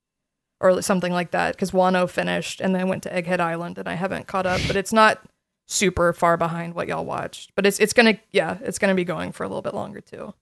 [0.61, 1.57] or something like that.
[1.57, 4.61] Because Wano finished and then went to Egghead Island, and I haven't caught up.
[4.67, 5.21] But it's not
[5.67, 7.53] super far behind what y'all watched.
[7.57, 10.35] But it's it's gonna yeah, it's gonna be going for a little bit longer too.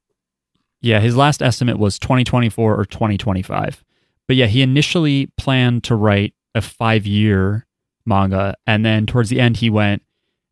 [0.81, 3.85] Yeah, his last estimate was 2024 or 2025.
[4.27, 7.67] But yeah, he initially planned to write a five year
[8.05, 8.55] manga.
[8.67, 10.03] And then towards the end, he went,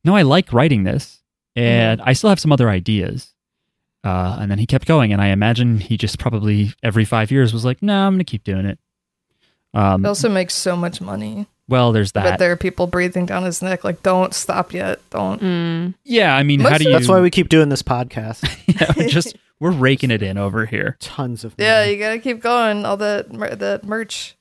[0.04, 1.22] No, I like writing this.
[1.56, 1.66] Mm-hmm.
[1.66, 3.34] And I still have some other ideas.
[4.06, 5.12] Uh, and then he kept going.
[5.12, 8.24] And I imagine he just probably every five years was like, No, I'm going to
[8.24, 8.78] keep doing it.
[9.74, 12.22] Um, It also makes so much money, well, there's that.
[12.24, 15.94] but there are people breathing down his neck like, "Don't stop yet, don't." Mm.
[16.04, 16.92] Yeah, I mean, Most how do you?
[16.92, 18.40] That's why we keep doing this podcast.
[18.80, 20.96] yeah, we're just we're raking it in over here.
[21.00, 22.86] Tons of Yeah, you gotta keep going.
[22.86, 24.36] All the mer- the merch.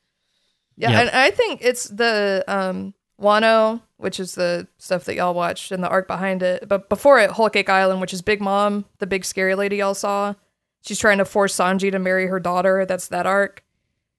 [0.78, 1.00] Yeah, Yep.
[1.02, 5.84] and I think it's the um Wano, which is the stuff that y'all watched and
[5.84, 6.68] the arc behind it.
[6.68, 9.94] But before it, Whole Cake Island, which is Big Mom, the big scary lady y'all
[9.94, 10.34] saw.
[10.82, 12.86] She's trying to force Sanji to marry her daughter.
[12.86, 13.64] That's that arc.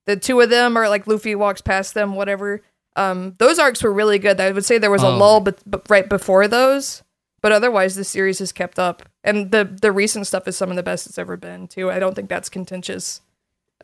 [0.06, 2.62] The two of them are like Luffy walks past them, whatever.
[2.96, 4.40] Um, those arcs were really good.
[4.40, 5.16] I would say there was a Oh.
[5.18, 7.02] lull, but, but right before those.
[7.42, 10.76] But otherwise, the series has kept up, and the the recent stuff is some of
[10.76, 11.90] the best it's ever been too.
[11.90, 13.20] I don't think that's contentious.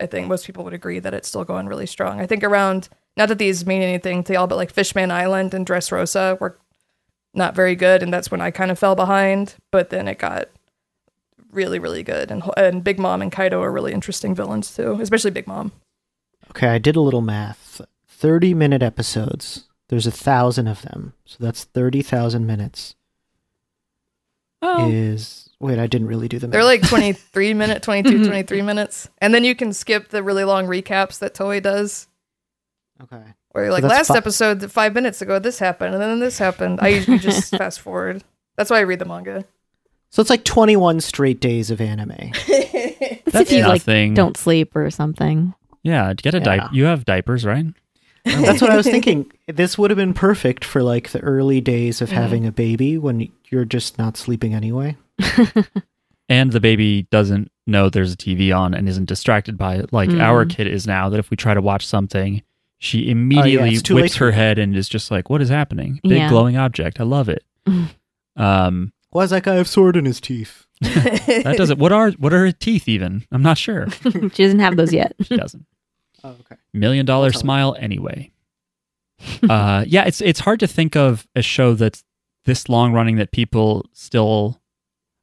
[0.01, 2.19] I think most people would agree that it's still going really strong.
[2.19, 5.67] I think around not that these mean anything to y'all, but like Fishman Island and
[5.67, 6.59] Dressrosa were
[7.35, 9.55] not very good, and that's when I kind of fell behind.
[9.71, 10.49] But then it got
[11.51, 15.31] really, really good, and and Big Mom and Kaido are really interesting villains too, especially
[15.31, 15.73] Big Mom.
[16.51, 17.81] Okay, I did a little math.
[18.07, 19.65] 30 minute episodes.
[19.89, 21.13] There's a thousand of them.
[21.25, 22.95] So that's 30,000 minutes.
[24.63, 25.51] Oh, Is.
[25.59, 26.53] Wait, I didn't really do the math.
[26.53, 30.67] They're like 23 minute, 22, 23 minutes, and then you can skip the really long
[30.67, 32.07] recaps that Toei does.
[33.03, 33.23] Okay.
[33.51, 36.39] Where you're like, that's last fi- episode, five minutes ago, this happened, and then this
[36.39, 36.79] happened.
[36.81, 38.23] I usually just fast forward.
[38.57, 39.45] That's why I read the manga.
[40.11, 42.09] So it's like 21 straight days of anime.
[42.49, 44.15] That's, That's if you like nothing.
[44.15, 45.55] don't sleep or something.
[45.83, 46.45] yeah, get a Yeah.
[46.45, 46.69] diaper.
[46.75, 47.65] You have diapers, right?
[48.25, 49.31] That's what I was thinking.
[49.49, 52.13] This would have been perfect for like the early days of Mhm.
[52.13, 54.97] having a baby when you're just not sleeping anyway.
[56.29, 60.11] and the baby doesn't know there's a TV on and isn't distracted by it, like
[60.11, 60.51] our Mhm.
[60.51, 61.09] kid is now.
[61.09, 62.43] That if we try to watch something,
[62.83, 65.49] she immediately Oh, it's too late whips her head and is just like, "What is
[65.49, 66.29] happening?" Big Yeah.
[66.29, 66.99] glowing object.
[67.01, 67.45] I love it.
[68.37, 70.67] um, Why does that guy have sword in his teeth?
[70.81, 71.79] that doesn't.
[71.79, 73.25] What are what are her teeth even?
[73.31, 73.87] I'm not sure.
[74.33, 75.15] she doesn't have those yet.
[75.23, 75.65] She doesn't.
[76.25, 76.57] Oh, okay.
[76.75, 78.33] Million dollar I'll tell smile anyway.
[79.49, 82.03] uh, yeah, it's it's hard to think of a show that's
[82.47, 84.61] this long running that people still.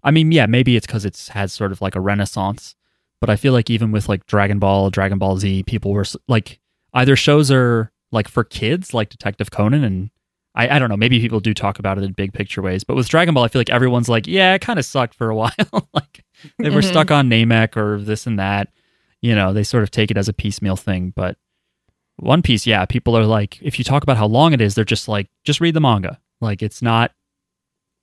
[0.02, 2.76] I mean, yeah, maybe it's because it's had sort of like a renaissance,
[3.20, 6.62] but I feel like even with like Dragon Ball, Dragon Ball Z, people were like
[6.94, 10.10] either shows are like for kids, like Detective Conan, and
[10.56, 12.96] I, I don't know, maybe people do talk about it in big picture ways, but
[12.96, 15.36] with Dragon Ball, I feel like everyone's like, yeah, it kind of sucked for a
[15.36, 15.52] while,
[15.94, 16.24] like
[16.58, 16.90] they were Mhm.
[16.90, 18.70] stuck on Namek or this and that
[19.22, 21.12] you know, they sort of take it as a piecemeal thing.
[21.14, 21.38] But
[22.16, 24.86] One Piece, yeah, people are like, if you talk about how long it is, they're
[24.86, 26.20] just like, just read the manga.
[26.40, 27.12] Like it's not,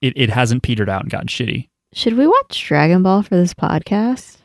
[0.02, 1.70] it, it hasn't petered out and gotten shitty.
[1.94, 4.36] Should we watch Dragon Ball for this podcast?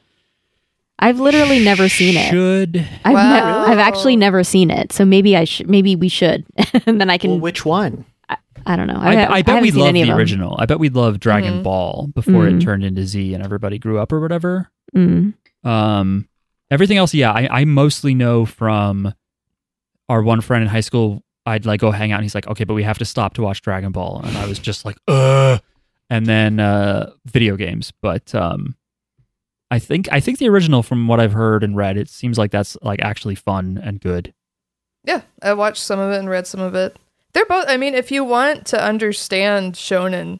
[1.02, 2.30] I've literally never seen it.
[2.30, 3.66] Should I've, Wow.
[3.66, 5.70] ne- I've actually never seen it, so maybe I should.
[5.70, 6.46] Maybe we should,
[6.86, 7.32] and then I can.
[7.32, 8.06] Well, which one?
[8.66, 8.98] I don't know.
[9.00, 10.56] I, I, I, bet haven't we seen love the original.
[10.60, 11.64] I bet we love Dragon Mhm.
[11.64, 12.64] Ball before it Mhm.
[12.64, 14.70] turned into Z and everybody grew up or whatever.
[14.96, 15.34] Mm.
[15.64, 16.28] Um,
[16.70, 19.14] everything else, yeah, I, I mostly know from
[20.10, 21.24] our one friend in high school.
[21.48, 23.42] I'd like go hang out, and he's like, "Okay, but we have to stop to
[23.42, 25.58] watch Dragon Ball," and I was just like, "Uh,"
[26.12, 27.92] and then uh, video games.
[28.00, 28.76] But um,
[29.72, 32.52] I think I think the original, from what I've heard and read, it seems like
[32.52, 34.34] that's like actually fun and good.
[35.04, 36.98] Yeah, I watched some of it and read some of it.
[37.34, 37.66] They're both.
[37.68, 40.40] I mean, if you want to understand shonen,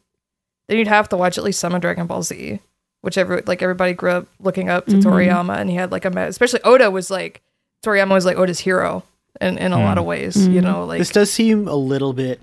[0.68, 2.60] then you'd have to watch at least some of Dragon Ball Z,
[3.02, 5.02] which every like everybody grew up looking up to Mhm.
[5.04, 7.42] Toriyama, and he had like a me- especially Oda was like
[7.84, 9.04] Toriyama was like Oda's hero
[9.40, 9.84] in in a Mm.
[9.86, 10.48] lot of ways.
[10.48, 10.64] You Mhm.
[10.66, 12.42] know, like this does seem a little bit.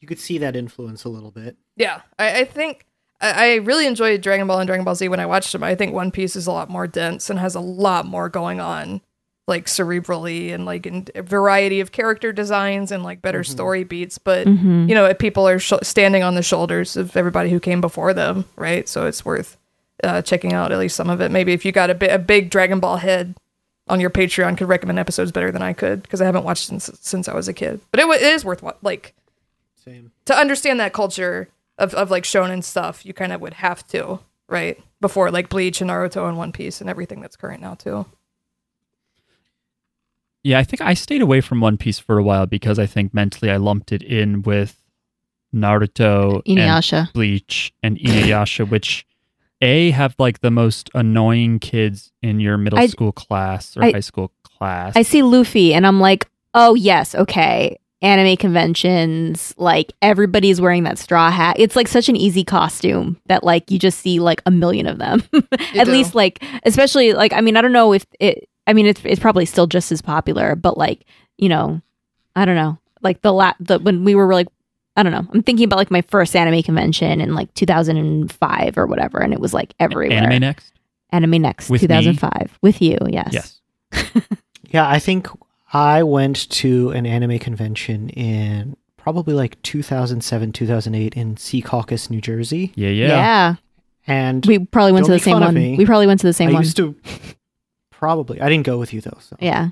[0.00, 1.56] You could see that influence a little bit.
[1.76, 2.85] Yeah, I, I think
[3.20, 5.62] I, I really enjoyed Dragon Ball and Dragon Ball Z when I watched them.
[5.62, 8.60] I think One Piece is a lot more dense and has a lot more going
[8.60, 9.00] on,
[9.46, 13.46] like cerebrally and like in a variety of character designs and like better Mhm.
[13.48, 14.18] story beats.
[14.18, 14.88] But Mhm.
[14.88, 18.44] you know, people are sh- standing on the shoulders of everybody who came before them,
[18.56, 18.88] right?
[18.88, 19.56] So it's worth
[20.04, 21.30] uh, checking out at least some of it.
[21.30, 23.34] Maybe if you got a, bi- a big Dragon Ball head
[23.88, 26.90] on your Patreon, could recommend episodes better than I could because I haven't watched since
[27.00, 27.80] since I was a kid.
[27.92, 29.14] But it, wa- it is worth wa- like
[29.82, 30.10] Same.
[30.26, 31.48] to understand that culture
[31.78, 34.78] of, of like shonen stuff, you kind of would have to, right?
[35.00, 38.06] Before like Bleach and Naruto and One Piece and everything that's current now too.
[40.42, 43.12] Yeah, I think I stayed away from One Piece for a while because I think
[43.12, 44.80] mentally I lumped it in with
[45.54, 49.06] Naruto and Bleach and Inuyasha, which
[49.60, 53.92] a have like the most annoying kids in your middle I- school class or I-
[53.92, 54.92] high school class.
[54.96, 57.78] I see Luffy, and I'm like, oh yes, okay.
[58.02, 61.56] Anime conventions, like everybody's wearing that straw hat.
[61.58, 64.98] It's like such an easy costume that like you just see like a million of
[64.98, 65.22] them.
[65.74, 65.90] At do.
[65.92, 68.48] least like, especially like, I mean, I don't know if it.
[68.66, 71.04] I mean, it's it's probably still just as popular, but like,
[71.38, 71.80] you know,
[72.34, 72.78] I don't know.
[73.02, 74.48] Like the la the when we were like,
[74.96, 75.26] I don't know.
[75.32, 79.40] I'm thinking about like my first anime convention in like 2005 or whatever, and it
[79.40, 80.18] was like everywhere.
[80.18, 80.72] Anime next?
[81.10, 81.88] Anime Next, With me?
[81.88, 83.32] 2005, with you, yes.
[83.92, 84.22] Yes.
[84.70, 85.28] Yeah, I think
[85.76, 92.72] I went to an anime convention in probably like 2007, 2008 in Secaucus, New Jersey.
[92.76, 93.06] Yeah, yeah.
[93.08, 93.54] yeah.
[94.06, 95.52] And We probably went to the same one.
[95.52, 95.76] me.
[95.76, 96.62] We probably went to the same I one.
[96.62, 96.96] used to
[97.90, 98.40] probably.
[98.40, 99.18] I didn't go with you though.
[99.20, 99.68] So, yeah.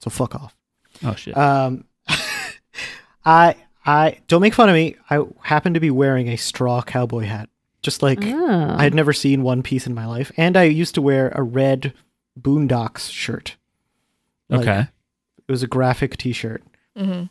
[0.00, 0.54] so fuck off.
[1.02, 1.34] Oh shit.
[1.34, 1.84] Um,
[3.24, 3.56] I
[3.86, 4.96] I don't make fun of me.
[5.08, 7.48] I happened to be wearing a straw cowboy hat,
[7.80, 8.74] just like Oh.
[8.78, 11.42] I had never seen one piece in my life, and I used to wear a
[11.42, 11.94] red
[12.38, 13.56] Boondocks shirt.
[14.50, 14.88] Like, okay.
[15.52, 16.62] It was a graphic T-shirt.
[16.98, 17.24] Mm-hmm.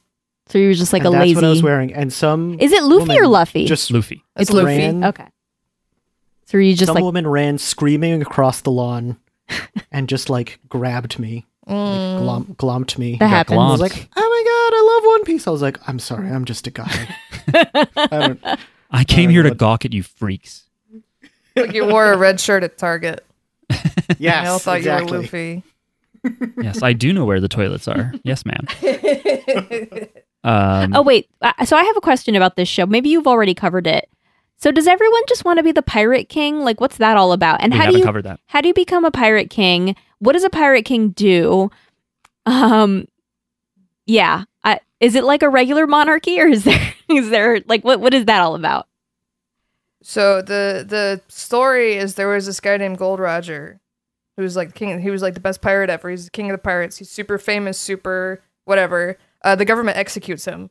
[0.47, 1.36] so you were just like and a that's lazy.
[1.36, 3.65] what I was wearing, and some Is it Luffy or Luffy?
[3.65, 4.24] just Luffy.
[4.36, 4.65] It's It's Luffy.
[4.78, 5.28] ran- okay.
[6.45, 9.17] So you just some like woman ran screaming across the lawn,
[9.91, 12.19] and just like grabbed me, like, Mm.
[12.19, 13.13] glom- glomped me.
[13.13, 13.57] that got happens.
[13.59, 16.30] I was like, "Oh my god, I love One Piece." I was like, "I'm sorry,
[16.30, 17.15] I'm just a guy."
[17.53, 18.43] I don't.
[18.91, 19.55] I came I here to know.
[19.55, 20.65] gawk at you freaks.
[21.55, 23.26] like you wore a red shirt at Target.
[24.19, 25.07] Yes, I all thought exactly.
[25.07, 25.63] you were Luffy.
[26.61, 28.13] Yes, I do know where the toilets are.
[28.24, 28.65] Yes, ma'am.
[30.43, 32.88] Um, Oh wait, uh, so I have a question about this show.
[32.88, 34.09] Maybe you've already covered it.
[34.57, 36.61] So does everyone just want to be the pirate king?
[36.61, 37.61] Like, what's that all about?
[37.61, 38.39] And we how do haven't you covered that.
[38.47, 39.95] how do you become a pirate king?
[40.19, 41.69] What does a pirate king do?
[42.45, 43.07] Um,
[44.05, 47.99] yeah, I, is it like a regular monarchy, or is there is there like what
[47.99, 48.88] what is that all about?
[50.03, 53.80] So the the story is there was this guy named Gold Roger,
[54.42, 55.00] who was like king.
[55.02, 56.10] He was like the best pirate ever.
[56.10, 56.98] He's the king of the pirates.
[56.98, 59.18] He's super famous, super whatever.
[59.44, 60.70] Uh, the government executes him,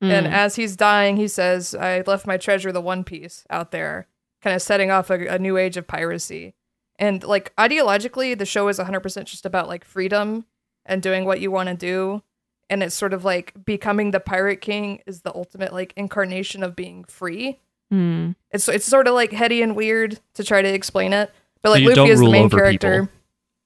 [0.00, 0.32] and Mm.
[0.32, 4.06] as he's dying, he says, "I left my treasure, the One Piece, out there,"
[4.42, 6.54] kind of setting off a, a new age of piracy.
[6.98, 10.44] And like ideologically, the show is 100% just about like freedom
[10.86, 12.22] and doing what you want to do.
[12.70, 16.74] And it's sort of like becoming the pirate king is the ultimate like incarnation of
[16.76, 17.58] being free.
[17.92, 18.34] Mm.
[18.50, 21.30] It's it's sort of like heady and weird to try to explain it,
[21.62, 23.02] but like you Luffy don't is the rule main over character.
[23.02, 23.14] people.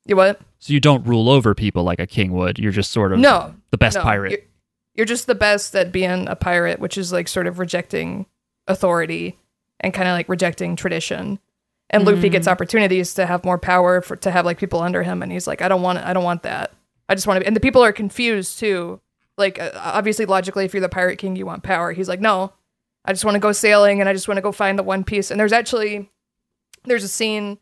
[0.06, 0.40] You what?
[0.58, 2.58] So you don't rule over people like a king would.
[2.58, 4.02] You're just sort of No, the best no.
[4.02, 4.30] pirate.
[4.32, 4.40] You're,
[4.94, 8.26] you're just the best at being a pirate, which is like sort of rejecting
[8.68, 9.36] authority
[9.80, 11.38] and kind of like rejecting tradition.
[11.90, 12.32] And Luffy Mm.
[12.32, 15.46] gets opportunities to have more power for to have like people under him, and he's
[15.46, 16.72] like, I don't want I don't want that.
[17.08, 17.40] I just want to.
[17.42, 19.00] Be and the people are confused too.
[19.38, 21.92] Like uh, obviously, logically, if you're the pirate king, you want power.
[21.92, 22.52] He's like, no,
[23.04, 25.04] I just want to go sailing and I just want to go find the One
[25.04, 25.30] Piece.
[25.30, 26.10] And there's actually
[26.86, 27.58] there's a scene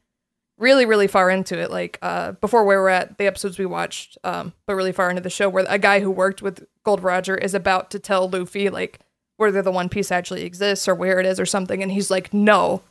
[0.59, 1.71] really really far into it.
[1.71, 5.23] Like uh before where we're at the episodes we watched um but really far into
[5.23, 8.71] the show where a guy who worked with gold roger is about to tell luffy
[8.71, 9.01] like
[9.37, 11.83] whether the one piece actually exists or where it is or something.
[11.83, 12.83] And he's like no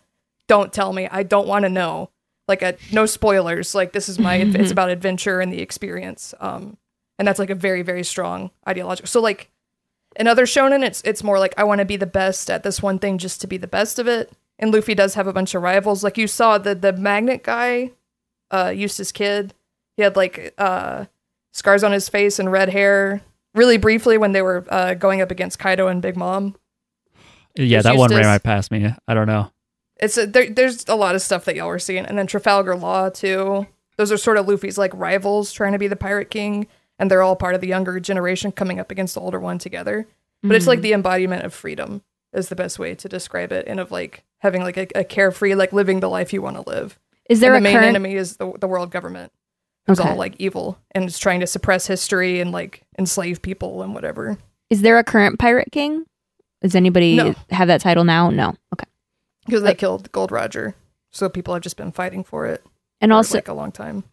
[0.48, 1.08] don't tell me.
[1.10, 2.10] I don't want to know.
[2.50, 3.74] Like a, no spoilers.
[3.74, 6.34] Like this is my it's about adventure and the experience.
[6.40, 6.78] Um
[7.18, 9.50] and that's like a very very strong ideological so like
[10.16, 12.82] in other shonen it's it's more like i want to be the best at this
[12.82, 14.32] one thing just to be the best of it
[14.64, 16.04] and luffy does have a bunch of rivals.
[16.04, 17.92] Like you saw the the magnet guy
[18.52, 19.54] uh Eustass Kid.
[19.98, 21.06] He had like uh
[21.52, 23.22] scars on his face and red hair
[23.54, 26.56] really briefly when they were uh going up against kaido and big mom.
[27.56, 28.26] Yeah, It's that one ran Eustass.
[28.26, 28.94] right past me.
[29.08, 29.52] I don't know.
[30.02, 32.06] it's a, there, there's a lot of stuff that y'all were seeing.
[32.06, 33.68] And then trafalgar law too.
[33.98, 36.66] Those are sort of luffy's like rivals trying to be the pirate king.
[36.98, 40.08] And they're all part of the younger generation coming up against the older one together.
[40.42, 42.02] But it's like the embodiment of freedom
[42.34, 45.56] is the best way to describe it and of like having like a, a carefree
[45.56, 47.90] like living the life you want to live Is there and the a main current?
[47.96, 49.32] enemy is the, the world government
[49.88, 50.10] who's Okay.
[50.10, 54.38] all like evil and is trying to suppress history and like enslave people and whatever
[54.70, 56.06] Is there a current pirate king?
[56.62, 57.36] Does anybody No.
[57.52, 58.30] have that title now?
[58.30, 58.56] No.
[58.74, 58.90] Okay.
[59.46, 60.76] because they Like- killed gold roger
[61.12, 62.64] so people have just been fighting for it
[63.02, 64.04] And for also, like a long time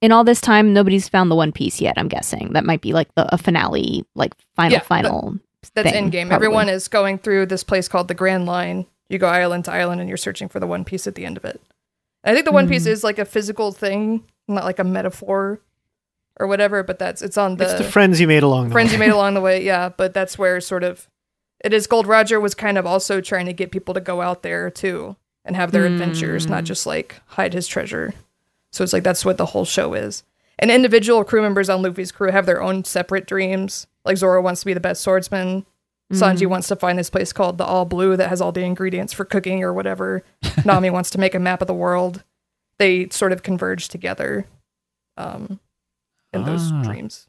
[0.00, 1.94] in all this time, nobody's found the One Piece yet.
[1.98, 5.38] I'm guessing that might be like the a finale, like final, Yeah, final.
[5.74, 6.30] That's in game.
[6.32, 8.86] Everyone is going through this place called the Grand Line.
[9.08, 11.36] You go island to island, and you're searching for the One Piece at the end
[11.36, 11.60] of it.
[12.24, 12.90] I think the One Piece Hmm.
[12.90, 15.60] is like a physical thing, not like a metaphor
[16.38, 16.82] or whatever.
[16.82, 18.94] But that's it's on the, it's the friends you made along the friends way.
[18.94, 19.64] you made along the way.
[19.64, 21.08] Yeah, but that's where sort of
[21.64, 21.86] it is.
[21.86, 25.16] Gold Roger was kind of also trying to get people to go out there too
[25.44, 26.66] and have their adventures, not Hmm.
[26.66, 28.12] just like hide his treasure.
[28.72, 30.22] So it's like that's what the whole show is.
[30.58, 33.86] And individual crew members on Luffy's crew have their own separate dreams.
[34.08, 35.64] Like Zoro wants to be the best swordsman.
[36.12, 36.50] Sanji Mm.
[36.50, 39.26] wants to find this place called the All Blue that has all the ingredients for
[39.26, 40.24] cooking or whatever.
[40.64, 42.24] Nami wants to make a map of the world.
[42.78, 44.46] They sort of converge together
[45.18, 45.60] um,
[46.32, 46.82] in those Ah.
[46.82, 47.26] dreams.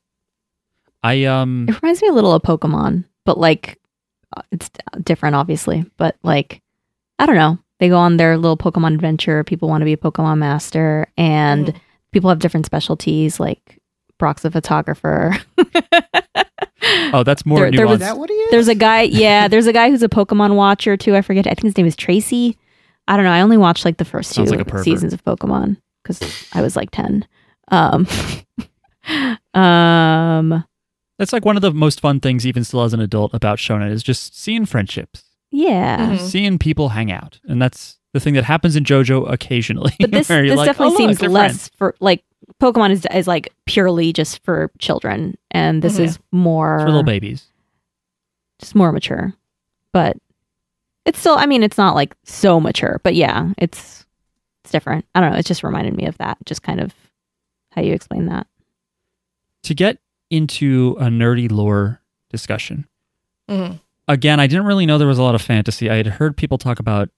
[1.04, 3.78] I um It reminds me a little of Pokemon, but like
[4.38, 4.70] uh, it's
[5.04, 5.84] different, obviously.
[5.98, 6.62] But like,
[7.20, 7.58] I don't know.
[7.80, 9.44] They go on their little Pokemon adventure.
[9.44, 11.76] People want to be a Pokemon master, and Mhm.
[12.14, 13.40] people have different specialties.
[13.42, 13.80] Like
[14.18, 15.36] Brock's a photographer.
[17.14, 18.52] oh that's more There- there was- that what he is?
[18.52, 21.16] There's a guy, yeah, there's a guy who's a Pokemon watcher too.
[21.16, 21.46] I forget.
[21.48, 22.58] I think his name is Tracy.
[23.08, 23.32] I don't know.
[23.32, 26.92] I only watched like the first two like seasons of Pokemon because I was like
[26.92, 27.28] ten.
[27.70, 28.08] Um,
[29.54, 30.64] um,
[31.18, 33.92] That's like one of the most fun things, even still as an adult, about Shonen
[33.92, 36.12] is just seeing friendships, yeah.
[36.16, 36.20] Mhm.
[36.20, 39.94] seeing people hang out, and that's the thing that happens in JoJo occasionally.
[40.00, 42.24] But this this like, definitely "Oh, look, seems they're less friends." for like
[42.62, 46.04] Pokemon is is like purely just for children, and this Mhm.
[46.06, 47.48] is more It's for little babies.
[48.60, 49.34] just more mature.
[49.94, 50.18] But
[51.06, 54.06] it's still, I mean, it's not like so mature, but yeah, it's
[54.64, 55.06] it's different.
[55.16, 55.38] I don't know.
[55.38, 56.38] It just reminded me of that.
[56.46, 56.94] Just kind of
[57.72, 58.46] how you explain that.
[59.64, 60.00] To get
[60.30, 62.88] into a nerdy lore discussion,
[63.50, 63.80] Mhm.
[64.08, 65.90] again, I didn't really know there was a lot of fantasy.
[65.90, 67.10] I had heard people talk about.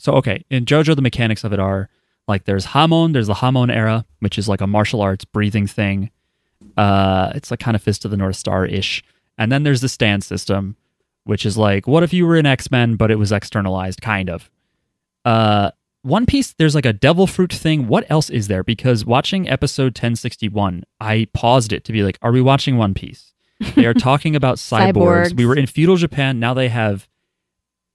[0.00, 1.88] So, okay, in JoJo, the mechanics of it are
[2.28, 6.10] like there's Hamon, there's the Hamon era, which is like a martial arts breathing thing.
[6.76, 9.02] Uh, it's like kind of Fist of the North Star ish.
[9.38, 10.76] And then there's the stand system,
[11.24, 14.28] which is like, what if you were in X Men, but it was externalized, kind
[14.30, 14.50] of.
[15.24, 15.70] Uh,
[16.02, 17.88] One Piece, there's like a devil fruit thing.
[17.88, 18.62] What else is there?
[18.62, 23.32] Because watching episode 1061, I paused it to be like, are we watching One Piece?
[23.74, 24.92] They are talking about cyborgs.
[24.92, 25.36] Cyborgs.
[25.36, 26.38] We were in feudal Japan.
[26.38, 27.08] Now they have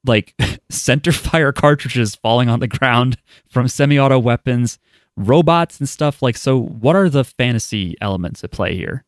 [0.06, 0.36] like
[0.70, 3.18] center fire cartridges falling on the ground
[3.49, 4.80] from semi-auto weapons,
[5.16, 6.22] robots and stuff.
[6.22, 9.06] Like, so what are the fantasy elements at play here?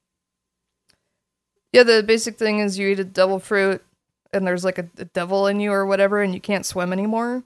[1.73, 3.83] Yeah, the basic thing is you eat a devil fruit
[4.31, 7.43] and there's like a, a devil in you or whatever and you can't swim anymore.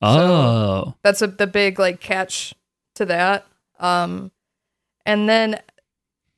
[0.00, 2.54] Oh, That's a, the big like catch
[2.96, 3.46] to that.
[3.80, 4.30] Um
[5.06, 5.54] and then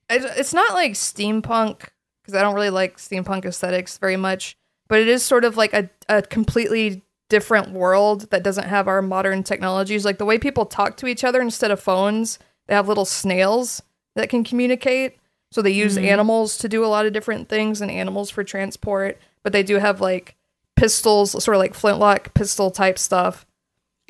[0.09, 1.89] it, it's not like steampunk
[2.23, 4.57] because I don't really like steampunk aesthetics very much,
[4.89, 9.03] but it is sort of like a, a completely different world that doesn't have our
[9.03, 10.05] modern technologies.
[10.05, 13.83] Like the way people talk to each other instead of phones, they have little snails
[14.15, 15.17] that can communicate.
[15.53, 16.07] So they use mm-hmm.
[16.07, 19.77] animals to do a lot of different things and animals for transport, but they do
[19.77, 20.37] have like
[20.77, 23.47] pistols, sort of like flintlock pistol type stuff.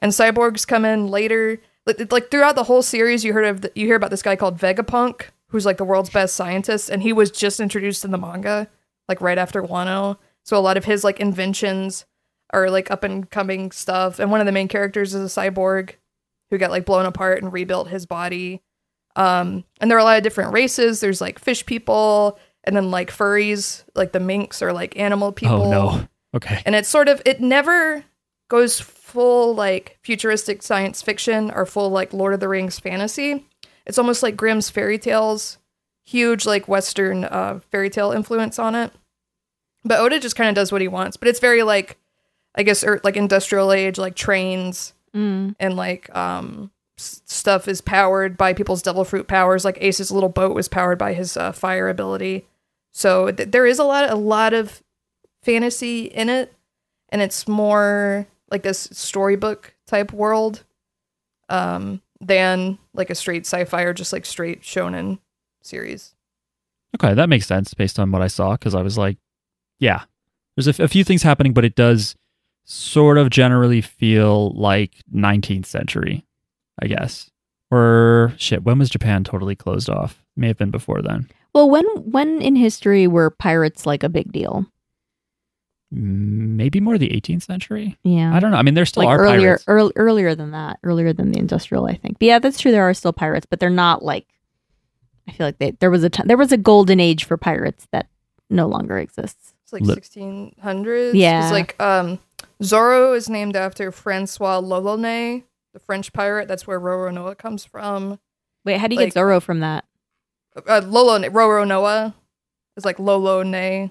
[0.01, 1.61] And cyborgs come in later.
[1.87, 4.37] Like, like throughout the whole series, you heard of the, you hear about this guy
[4.37, 8.19] called Vegapunk, who's like the world's best scientist, and he was just introduced in the
[8.19, 8.69] manga,
[9.09, 10.19] like right after Wano.
[10.47, 12.07] So a lot of his like inventions
[12.53, 14.19] are like up and coming stuff.
[14.19, 15.95] And one of the main characters is a cyborg
[16.51, 18.63] who got like blown apart and rebuilt his body.
[19.17, 21.01] Um, and there are a lot of different races.
[21.01, 25.65] There's like fish people, and then like furries, like the minks or like animal people.
[25.65, 26.09] oh no.
[26.35, 26.63] Okay.
[26.67, 28.05] And it's sort of it never
[28.49, 33.47] goes full like futuristic science fiction or full like Lord of the Rings fantasy.
[33.87, 35.59] It's almost like Grimm's fairy tales,
[36.05, 38.93] huge like Western uh, fairy tale influence on it.
[39.87, 41.17] But Oda just kind of does what he wants.
[41.17, 41.97] But it's very like,
[42.55, 45.55] I guess, er, like industrial age, like trains Mm.
[45.59, 50.29] and like um s- stuff is powered by people's devil fruit powers like ace's little
[50.29, 52.45] boat was powered by his uh, fire ability
[52.93, 54.83] so th- there is a lot a lot of
[55.43, 56.53] fantasy in it
[57.09, 60.65] and it's more like this storybook type world
[61.49, 65.19] um than like a straight sci-fi or just like straight shonen
[65.63, 66.13] series
[66.95, 69.19] Okay, that makes sense based on what I saw because I was like,
[69.79, 70.05] yeah,
[70.57, 72.15] there's a, f- a few things happening, but it does
[72.65, 76.25] sort of generally feel like 19th century,
[76.83, 77.31] I guess.
[77.71, 80.23] Or shit, when was Japan totally closed off?
[80.37, 81.29] May have been before then.
[81.55, 84.67] Well, when when in history were pirates like a big deal?
[85.91, 87.97] Maybe more the 18th century.
[88.03, 88.35] Yeah.
[88.35, 88.57] I don't know.
[88.57, 89.65] I mean, there still like are earlier, pirates.
[89.69, 92.19] earl- earlier than that, earlier than the industrial, I think.
[92.19, 92.73] But yeah, that's true.
[92.73, 94.27] There are still pirates, but they're not like.
[95.29, 97.89] I feel like they, there was a t- there was a golden age for pirates
[97.91, 98.07] that
[98.51, 99.55] no longer exists.
[99.67, 101.43] It's like Lit- 1600s Yeah.
[101.43, 102.21] it's like um
[102.63, 105.43] zoro is named after François l'Olonnais
[105.75, 108.19] the french pirate that's where roronoa comes from
[108.65, 109.85] Wait, how do you Like- get Zoro from that?
[110.69, 112.15] uh, Lolo Roro Noah
[112.77, 113.91] is like Lolo Ne.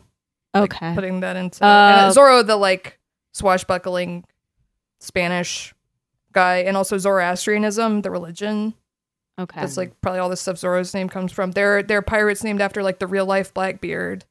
[0.54, 3.00] like, Okay, putting that into Uh, and Zorro, the like
[3.34, 4.26] swashbuckling
[5.00, 5.74] Spanish
[6.34, 8.74] guy, and also Zoroastrianism, the religion.
[9.40, 9.62] okay.
[9.62, 11.52] That's like probably all the stuff Zoro's name comes from.
[11.52, 14.26] They're they're pirates named after like the real life Blackbeard,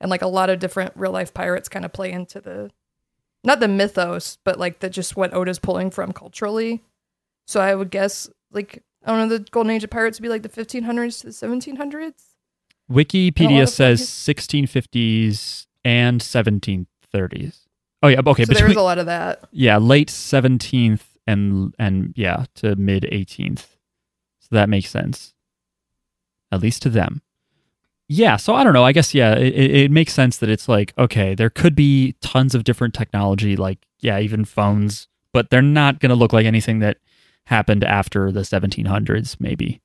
[0.00, 2.70] and like a lot of different real life pirates kind of play into the
[3.44, 6.82] not the mythos, but like the just what Oda's pulling from culturally.
[7.46, 10.28] So I would guess like I don't know the golden age of pirates would be
[10.28, 12.22] like the 1500s to the 1700s.
[12.90, 14.46] Wikipedia says focus.
[14.46, 17.66] 1650s and 1730s.
[18.02, 19.48] Oh yeah, okay, so there was a lot of that.
[19.52, 23.66] yeah, late 17th and and yeah, to mid 18th.
[24.40, 25.34] So that makes sense.
[26.52, 27.22] At least to them.
[28.08, 28.84] Yeah, so I don't know.
[28.84, 32.54] I guess yeah, it, it makes sense that it's like okay, there could be tons
[32.54, 36.78] of different technology, like yeah, even phones, but they're not going to look like anything
[36.80, 36.98] that
[37.46, 39.80] happened after the 1700s, maybe.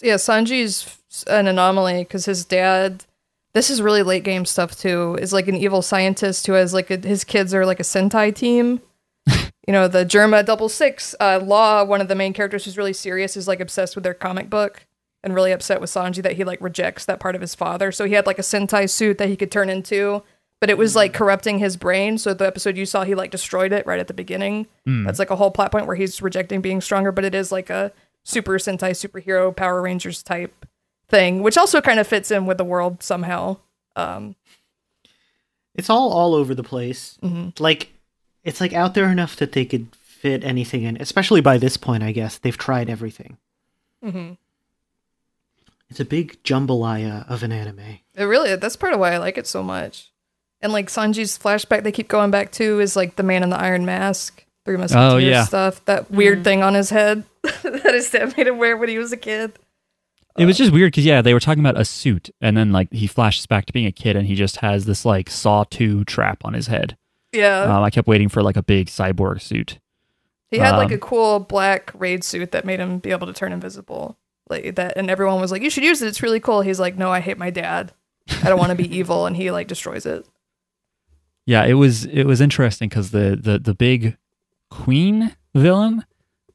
[0.00, 3.04] Yeah, Sanji's an anomaly because his dad.
[3.54, 5.16] This is really late game stuff too.
[5.20, 8.34] Is like an evil scientist who has like a, his kids are like a Sentai
[8.34, 8.80] team.
[9.26, 11.14] you know, the Germa Double Six.
[11.18, 14.14] Uh, Law, one of the main characters who's really serious, is like obsessed with their
[14.14, 14.86] comic book
[15.24, 17.90] and really upset with Sanji that he like rejects that part of his father.
[17.92, 20.22] So he had like a Sentai suit that he could turn into,
[20.60, 22.18] but it was like corrupting his brain.
[22.18, 24.66] So the episode you saw, he like destroyed it right at the beginning.
[24.86, 27.68] That's like a whole plot point where he's rejecting being stronger, but it is like
[27.70, 27.92] a
[28.24, 30.66] super Sentai superhero Power Rangers type
[31.08, 33.56] thing, which also kind of fits in with the world somehow.
[33.96, 34.36] Um,
[35.74, 37.18] It's all all over the place.
[37.22, 37.58] mhm.
[37.60, 37.92] Like,
[38.44, 40.96] it's like out there enough that they could fit anything in.
[41.00, 43.36] Especially by this point, I guess they've tried everything.
[44.04, 44.36] Mhm.
[45.90, 48.00] It's a big jambalaya of an anime.
[48.14, 50.12] It really that's part of why I like it so much.
[50.60, 53.58] And like Sanji's flashback they keep going back to is like the man in the
[53.58, 55.44] iron mask, Three Musketeers Oh, yeah.
[55.44, 55.84] stuff.
[55.86, 59.12] That weird thing on his head that his dad made him wear when he was
[59.12, 59.52] a kid.
[60.36, 62.92] It was just weird because yeah, they were talking about a suit, and then like
[62.92, 66.04] he flashes back to being a kid, and he just has this like Saw two
[66.04, 66.96] trap on his head.
[67.32, 67.62] Yeah.
[67.62, 69.78] Um, I kept waiting for like a big cyborg suit.
[70.50, 73.32] He had like Um, a cool black raid suit that made him be able to
[73.32, 74.16] turn invisible.
[74.50, 76.60] Like that and everyone was like, You should use it, it's really cool.
[76.60, 77.92] He's like, No, I hate my dad.
[78.42, 80.26] I don't want to be evil and he like destroys it.
[81.46, 84.18] Yeah, it was it was interesting because the the the big
[84.70, 86.04] queen villain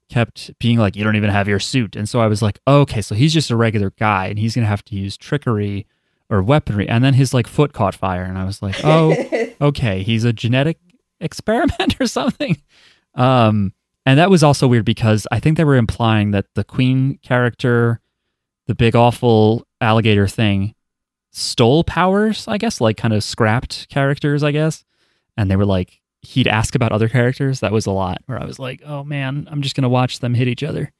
[0.09, 2.81] kept being like, "You don't even have your suit," and so I was like, oh,
[2.81, 5.87] "Okay, so he's just a regular guy, and he's gonna have to use trickery
[6.29, 9.15] or weaponry." And then his like foot caught fire, and I was like, "Oh,
[9.61, 10.77] okay, he's a genetic
[11.19, 12.61] experiment or something."
[13.15, 13.73] Um,
[14.05, 17.99] and that was also weird because I think they were implying that the queen character,
[18.67, 20.75] the big awful alligator thing,
[21.31, 24.83] stole powers, I guess, like kind of scrapped characters, I guess.
[25.37, 27.59] And they were like, he'd ask about other characters.
[27.61, 30.19] That was a lot where I was like, oh man, I'm just going to watch
[30.19, 30.91] them hit each other.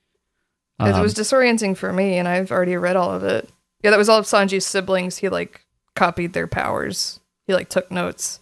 [0.80, 3.49] it Um, was disorienting for me and I've already read all of it.
[3.84, 5.18] Yeah, that was all of Sanji's siblings.
[5.18, 7.20] He like copied their powers.
[7.45, 8.39] He like took notes.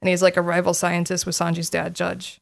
[0.00, 2.40] And he's like a rival scientist with Sanji's dad, Judge.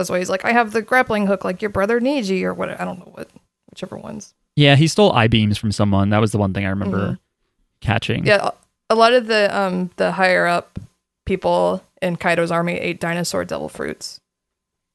[0.00, 2.54] So that's why he's like, I have the grappling hook like your brother Niji or
[2.54, 3.28] what I don't know what
[3.68, 4.32] whichever ones.
[4.56, 6.08] yeah, he stole I beams from someone.
[6.08, 7.18] That was the one thing I remember
[7.82, 8.24] catching.
[8.24, 8.50] Yeah,
[8.88, 10.78] a lot of the um the higher up
[11.26, 14.20] people in Kaido's army ate dinosaur devil fruits.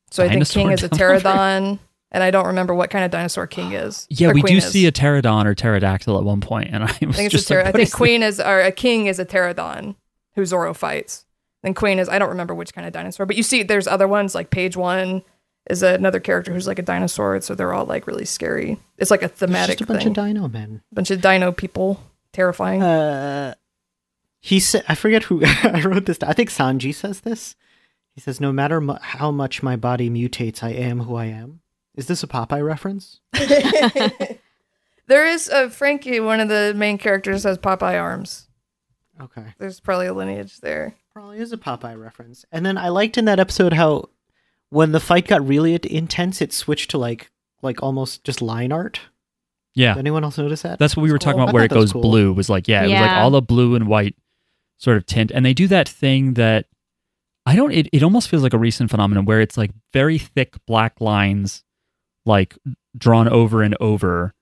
[0.10, 1.78] So I think King is a pterodon,
[2.12, 4.08] and I don't remember what kind of dinosaur King is.
[4.10, 4.72] Yeah, we do is.
[4.72, 7.51] see a pterodon or pterodactyl at one point, and I was I think it's just
[7.51, 7.93] a pter- like, I think this?
[7.93, 9.97] Queen is or a King is a pterodon
[10.34, 11.26] who Zoro fights.
[11.66, 14.07] Then Queen is I don't remember which kind of dinosaur, but you see there's other
[14.07, 15.24] ones like Page One
[15.68, 18.78] is another character who's like a dinosaur, so they're all like really scary.
[18.99, 20.09] It's like a It's thematic just a bunch thing.
[20.11, 20.82] of dino men.
[20.93, 21.99] bunch of dino people,
[22.34, 22.84] terrifying.
[22.84, 23.55] Uh,
[24.39, 26.20] he said, I forget who I wrote this.
[26.22, 27.55] I think Sanji says this.
[28.13, 31.61] He says, "No matter mu- how much my body mutates, I am who I am."
[31.95, 33.22] Is this a Popeye reference?
[35.07, 38.47] There is a Franky, one of the main characters, has Popeye arms.
[39.22, 40.95] Okay, There's probably a lineage there.
[41.16, 42.43] Probably is a Popeye reference.
[42.51, 44.09] And then I liked in that episode how
[44.70, 48.99] when the fight got really intense, it switched to like like almost just line art.
[49.76, 50.78] Yeah, Did anyone else notice that?
[50.78, 52.01] That's what we were talking about I where it goes cool.
[52.01, 54.16] blue was like, yeah, it was like all the blue and white
[54.78, 55.32] sort of tint.
[55.32, 56.66] And they do that thing that
[57.45, 60.55] I don't, it, it almost feels like a recent phenomenon where it's like very thick
[60.66, 61.63] black lines,
[62.26, 62.57] like
[62.97, 64.34] drawn over and over.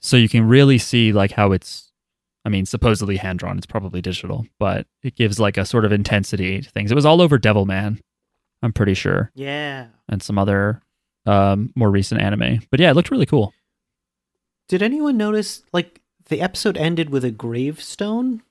[0.00, 1.85] So you can really see like how it's,
[2.46, 3.58] I mean, supposedly hand drawn.
[3.58, 6.92] It's probably digital, but it gives like a sort of intensity to things.
[6.92, 7.98] It was all over Devilman,
[8.62, 9.88] I'm pretty sure, Yeah.
[10.08, 10.80] and some other
[11.26, 12.60] um, more recent anime.
[12.70, 13.52] But yeah, it looked really cool.
[14.68, 18.42] Did anyone notice like the episode ended with a gravestone?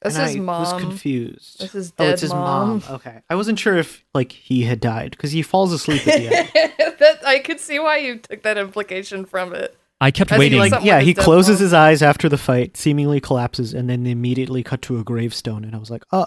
[0.00, 0.60] That's and his I mom.
[0.62, 1.60] was confused.
[1.60, 2.82] That's his oh, dead it's his mom.
[2.86, 2.94] mom.
[2.96, 6.36] Okay, I wasn't sure if like he had died because he falls asleep at the
[6.38, 6.50] end.
[7.00, 9.76] that I could see why you took that implication from it.
[10.00, 10.58] I kept I think, waiting.
[10.58, 11.64] like, like yeah, he closes mom.
[11.64, 15.64] his eyes after the fight, seemingly collapses, and then they immediately cut to a gravestone,
[15.64, 16.26] and I was like, "Oh,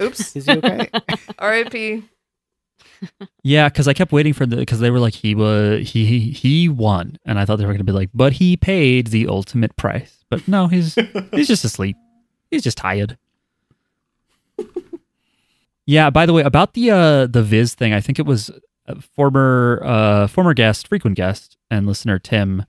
[0.00, 0.36] Oops.
[0.36, 0.88] is he okay?"
[1.38, 2.04] R.I.P.
[3.42, 6.30] Yeah, because I kept waiting for the because they were like he was he he,
[6.30, 9.76] he won, and I thought they were gonna be like, but he paid the ultimate
[9.76, 10.24] price.
[10.28, 10.94] But no, he's
[11.32, 11.96] he's just asleep.
[12.50, 13.18] He's just tired.
[15.86, 16.10] yeah.
[16.10, 18.50] By the way, about the uh the Viz thing, I think it was
[18.86, 22.64] a former uh former guest, frequent guest, and listener Tim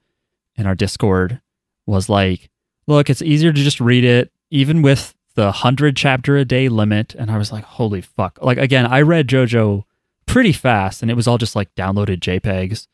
[0.55, 1.41] in our Discord
[1.85, 2.49] was like,
[2.87, 7.15] look, it's easier to just read it, even with the hundred chapter a day limit.
[7.15, 8.39] And I was like, holy fuck!
[8.41, 9.83] Like again, I read JoJo
[10.25, 12.87] pretty fast, and it was all just like downloaded JPEGs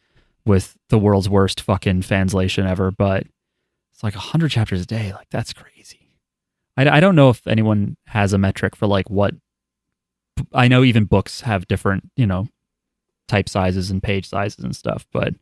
[0.45, 2.91] with the world's worst fucking translation ever.
[2.91, 3.27] But
[3.93, 5.11] it's like 100 chapters a day.
[5.13, 6.09] Like, that's crazy.
[6.77, 9.33] I, I don't know if anyone has a metric for like what.
[10.53, 12.47] I know even books have different, you know,
[13.27, 15.33] type sizes and page sizes and stuff, but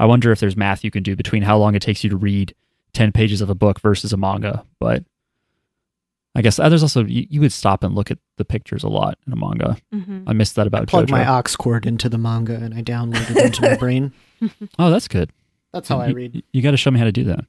[0.00, 2.16] I wonder if there's math you can do between how long it takes you to
[2.16, 2.54] read
[2.94, 4.64] 10 pages of a book versus a manga.
[4.80, 5.04] But
[6.34, 8.88] I guess uh, there's also, you, you would stop and look at the pictures a
[8.88, 9.76] lot in a manga.
[9.92, 10.24] Mhm.
[10.26, 11.10] I missed that about Plug JoJo.
[11.10, 14.12] my aux cord into the manga, and I download it into my brain.
[14.78, 15.30] oh, that's good.
[15.72, 16.42] That's how I You- read.
[16.52, 17.44] You, got to show me how to do that.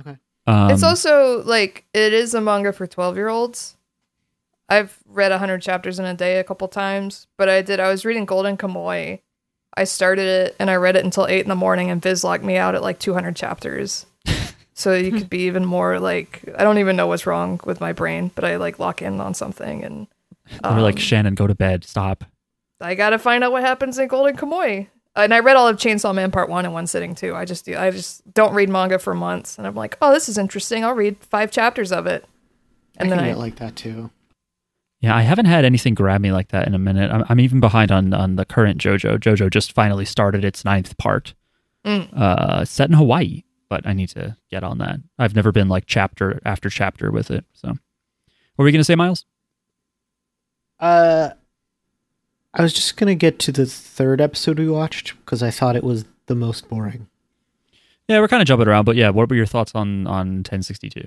[0.00, 0.16] Okay.
[0.46, 3.76] Um, it's also like it is a manga for 12 year olds.
[4.68, 7.80] I've read 100 chapters in a day a couple times, but I did.
[7.80, 9.20] I was reading Golden Kamuy.
[9.76, 12.44] I started it and I read it until 8 in the morning, and Viz locked
[12.44, 14.06] me out at like 200 chapters.
[14.74, 17.92] so you could be even more like, I don't even know what's wrong with my
[17.92, 20.06] brain, but I like lock in on something and
[20.64, 21.84] we're like um, Shannon, go to bed.
[21.84, 22.24] Stop.
[22.80, 24.88] I gotta find out what happens in Golden Kamuy.
[25.16, 27.34] And I read all of Chainsaw Man Part One in one sitting too.
[27.34, 27.76] I just do.
[27.76, 30.84] I just don't read manga for months, and I'm like, oh, this is interesting.
[30.84, 32.24] I'll read five chapters of it,
[32.96, 34.10] and I then can I like that too.
[35.00, 37.10] Yeah, I haven't had anything grab me like that in a minute.
[37.10, 39.18] I'm, I'm even behind on on the current JoJo.
[39.18, 41.34] JoJo just finally started its ninth part,
[41.86, 42.12] Mm.
[42.14, 45.00] uh, set in Hawaii, but I need to get on that.
[45.18, 47.46] I've never been like chapter after chapter with it.
[47.54, 47.78] So, what
[48.58, 49.24] were we gonna say, Miles?
[50.78, 51.30] Uh,
[52.52, 55.84] I was just gonna get to the third episode we watched because I thought it
[55.84, 57.06] was the most boring.
[58.08, 61.06] Yeah, we're kind of jumping around, but yeah, what were your thoughts on on 1062?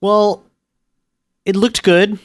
[0.00, 0.44] Well,
[1.44, 2.18] it looked good,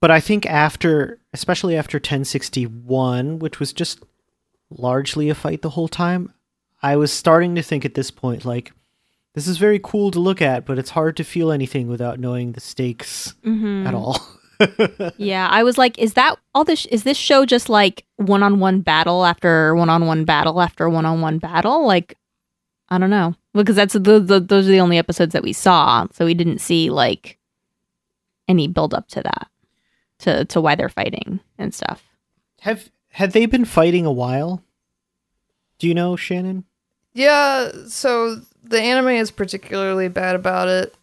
[0.00, 4.00] but I think after, especially after 1061, which was just
[4.70, 6.32] largely a fight the whole time,
[6.82, 8.72] I was starting to think at this point, like,
[9.34, 12.52] this is very cool to look at, but it's hard to feel anything without knowing
[12.52, 13.86] the stakes Mhm.
[13.86, 14.20] at all.
[15.18, 16.84] Yeah, I was like, is that all this?
[16.86, 20.88] Is this show just like one on one battle after one on one battle after
[20.88, 21.86] one on one battle?
[21.86, 22.16] Like,
[22.88, 26.08] I don't know because that's the, the those are the only episodes that we saw,
[26.12, 27.38] so we didn't see like
[28.48, 29.46] any build up to that,
[30.20, 32.04] to to why they're fighting and stuff.
[32.60, 34.62] Have had they been fighting a while?
[35.78, 36.64] Do you know, Shannon?
[37.12, 40.94] Yeah, so the anime is particularly bad about it,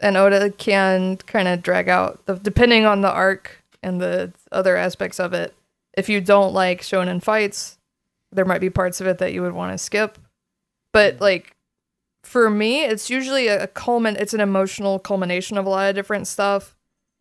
[0.00, 4.76] and Oda can kind of drag out the depending on the arc and the other
[4.76, 5.54] aspects of it.
[5.96, 7.78] If you don't like shonen fights,
[8.32, 10.18] there might be parts of it that you would want to skip.
[10.92, 11.20] But mm.
[11.20, 11.56] like
[12.22, 14.16] for me, it's usually a culmin.
[14.18, 16.74] It's an emotional culmination of a lot of different stuff.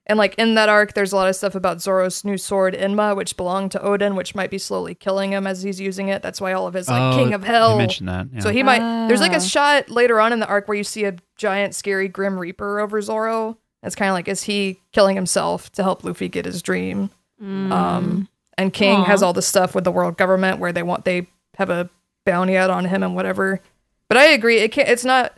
[0.06, 3.16] And like in that arc, there's a lot of stuff about Zoro's new sword Enma,
[3.16, 6.22] which belonged to Oden, which might be slowly killing him as he's using it.
[6.22, 7.72] That's why all of his like King of Hell.
[7.72, 8.28] You mentioned that.
[8.34, 8.41] Yeah.
[8.41, 9.08] So he might.
[9.08, 9.38] There's like Ah.
[9.38, 12.80] a shot later on in the arc where you see a giant, scary Grim Reaper
[12.82, 13.58] over Zoro.
[13.82, 17.10] It's kind of like, is he killing himself to help Luffy get his dream?
[17.41, 18.28] Um,
[18.58, 19.04] and King Aw.
[19.06, 21.28] has all the stuff with the world government where they want they
[21.58, 21.89] have a
[22.26, 23.62] bounty out on him and whatever.
[24.10, 24.88] But I agree, it can't.
[24.89, 25.34] It's not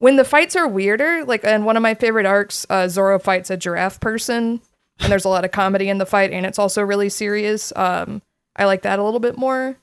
[0.00, 1.24] when the fights are weirder.
[1.24, 4.60] Like in one of my favorite arcs, uh, Zoro fights a giraffe person,
[4.98, 7.72] and there's a lot of comedy in the fight, and it's also really serious.
[7.76, 8.20] Um,
[8.56, 9.76] I like that a little bit more.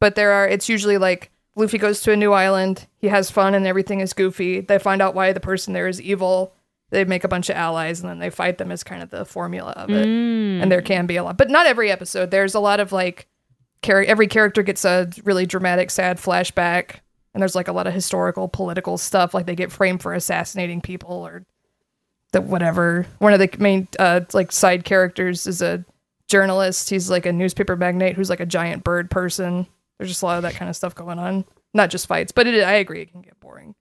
[0.00, 0.46] But there are.
[0.46, 4.12] It's usually like Luffy goes to a new island, he has fun, and everything is
[4.12, 4.60] goofy.
[4.60, 6.52] They find out why the person there is evil.
[6.90, 8.70] They make a bunch of allies, and then they fight them.
[8.70, 10.62] As kind of the formula of it Mm.
[10.62, 12.30] and there can be a lot, but not every episode.
[12.30, 13.26] There's a lot of like,
[13.82, 17.00] char- every character gets a really dramatic, sad flashback,
[17.38, 19.32] and there's like a lot of historical, political stuff.
[19.32, 21.44] Like they get framed for assassinating people or
[22.32, 23.06] the whatever.
[23.18, 25.84] One of the main uh, like side characters is a
[26.26, 26.90] journalist.
[26.90, 29.68] He's like a newspaper magnate who's like a giant bird person.
[29.98, 31.44] There's just a lot of that kind of stuff going on.
[31.72, 33.76] Not just fights, but it, I agree, it can get boring.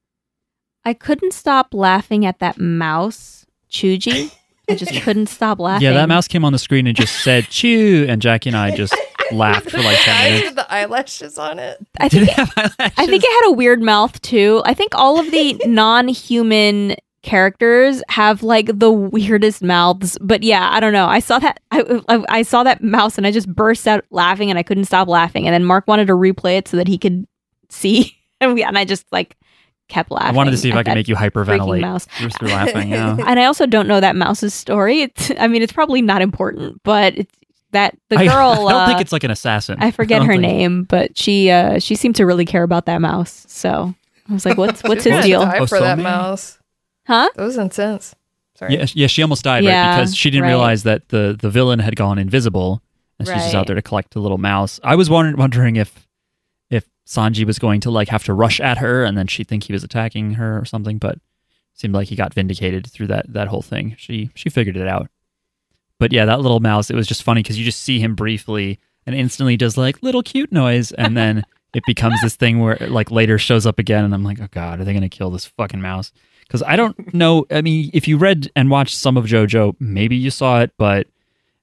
[0.86, 4.32] I couldn't stop laughing at that mouse, Chuji.
[4.70, 5.84] I just couldn't stop laughing.
[5.84, 8.76] yeah, that mouse came on the screen and just said "chew," and Jackie and I
[8.76, 8.95] just
[9.32, 10.46] laughed for like ten Eyes minutes.
[10.48, 11.78] with the eyelashes on it.
[12.00, 12.94] I Did think it have eyelashes?
[12.98, 14.62] I think it had a weird mouth too.
[14.66, 20.18] I think all of the non-human characters have like the weirdest mouths.
[20.22, 21.08] But yeah, I don't know.
[21.08, 24.50] I saw that I, I, I saw that mouse and I just burst out laughing
[24.50, 25.46] and I couldn't stop laughing.
[25.46, 27.28] And then Marc wanted to replay it so that he could
[27.70, 29.36] see, and, we, and I just like
[29.90, 30.30] kept laughing.
[30.30, 32.08] I wanted to see if I could make you freaking hyperventilate mouse.
[32.20, 32.90] just through laughing.
[32.90, 33.16] Yeah.
[33.26, 35.02] And I also don't know that mouse's story.
[35.04, 37.34] It's, I mean, it's probably not important, but it's
[37.72, 38.28] that the girl.
[38.68, 39.78] I, don't uh, think it's like an assassin.
[39.80, 42.86] I forget don't her think- name, but she uh she seemed to really care about
[42.86, 43.45] that mouse.
[43.47, 43.93] So
[44.30, 46.03] I was like, "What's what's his deal?" Die for that Osome?
[46.03, 46.59] mouse.
[47.05, 47.30] Huh?
[47.36, 48.15] That was intense.
[48.55, 48.74] Sorry.
[48.76, 49.95] Yeah, yeah, she almost died, Yeah, right?
[49.97, 50.49] Because she didn't right.
[50.49, 52.82] realize that the the villain had gone invisible,
[53.20, 54.80] and she's just out there to collect the little mouse.
[54.84, 56.07] I was wondering, wondering if
[56.70, 59.63] if Sanji was going to like have to rush at her, and then she'd think
[59.65, 60.97] he was attacking her or something.
[60.97, 61.20] But
[61.76, 63.95] seemed like he got vindicated through that that whole thing.
[63.99, 65.09] She she figured it out.
[66.00, 68.80] But yeah, that little mouse, it was just funny because you just see him briefly
[69.06, 71.43] and instantly does like little cute noise, and then
[71.74, 74.48] it becomes this thing where it, like later shows up again, and I'm like, oh
[74.52, 76.12] god, are they gonna kill this fucking mouse?
[76.41, 77.45] Because I don't know.
[77.52, 81.08] I mean, if you read and watched some of JoJo, maybe you saw it, but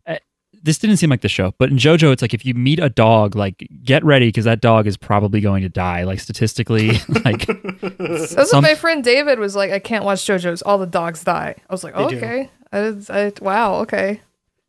[0.07, 0.17] uh,
[0.63, 1.55] this didn't seem like the show.
[1.59, 4.61] But in JoJo, it's like if you meet a dog, like get ready because that
[4.61, 6.03] dog is probably going to die.
[6.05, 6.89] Like statistically,
[7.25, 9.71] like That's what my friend David was like.
[9.71, 10.63] I can't watch JoJo's.
[10.63, 11.55] All the dogs die.
[11.69, 12.17] I was like, They do.
[12.17, 12.51] okay.
[12.75, 13.77] I, I, wow.
[13.83, 14.21] Okay.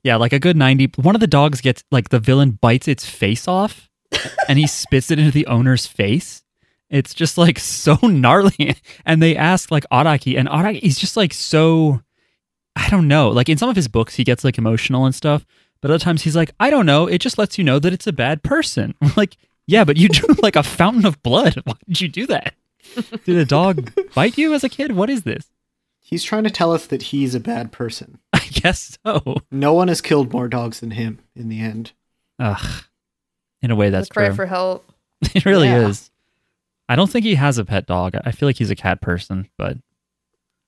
[0.03, 0.91] Yeah, like a good 90.
[0.97, 3.89] One of the dogs gets, like, the villain bites its face off
[4.47, 6.43] and he spits it into the owner's face.
[6.91, 8.75] It's just, like, so gnarly.
[9.05, 12.01] And they ask, like, Araki, and Araki, he's just, like, so,
[12.75, 13.29] I don't know.
[13.29, 15.45] Like, in some of his books, he gets, like, emotional and stuff.
[15.81, 17.07] But other times he's like, I don't know.
[17.07, 18.93] It just lets you know that it's a bad person.
[19.01, 21.55] I'm like, yeah, but you drew, like, a fountain of blood.
[21.63, 22.53] Why did you do that?
[23.25, 24.91] Did a dog bite you as a kid?
[24.91, 25.49] What is this?
[26.07, 28.19] He's trying to tell us that he's a bad person.
[28.33, 29.37] I guess so.
[29.51, 31.93] No one has killed more dogs than him in the end.
[32.37, 32.83] Ugh.
[33.63, 34.35] In a way, that's That's cry true.
[34.35, 34.85] for help.
[35.33, 35.87] It really Yeah.
[35.87, 36.11] is.
[36.87, 38.13] I don't think he has a pet dog.
[38.23, 39.77] I feel like he's a cat person, but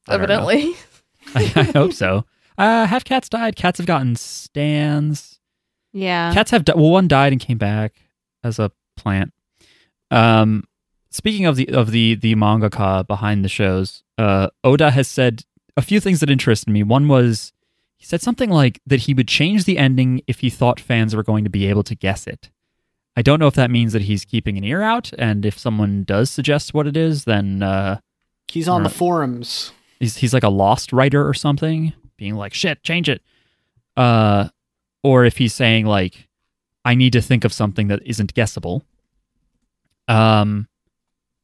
[0.08, 0.16] I.
[0.16, 0.74] Evidently.
[1.36, 2.26] I, I hope so.
[2.58, 3.56] Uh, have cats died?
[3.56, 5.40] Cats have gotten stands.
[5.94, 6.34] Yeah.
[6.34, 8.02] Cats have di- well, one died and came back
[8.44, 9.32] as a plant.
[10.10, 10.64] Um,
[11.10, 15.44] speaking of the of the the mangaka behind the shows, uh, Oda has said
[15.76, 16.84] a few things that interested me.
[16.84, 17.54] One was
[17.98, 21.24] he said something like that he would change the ending if he thought fans were
[21.24, 22.50] going to be able to guess it.
[23.16, 26.04] I don't know if that means that he's keeping an ear out, and if someone
[26.04, 28.00] does suggest what it is, then uh,
[28.48, 29.72] He's on the forums.
[30.00, 33.22] he's he's like a lost writer or something, being like, "Shit, change it,"
[33.98, 34.50] uh,
[35.04, 36.28] or if he's saying like,
[36.86, 38.84] "I need to think of something that isn't guessable."
[40.08, 40.68] Um,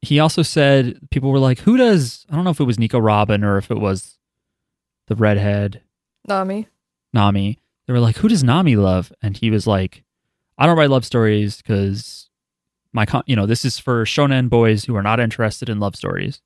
[0.04, 3.00] he also said people were like, "Who does?" I don't know if it was Nico
[3.00, 4.18] Robin or if it was
[5.08, 5.82] the redhead
[6.28, 6.68] Nami.
[7.14, 7.60] Nami.
[7.88, 10.04] They were like, "Who does Nami love?" And he was like,
[10.58, 12.30] "I don't write love stories because
[12.92, 15.96] my con- you know this is for shonen boys who are not interested in love
[15.96, 16.42] stories."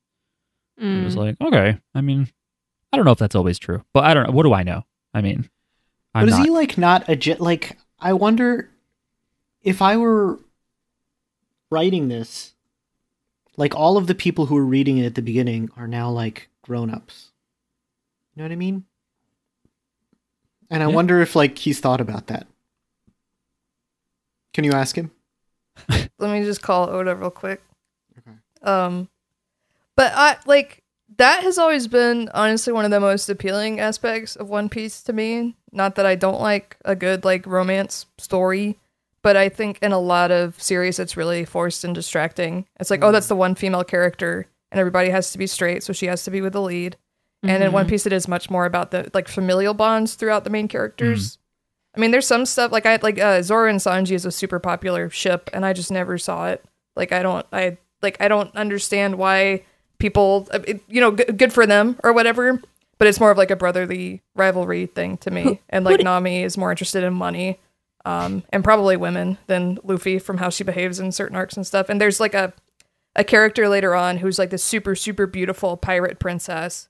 [0.80, 1.18] It was Mm.
[1.18, 1.80] like, okay.
[1.96, 2.28] I mean,
[2.94, 4.32] I don't know if that's always true, but I don't know.
[4.34, 4.86] What do I know?
[5.14, 5.50] I mean,
[6.14, 6.46] I'm but is not.
[6.46, 7.42] he like not a jet?
[7.42, 8.70] Like, I wonder
[9.64, 10.38] if I were
[11.72, 12.54] writing this,
[13.58, 16.50] like all of the people who were reading it at the beginning are now like
[16.62, 17.32] grown ups.
[18.36, 18.86] You know what I mean?
[20.70, 20.94] And I Yeah.
[20.96, 22.48] wonder if like he's thought about that.
[24.54, 25.12] Can you ask him?
[25.90, 27.62] Let me just call Oda real quick.
[28.18, 28.38] Okay.
[28.64, 29.10] Um,
[29.96, 30.84] but I like
[31.18, 35.14] that has always been honestly one of the most appealing aspects of One Piece to
[35.14, 35.56] me.
[35.72, 38.78] Not that I don't like a good like romance story,
[39.28, 42.66] but I think in a lot of series it's really forced and distracting.
[42.80, 45.92] It's like, oh, that's the one female character, and everybody has to be straight, so
[45.92, 46.96] she has to be with the lead.
[47.44, 50.50] And in One Piece, it is much more about the like familial bonds throughout the
[50.50, 51.40] main characters.
[51.94, 54.60] I mean, there's some stuff like I like uh, Zoro and Sanji is a super
[54.60, 56.64] popular ship, and I just never saw it.
[56.96, 59.66] Like I don't, I like I don't understand why
[59.98, 62.62] people, uh, it, you know, g- good for them or whatever.
[62.98, 65.60] But it's more of like a brotherly rivalry thing to me.
[65.70, 67.60] and like Nami is more interested in money,
[68.08, 71.90] um, and probably women than Luffy from how she behaves in certain arcs and stuff.
[71.90, 72.54] And there's like a
[73.18, 76.88] a character later on who's like this super super beautiful pirate princess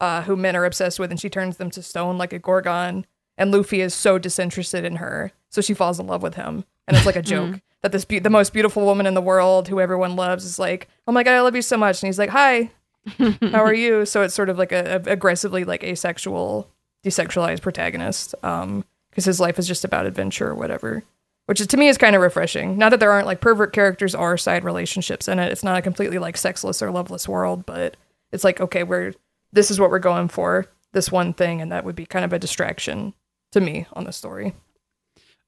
[0.00, 3.06] uh, who men are obsessed with, and she turns them to stone like a gorgon.
[3.38, 6.96] And Luffy is so disinterested in her, so she falls in love with him, and
[6.96, 9.78] it's like a joke that this be- the most beautiful woman in the world, who
[9.78, 12.30] everyone loves, is like, "Oh my god, I love you so much," and he's like,
[12.30, 12.72] "Hi,
[13.18, 16.70] how are you?" So it's sort of like a, a aggressively like asexual,
[17.04, 18.84] desexualized protagonist, um,
[19.16, 21.02] because his life is just about adventure or whatever.
[21.46, 22.76] Which is, to me is kind of refreshing.
[22.76, 25.50] Not that there aren't like pervert characters or side relationships in it.
[25.50, 27.96] It's not a completely like sexless or loveless world, but
[28.30, 29.14] it's like okay, we're
[29.52, 32.34] this is what we're going for, this one thing, and that would be kind of
[32.34, 33.14] a distraction
[33.52, 34.52] to me on the story.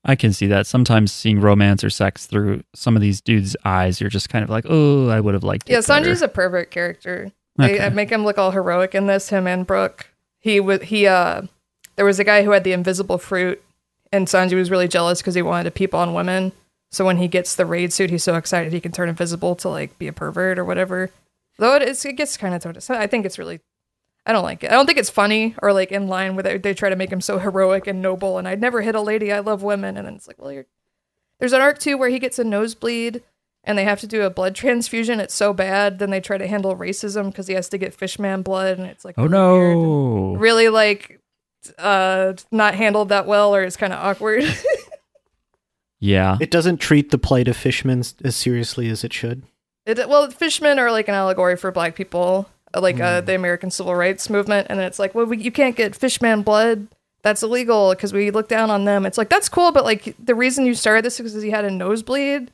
[0.02, 0.66] I can see that.
[0.66, 4.48] Sometimes seeing romance or sex through some of these dudes' eyes, you're just kind of
[4.48, 5.72] like, oh, I would have liked it.
[5.72, 7.32] Yeah, better." Sanji's a pervert character.
[7.56, 7.90] They Okay.
[7.94, 9.28] make him look all heroic in this.
[9.28, 10.06] Him and Brook.
[10.38, 11.06] He was he.
[11.08, 11.42] Uh,
[11.98, 13.60] there was a guy who had the invisible fruit,
[14.12, 16.52] and Sanji was really jealous because he wanted to peep on women.
[16.90, 19.68] So when he gets the raid suit, he's so excited he can turn invisible to
[19.68, 21.10] like be a pervert or whatever.
[21.58, 22.78] Though it, is, it gets kind of told.
[22.88, 23.58] I think it's really.
[24.24, 24.70] I don't like it.
[24.70, 26.62] I don't think it's funny or like in line with it.
[26.62, 28.38] They try to make him so heroic and noble.
[28.38, 29.32] And I'd never hit a lady.
[29.32, 29.96] I love women.
[29.96, 30.66] And then it's like, well, you're.
[31.40, 33.22] There's an arc too where he gets a nosebleed
[33.64, 35.20] and they have to do a blood transfusion.
[35.20, 35.98] It's so bad.
[35.98, 39.04] Then they try to handle racism because he has to get fishman blood, and it's
[39.04, 39.76] like Oh really weird.
[39.76, 40.36] no!
[40.36, 41.20] really like
[41.78, 44.44] uh not handled that well, or it's kind of awkward.
[46.00, 49.42] Yeah, It doesn't treat the plight of fishermen s- as seriously as it should.
[49.84, 53.68] it, well, fishmen are like an allegory for black people, uh, like uh, the American
[53.72, 56.86] Civil Rights Movement, and it's like, well, we, you can't get fishman blood.
[57.22, 59.04] That's illegal because we look down on them.
[59.06, 61.64] It's like that's cool, but like the reason you started this is because he had
[61.64, 62.52] a nosebleed.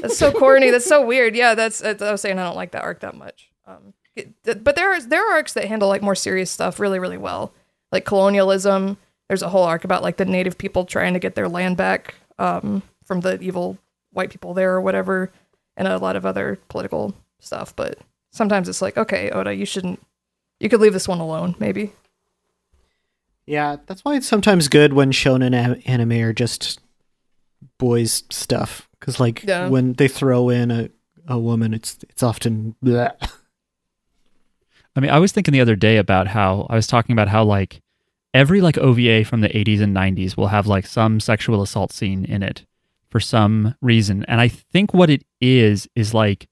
[0.00, 0.70] That's so corny.
[0.70, 1.34] That's so weird.
[1.34, 1.82] Yeah, that's.
[1.82, 3.50] I was saying I don't like that arc that much.
[3.66, 7.00] Um, it- but there are there are arcs that handle like more serious stuff really
[7.00, 7.52] really well,
[7.96, 8.98] like colonialism.
[9.28, 12.14] There's a whole arc about like the native people trying to get their land back
[12.38, 13.78] um, from the evil
[14.12, 15.32] white people there or whatever,
[15.76, 17.74] and a lot of other political stuff.
[17.74, 17.98] But
[18.32, 20.00] sometimes it's like, okay, Oda, you shouldn't.
[20.60, 21.92] You could leave this one alone, maybe.
[23.46, 26.80] Yeah, that's why it's sometimes good when shonen a- anime are just
[27.78, 28.88] boys stuff.
[29.00, 29.68] Because like Yeah.
[29.68, 30.88] when they throw in a,
[31.28, 33.12] a woman, it's it's often bleh.
[34.96, 37.44] I mean, I was thinking the other day about how I was talking about how
[37.44, 37.82] like
[38.36, 42.22] every like OVA from the 80s and 90s will have like some sexual assault scene
[42.26, 42.66] in it
[43.08, 44.26] for some reason.
[44.28, 46.46] And I think what it is is like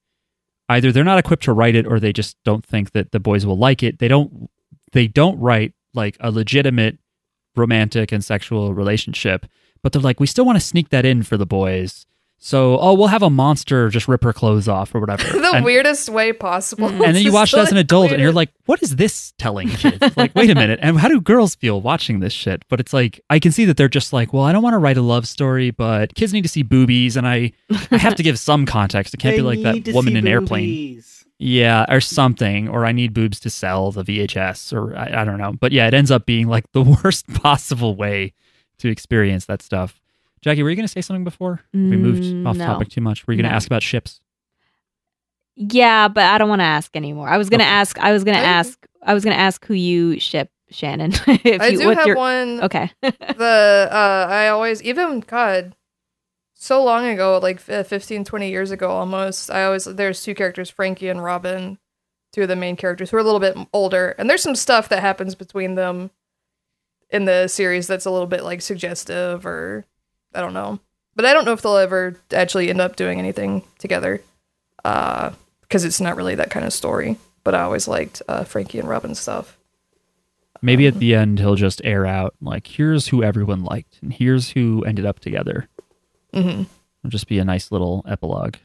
[0.67, 3.45] either they're not equipped to write it or they just don't think that the boys
[3.45, 3.99] will like it.
[3.99, 4.49] They don't
[4.93, 6.97] they don't write like a legitimate
[7.55, 9.45] romantic and sexual relationship,
[9.83, 12.07] but they're like we still want to sneak that in for the boys
[12.37, 15.23] So, oh, we'll have a monster just rip her clothes off or whatever.
[15.39, 16.87] the and, weirdest way possible.
[16.87, 19.33] and then you watch it as an to adult and you're like, what is this
[19.39, 19.97] telling kids?
[20.17, 20.79] like, wait a minute.
[20.81, 22.63] And how do girls feel watching this shit?
[22.69, 24.79] But it's like, I can see that they're just like, well, I don't want to
[24.79, 27.51] write a love story, but kids need to see boobies and I,
[27.89, 29.13] I have to give some context.
[29.13, 31.03] It can't be like that woman see in airplane.
[31.37, 35.37] Yeah, or something, or I need boobs to sell the VHS, or I, I don't
[35.37, 35.51] know.
[35.51, 38.33] But yeah, it ends up being like the worst possible way
[38.77, 39.99] to experience that stuff.
[40.45, 42.65] Jackie, were you going to say something before we moved Mm, off no.
[42.65, 43.25] topic too much?
[43.25, 43.55] Were you going to No.
[43.55, 44.21] ask about ships?
[45.55, 47.27] Yeah, but I don't want to ask anymore.
[47.29, 47.71] I was gonna Okay.
[47.71, 47.97] ask.
[47.99, 48.85] I was gonna ask.
[49.01, 51.13] I was gonna ask who you ship, Shannon.
[51.27, 52.61] if I you, do have your- one.
[52.61, 52.91] Okay.
[53.01, 55.75] the uh i always even god
[56.53, 60.69] so long ago like f- 15 20 years ago almost i always there's two characters
[60.69, 61.77] franky and robin
[62.33, 64.89] two of the main characters who are a little bit older and there's some stuff
[64.89, 66.11] that happens between them
[67.09, 69.85] in the series that's a little bit like suggestive or
[70.35, 70.79] i don't know
[71.15, 74.21] but i don't know if they'll ever actually end up doing anything together
[74.83, 75.31] uh
[75.61, 78.89] because it's not really that kind of story but i always liked uh franky and
[78.89, 79.57] robin stuff
[80.61, 84.49] Maybe at the end he'll just air out like, here's who everyone liked, and here's
[84.51, 85.67] who ended up together.
[86.33, 86.63] mm-hmm
[87.05, 88.55] It'll just be a nice little epilogue.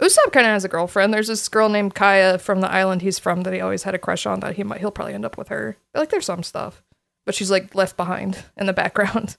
[0.00, 1.12] Usopp kind of has a girlfriend.
[1.12, 3.98] There's this girl named Kaya from the island he's from that he always had a
[3.98, 4.40] crush on.
[4.40, 5.76] That he might he'll probably end up with her.
[5.92, 6.82] But, like there's some stuff,
[7.26, 9.36] but she's like left behind in the background.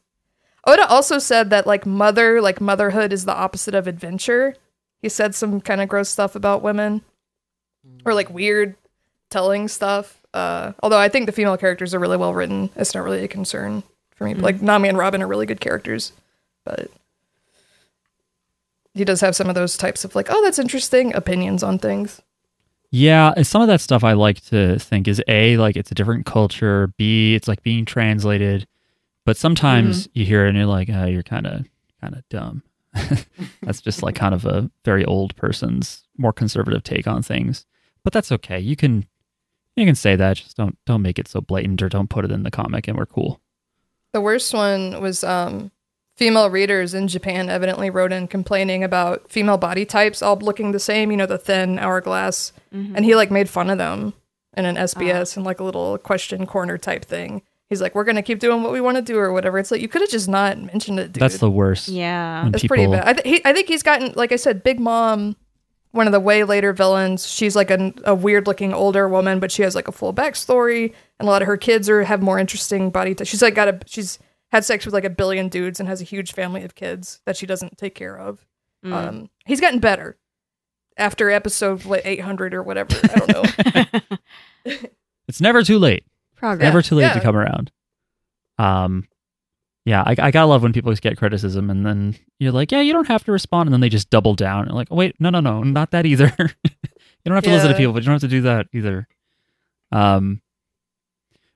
[0.65, 4.55] Oda also said that like mother, like motherhood, is the opposite of adventure.
[5.01, 7.01] He said some kind of gross stuff about women,
[8.05, 8.75] or like weird
[9.29, 10.17] telling stuff.
[10.33, 12.69] Uh, although I think the female characters are really well written.
[12.75, 13.83] It's not really a concern
[14.15, 14.33] for me.
[14.33, 16.11] But, like Nami and Robin are really good characters,
[16.65, 16.91] but
[18.93, 22.21] he does have some of those types of like, oh, that's interesting opinions on things.
[22.91, 26.25] Yeah, some of that stuff I like to think is A, like it's a different
[26.25, 28.67] culture, B, it's like being translated.
[29.25, 30.19] But sometimes Mm-hmm.
[30.19, 31.65] you hear it and you're like, oh, you're kind of
[32.01, 32.63] kind of dumb.
[33.61, 37.65] that's just like kind of a very old person's more conservative take on things.
[38.03, 38.59] But that's okay.
[38.59, 39.05] You can
[39.75, 42.31] you can say that, just don't don't make it so blatant or don't put it
[42.31, 43.39] in the comic and we're cool.
[44.13, 45.69] The worst one was um,
[46.17, 50.79] female readers in Japan evidently wrote in complaining about female body types all looking the
[50.79, 51.11] same.
[51.11, 54.13] You know, the thin hourglass, and he like made fun of them
[54.57, 57.43] in an SBS and like a little question corner type thing.
[57.69, 59.81] He's like, "We're gonna keep doing what we want to do or whatever." It's like
[59.81, 61.21] you could have just not mentioned it, dude.
[61.21, 61.87] That's the worst.
[61.87, 62.43] Yeah.
[62.43, 63.07] When That's pretty bad.
[63.07, 65.35] I, th- he, I think he's gotten, like I said, Big Mom,
[65.91, 67.27] one of the way later villains.
[67.27, 70.93] She's like a, a weird looking older woman, but she has like a full backstory,
[71.19, 73.13] and a lot of her kids are have more interesting body.
[73.13, 74.17] T- she's like got a she's
[74.51, 77.37] had sex with like a billion dudes and has a huge family of kids that
[77.37, 78.45] she doesn't take care of.
[78.83, 78.93] Mm.
[78.93, 80.17] Um, he's gotten better
[80.97, 82.95] after episode like, 800 or whatever.
[83.03, 84.09] I don't know.
[85.29, 86.03] It's never too late.
[86.39, 86.63] Progress.
[86.63, 87.13] never too late yeah.
[87.13, 87.71] to come around.
[88.57, 89.07] Um,
[89.85, 92.81] yeah, I, I gotta love when people just get criticism and then you're like, yeah,
[92.81, 95.15] you don't have to respond, and then they just double down and like, oh, wait,
[95.19, 96.33] no, no, no, not that either.
[96.39, 96.75] you
[97.25, 99.07] don't have to listen to people, but you don't have to do that either.
[99.91, 100.41] Um,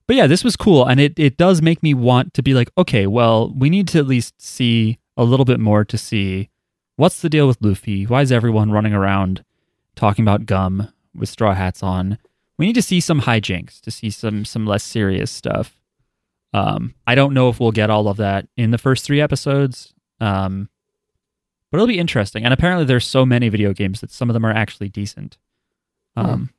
[0.07, 2.69] but yeah, this was cool, and it it does make me want to be like,
[2.77, 6.49] okay, well, we need to at least see a little bit more to see
[6.95, 8.05] what's the deal with Luffy.
[8.05, 9.43] Why is everyone running around
[9.95, 12.17] talking about gum with straw hats on?
[12.57, 15.77] We need to see some hijinks to see some some less serious stuff
[16.53, 19.93] um i don't know if we'll get all of that in the first three episodes
[20.19, 20.69] um
[21.71, 24.45] but it'll be interesting and apparently there's so many video games that some of them
[24.45, 25.37] are actually decent
[26.15, 26.51] um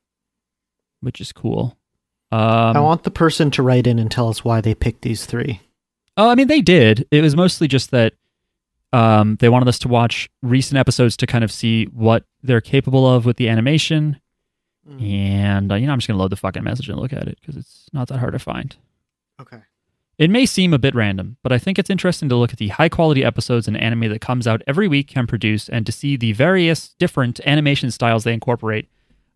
[1.01, 1.77] which is cool
[2.31, 5.25] um I want the person to write in and tell us why they picked these
[5.25, 5.61] three.
[6.17, 7.07] Oh, I mean, they did.
[7.11, 8.13] It was mostly just that
[8.93, 13.07] um, they wanted us to watch recent episodes to kind of see what they're capable
[13.07, 14.19] of with the animation.
[14.87, 17.27] And, uh, you know, I'm just going to load the fucking message and look at
[17.27, 18.75] it because it's not that hard to find.
[19.41, 19.59] Okay.
[20.17, 22.69] It may seem a bit random, but I think it's interesting to look at the
[22.69, 26.15] high quality episodes and anime that comes out every week can produce and to see
[26.15, 28.87] the various different animation styles they incorporate.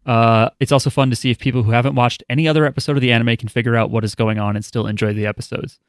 [0.06, 3.02] Uh, it's also fun to see if people who haven't watched any other episode of
[3.02, 5.80] the anime can figure out what is going on and still enjoy the episodes.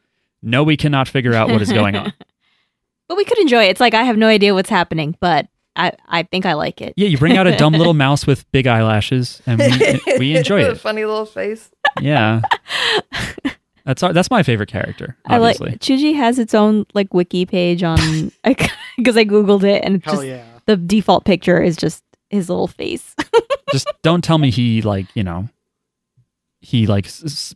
[0.43, 2.13] No, we cannot figure out what is going on.
[3.09, 3.71] But we could enjoy it.
[3.71, 5.49] It's like I have no idea what's happening, but
[5.81, 6.95] I, I think I like it.
[6.97, 10.59] Yeah, you bring out a dumb little mouse with big eyelashes, and we, we enjoy
[10.59, 10.81] With a it.
[10.81, 11.71] funny little face.
[12.01, 12.43] Yeah,
[13.85, 15.17] that's our, that's my favorite character.
[15.27, 18.31] I like Chuji has its own like wiki page on
[18.97, 20.45] because I googled it and it's Hell just yeah.
[20.67, 23.15] the default picture is just his little face.
[23.73, 25.49] just don't tell me he like you know
[26.61, 27.55] he like s- s-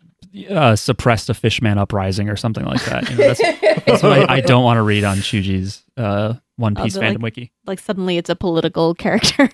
[0.51, 3.09] uh, suppressed a fishman uprising or something like that.
[3.10, 6.74] You know, that's, that's what I, I don't want to read on Chuji's uh, One
[6.78, 7.52] Oh, Piece fandom like- wiki.
[7.66, 9.48] like suddenly it's a political character.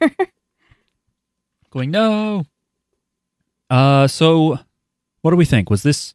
[1.70, 2.44] Going no.
[3.68, 4.59] Uh, so
[5.22, 5.70] what do we think?
[5.70, 6.14] Was this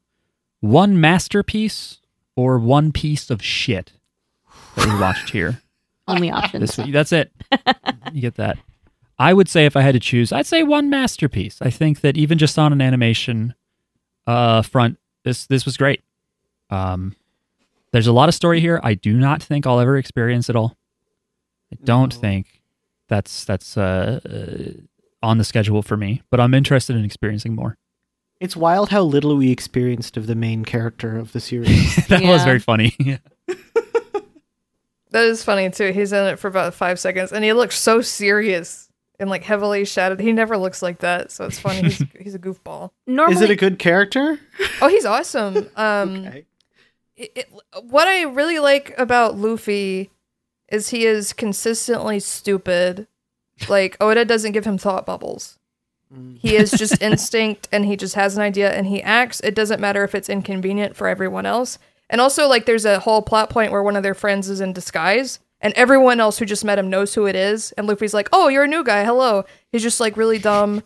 [0.60, 1.99] one masterpiece
[2.36, 3.94] or one piece of shit
[4.76, 5.62] that we watched here?
[6.07, 6.76] Only options.
[6.76, 7.32] This, that's it.
[8.14, 8.57] you get that.
[9.18, 11.60] I would say if I had to choose, I'd say one masterpiece.
[11.62, 13.56] I think that even just on an animation
[14.28, 16.02] uh, front, this this was great.
[16.70, 17.16] Um,
[17.96, 18.80] there's a lot of story here.
[18.84, 20.76] I do not think I'll ever experience it all.
[21.72, 22.20] I don't No.
[22.20, 22.62] think
[23.08, 24.72] that's that's uh, uh,
[25.24, 27.78] on the schedule for me, but I'm interested in experiencing more.
[28.42, 31.96] It's wild how little we experienced of the main character of the series.
[32.10, 32.96] that was very funny.
[35.12, 35.94] That is funny too.
[35.94, 39.86] He's in it for about five seconds, and he looks so serious and like heavily
[39.86, 40.20] shadowed.
[40.20, 41.84] He never looks like that, so it's funny.
[41.84, 42.90] He's he's a goofball.
[43.08, 44.38] Normally, Is it a good character?
[44.82, 45.70] Oh, he's awesome.
[45.78, 46.46] Um, Okay.
[47.18, 50.10] It, it, what I really like about Luffy
[50.70, 53.08] is he is consistently stupid.
[53.70, 55.58] Like Oda doesn't give him thought bubbles.
[56.14, 56.38] Mm.
[56.40, 59.40] He is just instinct and he just has an idea and he acts.
[59.42, 61.78] It doesn't matter if it's inconvenient for everyone else.
[62.10, 64.74] And also like there's a whole plot point where one of their friends is in
[64.74, 68.30] disguise and everyone else who just met him knows who it is and Luffy's like,
[68.32, 69.04] "Oh, you're a new guy.
[69.04, 70.84] Hello." He's just like really dumb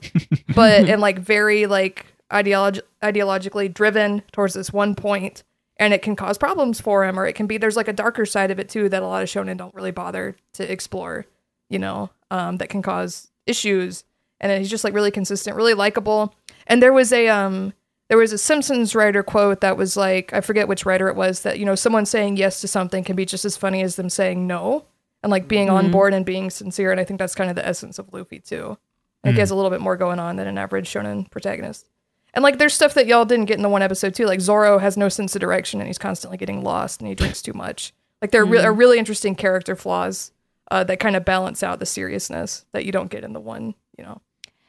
[0.55, 5.43] but and like very like ideolog- ideologically driven towards this one point
[5.79, 8.25] and it can cause problems for him or it can be there's like a darker
[8.25, 11.25] side of it too that a lot of shonen don't really bother to explore
[11.69, 14.03] you know um, that can cause issues.
[14.39, 16.33] And he's just like really consistent really likable.
[16.67, 17.73] And there was a um
[18.09, 21.43] there was a simpsons writer quote that was like i forget which writer it was
[21.43, 24.09] that you know someone saying yes to something can be just as funny as them
[24.09, 24.83] saying no
[25.21, 27.67] and like being on board and being sincere and i think that's kind of the
[27.67, 28.77] essence of luffy too.
[29.23, 31.89] Like he has a little bit more going on than an average shonen protagonist.
[32.33, 34.25] And like there's stuff that y'all didn't get in the one episode too.
[34.25, 37.41] Like Zoro has no sense of direction and he's constantly getting lost and he drinks
[37.41, 37.93] too much.
[38.21, 40.31] Like there are, re- are really interesting character flaws
[40.71, 43.73] uh, that kind of balance out the seriousness that you don't get in the one.
[43.97, 44.21] You know,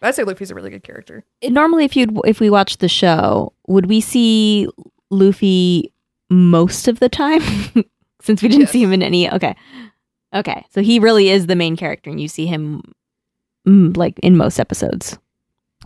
[0.02, 1.24] I'd say Luffy's a really good character.
[1.42, 4.66] normally if you would if we watch the show, would we see
[5.10, 5.92] Luffy
[6.30, 7.42] most of the time?
[8.22, 8.70] Since we didn't Yes.
[8.72, 9.30] see him in any.
[9.30, 9.54] Okay,
[10.34, 12.82] okay, so he really is the main character, and you see him
[13.66, 15.18] mm, like in most episodes,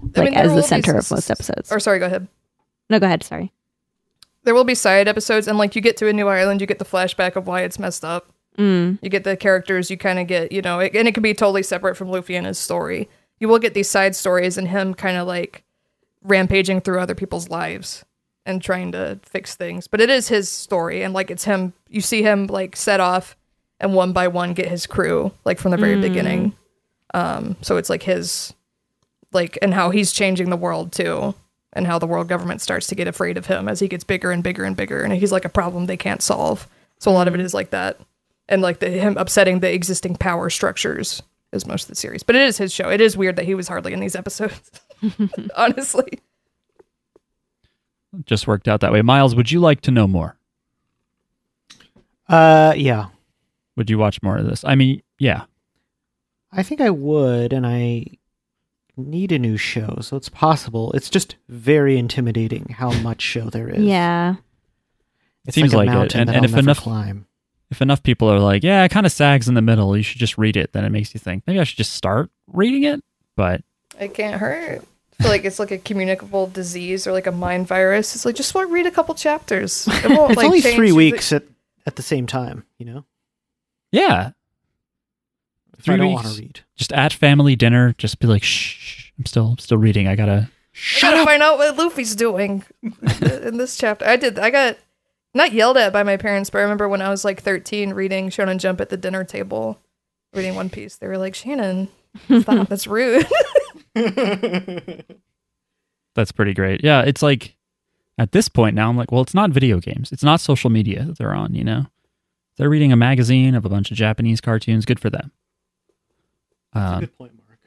[0.03, 1.71] like mean, as the center of most episodes.
[1.73, 2.29] Or sorry, go ahead.
[2.91, 3.23] no, go ahead.
[3.23, 3.53] Sorry.
[4.45, 6.79] There will be side episodes and like you get to a new island, you get
[6.79, 8.31] the flashback of why it's messed up.
[8.59, 8.99] Mm.
[9.03, 11.35] You get the characters, you kind of get, you know, it, and it can be
[11.35, 13.09] totally separate from Luffy and his story.
[13.41, 15.65] You will get these side stories and him kind of like
[16.23, 18.05] rampaging through other people's lives
[18.47, 19.89] and trying to fix things.
[19.89, 21.73] But it is his story, and like it's him.
[21.89, 23.37] You see him like set off
[23.81, 26.55] and one by one get his crew like from the very beginning.
[27.13, 28.55] Um, so it's like his,
[29.35, 31.35] like, and how he's changing the world too.
[31.77, 34.31] And how the world government starts to get afraid of him as he gets bigger
[34.31, 36.69] and bigger and bigger, and he's like a problem they can't solve.
[37.01, 37.99] So a lot of it is like that
[38.49, 42.23] and like the, him upsetting the existing power structures is most of the series.
[42.23, 42.89] But it is his show.
[42.91, 44.71] It is weird that he was hardly in these episodes.
[45.57, 46.21] Honestly,
[48.25, 49.03] Just worked out that way.
[49.03, 50.37] Miles, would you like to know more?
[52.29, 53.07] Uh, yeah.
[53.77, 54.65] Would you watch more of this?
[54.65, 55.45] I mean, yeah.
[56.53, 58.07] I think I would, and I
[58.97, 60.93] need a new show, so it's possible.
[60.93, 63.83] It's just very intimidating how much show there is.
[63.83, 64.37] Yeah.
[65.47, 67.27] It's Seems like, like a it, mountain and- that and I'll if never enough- climb.
[67.71, 70.21] If enough people are like, yeah, it kind of sags in the middle, you should
[70.21, 73.03] just read it, then it makes you think, maybe I should just start reading it.
[73.37, 73.63] But
[73.99, 74.83] it can't hurt.
[75.19, 78.15] I feel like it's like a communicable disease or like a mind virus.
[78.15, 79.89] It's like just want read a couple chapters.
[79.89, 81.43] It won't It's like only change three the- weeks at,
[81.87, 83.05] at the same time, you know?
[83.91, 84.35] yeah, If
[85.85, 86.25] Three I don't weeks.
[86.25, 86.61] want to read.
[86.77, 90.09] just at family dinner, just be like, shh, shh, I'm still still reading.
[90.09, 90.49] I gotta.
[90.97, 94.05] I gotta find out what Luffy's doing in this chapter.
[94.07, 94.39] I did.
[94.41, 94.77] I got
[95.35, 98.29] not yelled at by my parents, but I remember when I was like 13 reading
[98.31, 99.79] Shonen Jump at the dinner table,
[100.33, 100.97] reading One Piece.
[100.97, 101.89] They were like, "Shannon,
[102.41, 102.69] stop.
[102.71, 103.27] That's rude."
[106.15, 106.83] That's pretty great.
[106.85, 107.57] Yeah, it's like
[108.19, 110.13] at this point now, I'm like, well, it's not video games.
[110.13, 111.55] It's not social media that they're on.
[111.55, 111.87] You know,
[112.57, 114.85] they're reading a magazine of a bunch of Japanese cartoons.
[114.85, 115.33] Good for them.
[116.75, 117.59] That's a Um, good point, Marc.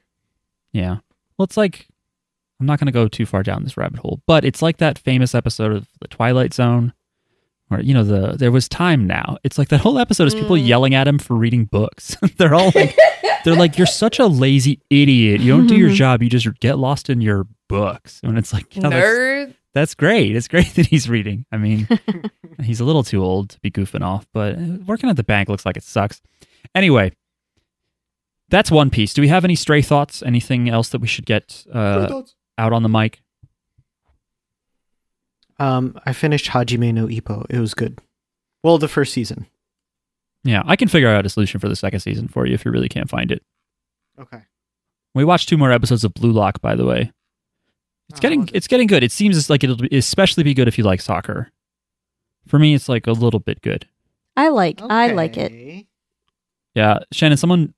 [0.73, 0.97] Yeah.
[1.38, 1.88] Well, it's like
[2.59, 4.97] I'm not going to go too far down this rabbit hole, but it's like that
[4.99, 6.93] famous episode of The Twilight Zone
[7.67, 9.38] where you know the there was time now.
[9.43, 10.67] It's like that whole episode is people Mm.
[10.67, 12.15] yelling at him for reading books.
[12.38, 12.97] they're all like
[13.43, 15.41] they're like you're such a lazy idiot.
[15.41, 16.23] You don't do your job.
[16.23, 18.19] You just get lost in your books.
[18.23, 19.53] And it's like no, that's, Nerd.
[19.73, 20.35] that's great.
[20.35, 21.45] It's great that he's reading.
[21.51, 21.88] I mean,
[22.63, 25.49] he's a little too old to be goofing off, but uh, working at the bank
[25.49, 26.21] looks like it sucks.
[26.73, 27.11] Anyway,
[28.49, 29.13] that's One Piece.
[29.13, 30.21] Do we have any stray thoughts?
[30.23, 32.21] Anything else that we should get uh,
[32.57, 33.21] out on the mic?
[35.59, 37.45] Um, I finished Hajime no Ippo.
[37.49, 37.99] It was good.
[38.63, 39.47] Well, the first season.
[40.43, 42.71] Yeah, I can figure out a solution for the second season for you if you
[42.71, 43.43] really can't find it.
[44.19, 44.41] Okay.
[45.13, 47.11] We watched two more episodes of Blue Lock, by the way.
[48.09, 48.55] It's Oh, getting was it?
[48.55, 49.03] it's getting good.
[49.03, 51.51] It seems like it'll be- especially be good if you like soccer.
[52.47, 53.87] For me, it's like a little bit good.
[54.37, 55.85] I like I like it.
[56.75, 57.73] Yeah, Shannon, someone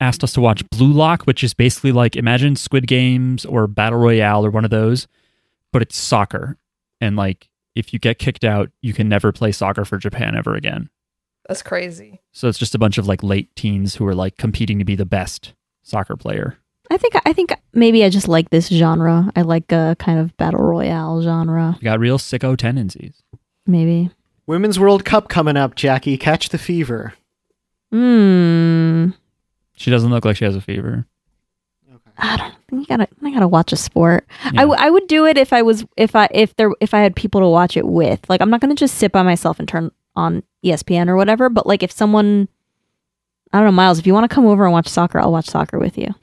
[0.00, 3.98] asked us to watch Blue Lock, which is basically like imagine Squid Games or Battle
[3.98, 5.06] Royale or one of those,
[5.72, 6.56] but it's soccer.
[7.00, 10.54] And like if you get kicked out, you can never play soccer for Japan ever
[10.54, 10.90] again.
[11.48, 12.20] That's crazy.
[12.32, 14.94] So it's just a bunch of like late teens who are like competing to be
[14.94, 16.58] the best soccer player.
[16.90, 19.30] I think I think maybe I just like this genre.
[19.36, 21.76] I like a kind of battle royale genre.
[21.80, 23.22] You got real sicko tendencies.
[23.66, 24.10] Maybe.
[24.46, 26.18] Women's World Cup coming up, Jackie.
[26.18, 27.14] Catch the fever.
[27.92, 29.10] Hmm.
[29.80, 31.06] She doesn't look like she has a fever.
[32.18, 32.54] I don't.
[32.80, 33.08] You gotta.
[33.22, 34.26] I gotta watch a sport.
[34.44, 34.60] I, Yeah.
[34.60, 37.16] w- I would do it if I was if I if there if I had
[37.16, 38.20] people to watch it with.
[38.28, 41.48] Like I'm not gonna just sit by myself and turn on ESPN or whatever.
[41.48, 42.48] But like if someone,
[43.54, 45.46] I don't know, Miles, if you want to come over and watch soccer, I'll watch
[45.48, 46.14] soccer with you.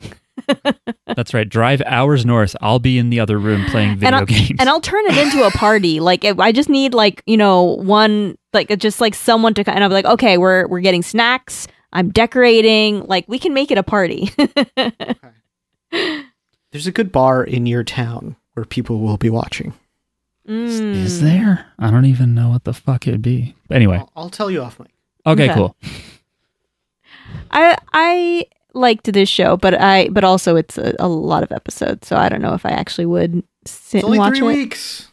[1.15, 1.49] That's right.
[1.49, 2.55] Drive hours north.
[2.61, 4.51] I'll be in the other room playing video I'll- games.
[4.59, 5.99] and I'll turn it into a party.
[6.07, 9.83] Like if I just need like you know one like just like someone to and
[9.83, 11.67] I'll be like, okay, we're we're getting snacks.
[11.93, 13.01] I'm decorating.
[13.05, 14.29] Like we can make it a party.
[16.71, 19.73] There's a good bar in your town where people will be watching.
[20.47, 20.93] Mm.
[20.95, 21.65] Is there?
[21.79, 23.55] I don't even know what the fuck it'd be.
[23.71, 24.89] Anyway, I'll, I'll tell you off mic.
[25.25, 25.53] okay, Okay.
[25.53, 25.75] cool.
[27.51, 32.07] I I liked this show, but I but also it's a, a lot of episodes,
[32.07, 34.57] so I don't know if I actually would sit It's only and watch three it.
[34.57, 35.11] weeks.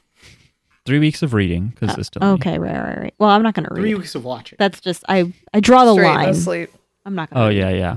[0.86, 2.28] Three weeks of reading consistently.
[2.30, 3.14] Okay, right, right, right.
[3.18, 3.80] Well, I'm not gonna read.
[3.80, 4.56] Three weeks of watching.
[4.58, 6.34] That's just I I draw the Straight, no line.
[6.34, 6.70] sleep.
[7.06, 7.44] I'm not gonna.
[7.44, 7.56] Oh read.
[7.56, 7.96] yeah, yeah.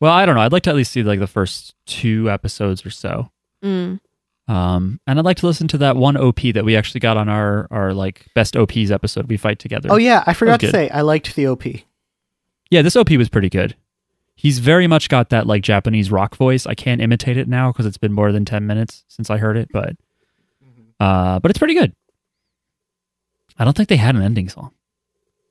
[0.00, 0.40] Well, I don't know.
[0.40, 3.30] I'd like to at least see like the first two episodes or so.
[3.62, 4.00] Mm.
[4.48, 7.28] Um, and I'd like to listen to that one OP that we actually got on
[7.28, 9.28] our our like best OPs episode.
[9.28, 9.88] We fight together.
[9.92, 10.72] Oh yeah, I forgot to good.
[10.72, 11.64] say I liked the OP.
[12.70, 12.82] yeah.
[12.82, 13.76] This OP was pretty good.
[14.36, 16.66] He's very much got that like Japanese rock voice.
[16.66, 19.56] I can't imitate it now because it's been more than ten minutes since I heard
[19.56, 19.94] it, but
[21.00, 21.94] uh, but it's pretty good.
[23.58, 24.72] I don't think they had an ending song.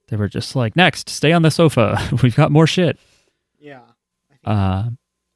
[0.09, 1.97] They were just like, next, stay on the sofa.
[2.23, 2.99] We've got more shit.
[3.59, 3.81] Yeah.
[4.43, 4.89] Uh,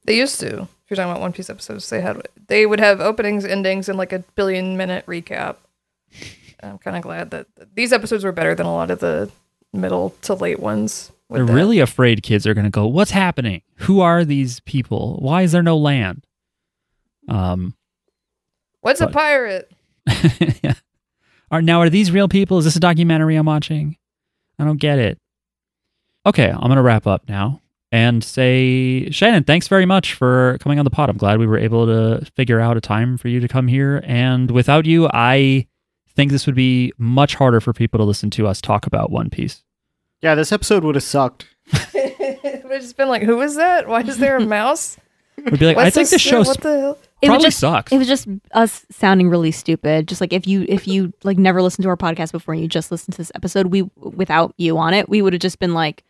[0.05, 0.47] They used to.
[0.63, 3.97] If you're talking about One Piece episodes, they had they would have openings, endings, and
[3.97, 5.57] like a billion minute recap.
[6.61, 9.29] I'm kind of glad that these episodes were better than a lot of the
[9.73, 11.11] middle to late ones.
[11.29, 11.53] They're that.
[11.53, 13.61] really afraid kids are going to go, What's happening?
[13.79, 15.17] Who are these people?
[15.21, 16.25] Why is there no land?
[17.27, 17.75] Um,
[18.81, 19.69] What's a pirate?
[20.63, 20.73] yeah.
[21.51, 22.57] Are now are these real people?
[22.57, 23.97] Is this a documentary I'm watching?
[24.59, 25.17] I don't get it.
[26.25, 27.61] Okay, I'm gonna wrap up now
[27.91, 31.09] and say, Shannon, thanks very much for coming on the pod.
[31.09, 34.01] I'm glad we were able to figure out a time for you to come here.
[34.05, 35.67] And without you, I
[36.09, 39.29] think this would be much harder for people to listen to us talk about One
[39.29, 39.63] Piece.
[40.21, 41.45] Yeah, this episode would have sucked.
[42.69, 43.87] It's just been like, who is that?
[43.87, 44.97] Why is there a mouse?
[45.45, 46.97] We'd be like, I What's think this show What the hell?
[47.21, 47.91] It would probably just sucks.
[47.91, 50.07] it was just us sounding really stupid.
[50.07, 52.67] Just like if you if you like never listened to our podcast before and you
[52.67, 55.73] just listened to this episode, we without you on it, we would have just been
[55.73, 56.03] like,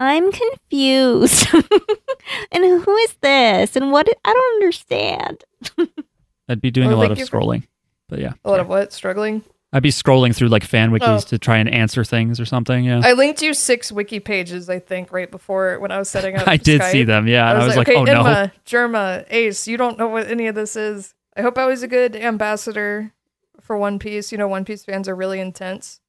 [0.00, 1.46] I'm confused.
[2.52, 3.76] and who is this?
[3.76, 5.44] And what I don't understand.
[6.48, 7.66] I'd be doing Well, a lot of you for- scrolling.
[8.08, 8.92] But yeah, A lot of what?
[8.92, 9.42] Struggling?
[9.72, 11.20] I'd be scrolling through like fan wikis Oh.
[11.28, 12.84] to try and answer things or something.
[12.84, 16.36] Yeah, I linked you six wiki pages, I think, right before when I was setting
[16.36, 16.48] up.
[16.48, 16.90] I did Skype.
[16.92, 17.28] see them.
[17.28, 18.22] Yeah, I and was, I was like, okay, oh no.
[18.24, 21.14] Enma, Germa, Ace, you don't know what any of this is.
[21.36, 23.12] I hope I was a good ambassador
[23.60, 24.32] for One Piece.
[24.32, 26.00] You know, One Piece fans are really intense,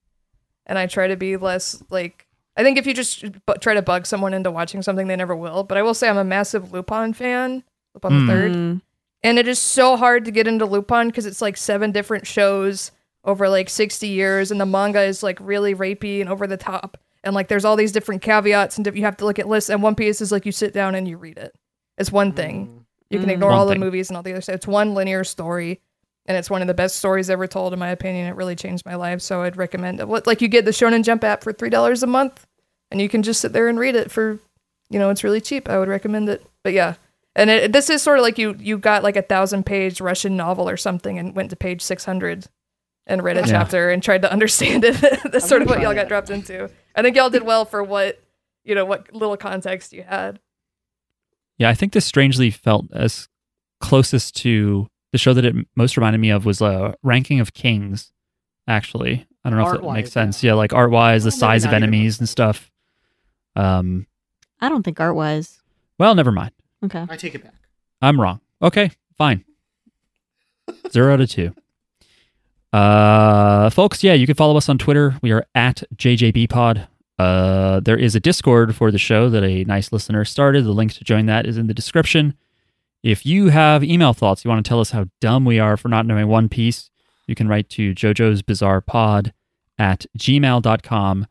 [0.66, 2.26] and I try to be less like.
[2.56, 5.36] I think if you just bu- try to bug someone into watching something, they never
[5.36, 5.64] will.
[5.64, 7.64] But I will say I'm a massive Lupin fan,
[7.94, 8.26] Lupin Mm.
[8.28, 8.82] the Third, Mm.
[9.24, 12.92] and it is so hard to get into Lupin because it's like seven different shows
[13.30, 16.98] over like 60 years, and the manga is like really rapey and over the top,
[17.24, 19.70] and like there's all these different caveats, and you have to look at lists.
[19.70, 21.54] And One Piece is like you sit down and you read it.
[21.98, 22.86] It's one thing.
[23.10, 23.34] You can Mm.
[23.34, 23.80] ignore One all thing.
[23.80, 24.56] the movies and all the other stuff.
[24.56, 25.80] It's one linear story,
[26.26, 28.28] and it's one of the best stories ever told, in my opinion.
[28.28, 30.08] It really changed my life, so I'd recommend it.
[30.28, 32.46] Like you get the Shonen Jump app for three dollars a month,
[32.92, 34.40] and you can just sit there and read it for,
[34.90, 35.70] you know, it's really cheap.
[35.70, 36.46] I would recommend it.
[36.64, 36.96] But yeah,
[37.36, 40.38] and it, this is sort of like you you got like a thousand page Russian
[40.38, 42.46] novel or something and went to page six hundred.
[43.10, 43.48] And read a Yeah.
[43.48, 44.96] chapter and tried to understand it.
[45.32, 46.08] That's sort of what y'all got that.
[46.08, 46.70] dropped into.
[46.96, 48.22] I think y'all did well for what,
[48.64, 50.40] you know, what little context you had.
[51.58, 53.28] Yeah, I think this strangely felt as
[53.82, 58.12] closest to the show that it most reminded me of was uh, Ranking of Kings.
[58.68, 60.44] Actually, I don't know if that Art-wise, makes sense.
[60.44, 61.84] Yeah, like art wise, the size of not even.
[61.90, 62.70] enemies and stuff.
[63.56, 64.06] Um,
[64.62, 65.62] I don't think art wise.
[65.98, 66.52] well, never mind.
[66.86, 67.04] Okay.
[67.10, 67.56] I take it back.
[68.04, 68.40] I'm wrong.
[68.62, 69.44] Okay, fine.
[70.92, 71.56] Zero to two.
[72.72, 75.16] Uh, folks, yeah, you can follow us on Twitter.
[75.22, 76.88] We are at JJBpod.
[77.18, 80.66] Uh, there is a Discord for the show that a nice listener started.
[80.66, 82.36] The link to join that is in the description.
[83.04, 85.90] If you have email thoughts, you want to tell us how dumb we are for
[85.90, 86.90] not knowing One Piece,
[87.28, 89.34] you can write to JoJo's Bizarre Pod
[89.78, 91.28] at gmail.com.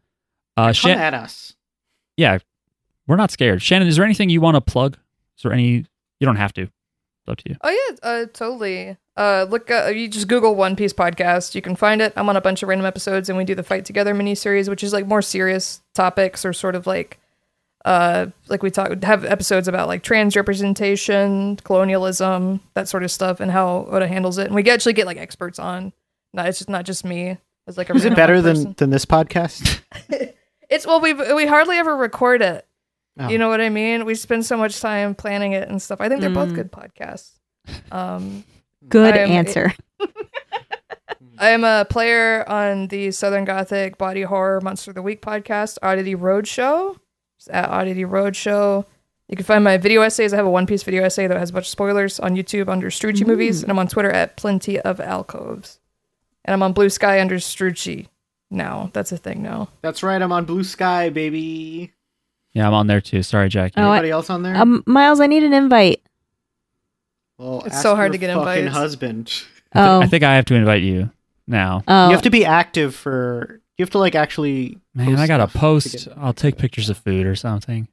[0.57, 1.55] Uh, Come Shan- at us.
[2.17, 2.39] yeah,
[3.07, 3.63] we're not scared.
[3.63, 4.97] Shannon, is there anything you want to plug?
[5.37, 5.85] Is there any?
[6.21, 6.69] You don't have to.
[7.29, 7.57] It's up to you.
[7.63, 8.97] Oh yeah, uh, totally.
[9.17, 11.55] Uh, look, uh, you just Google One Piece podcast.
[11.55, 12.13] You can find it.
[12.17, 14.83] I'm on a bunch of random episodes, and we do the Fight Together miniseries, which
[14.83, 17.19] is like more serious topics or sort of like,
[17.85, 23.41] uh, like we talk have episodes about like trans representation, colonialism, that sort of stuff,
[23.41, 24.47] and how Oda handles it.
[24.47, 25.93] And we actually get like experts on.
[26.33, 27.39] Not it's just not just me.
[27.67, 29.81] It's like a Is it random better than than this podcast?
[30.71, 32.67] It's well, we we hardly ever record it.
[33.19, 33.29] Oh.
[33.29, 34.05] You know what I mean?
[34.05, 36.01] We spend so much time planning it and stuff.
[36.01, 36.55] I think they're both Mm.
[36.55, 37.33] good podcasts.
[37.91, 38.45] Um,
[38.89, 39.73] Good I am- answer.
[41.41, 45.79] I am a player on the Southern Gothic Body Horror Monster of the Week podcast,
[45.83, 46.97] Oddity Roadshow.
[47.39, 48.85] It's at Oddity Roadshow.
[49.29, 50.33] You can find my video essays.
[50.33, 52.69] I have a One Piece video essay that has a bunch of spoilers on YouTube
[52.69, 55.79] under Strucci Movies, and I'm on Twitter at Plenty of Alcoves.
[56.45, 58.09] And I'm on Bluesky under Strucci
[58.51, 58.91] now.
[58.95, 59.69] That's a thing now.
[59.83, 60.21] That's right.
[60.21, 61.93] I'm on Bluesky, baby.
[62.59, 63.23] Yeah, I'm on there too.
[63.23, 63.75] Sorry, Jackie.
[63.79, 64.57] Oh, I- Anybody else on there?
[64.57, 66.03] Um, Miles, I need an invite.
[67.39, 68.77] well, It's so hard to get fucking invites.
[68.77, 69.33] husband.
[69.73, 71.11] I, thi- Oh, I think I have to invite you
[71.47, 71.83] now.
[71.87, 73.61] oh, You have to be active for.
[73.77, 74.79] You have to like actually.
[74.95, 75.93] Man, post I gotta stuff to post.
[76.07, 77.87] get- I'll take pictures of food or something.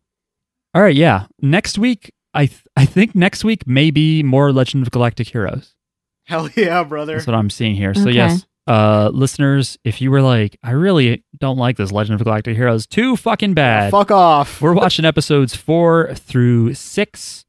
[0.74, 1.28] All right, yeah.
[1.42, 5.76] Next week, I th- I think next week may be more Legend of Galactic Heroes.
[6.24, 7.14] Hell yeah, brother.
[7.14, 7.94] That's what I'm seeing here.
[7.94, 8.14] So Okay.
[8.14, 12.56] yes, uh, listeners, if you were like, I really don't like this Legend of Galactic
[12.56, 13.92] Heroes, too fucking bad.
[13.92, 14.62] Fuck off.
[14.62, 17.46] We're watching episodes four through six.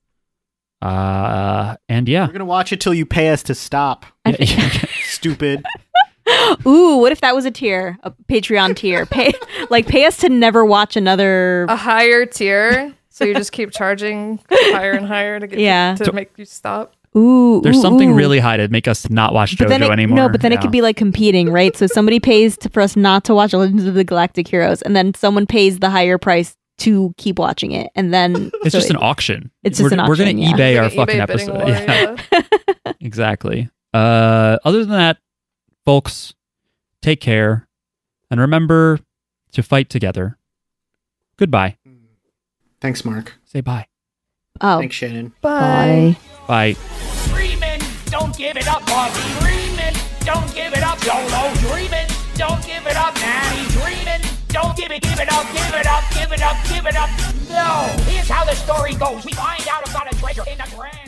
[0.83, 4.05] Uh, and yeah, We're gonna watch it till you pay us to stop.
[4.25, 5.65] I Yeah, think- Stupid.
[6.67, 9.07] Ooh, what if that was a tier, a Patreon tier?
[9.11, 9.33] Pay
[9.71, 11.65] like pay us to never watch another.
[11.69, 12.93] A higher tier.
[13.09, 15.95] So you just keep charging higher and higher to get Yeah.
[15.95, 16.95] to, make you stop.
[17.17, 18.15] Ooh, there's ooh, something ooh.
[18.15, 20.17] really high to make us not watch But then JoJo it, anymore.
[20.17, 21.75] no, but then it could be like competing, right?
[21.77, 24.95] So somebody pays to, for us not to watch Legends of the Galactic Heroes, and
[24.95, 28.91] then someone pays the higher price to keep watching it, and then It's so just
[28.91, 29.51] an auction.
[29.65, 30.53] It's just we're, an We're gonna yeah.
[30.53, 31.55] eBay our Like an fucking eBay episode.
[31.57, 32.17] war, Yeah,
[32.85, 32.93] yeah.
[33.01, 33.71] exactly.
[33.95, 35.17] Uh, other than that,
[35.87, 36.35] folks,
[37.01, 37.67] take care
[38.31, 39.01] and remember
[39.53, 40.37] to fight together.
[41.39, 41.79] Goodbye.
[42.83, 43.33] Thanks, Marc.
[43.47, 43.87] Say bye.
[44.61, 45.33] oh Thanks, Shannon.
[45.41, 46.15] bye.
[46.47, 46.73] Bye.
[46.75, 46.96] Dreamin',
[48.37, 49.21] don't give it up, Bobby.
[49.41, 51.55] Dreamin', don't give it up, Yolo.
[51.73, 53.65] Dreamin', don't give it up, Natty.
[53.73, 56.97] Dreamin', don't give it, give it up, give it up, give it up, give it
[56.97, 57.09] up.
[57.49, 59.25] No, here's how the story goes.
[59.25, 61.06] We find out about a treasure in the Line.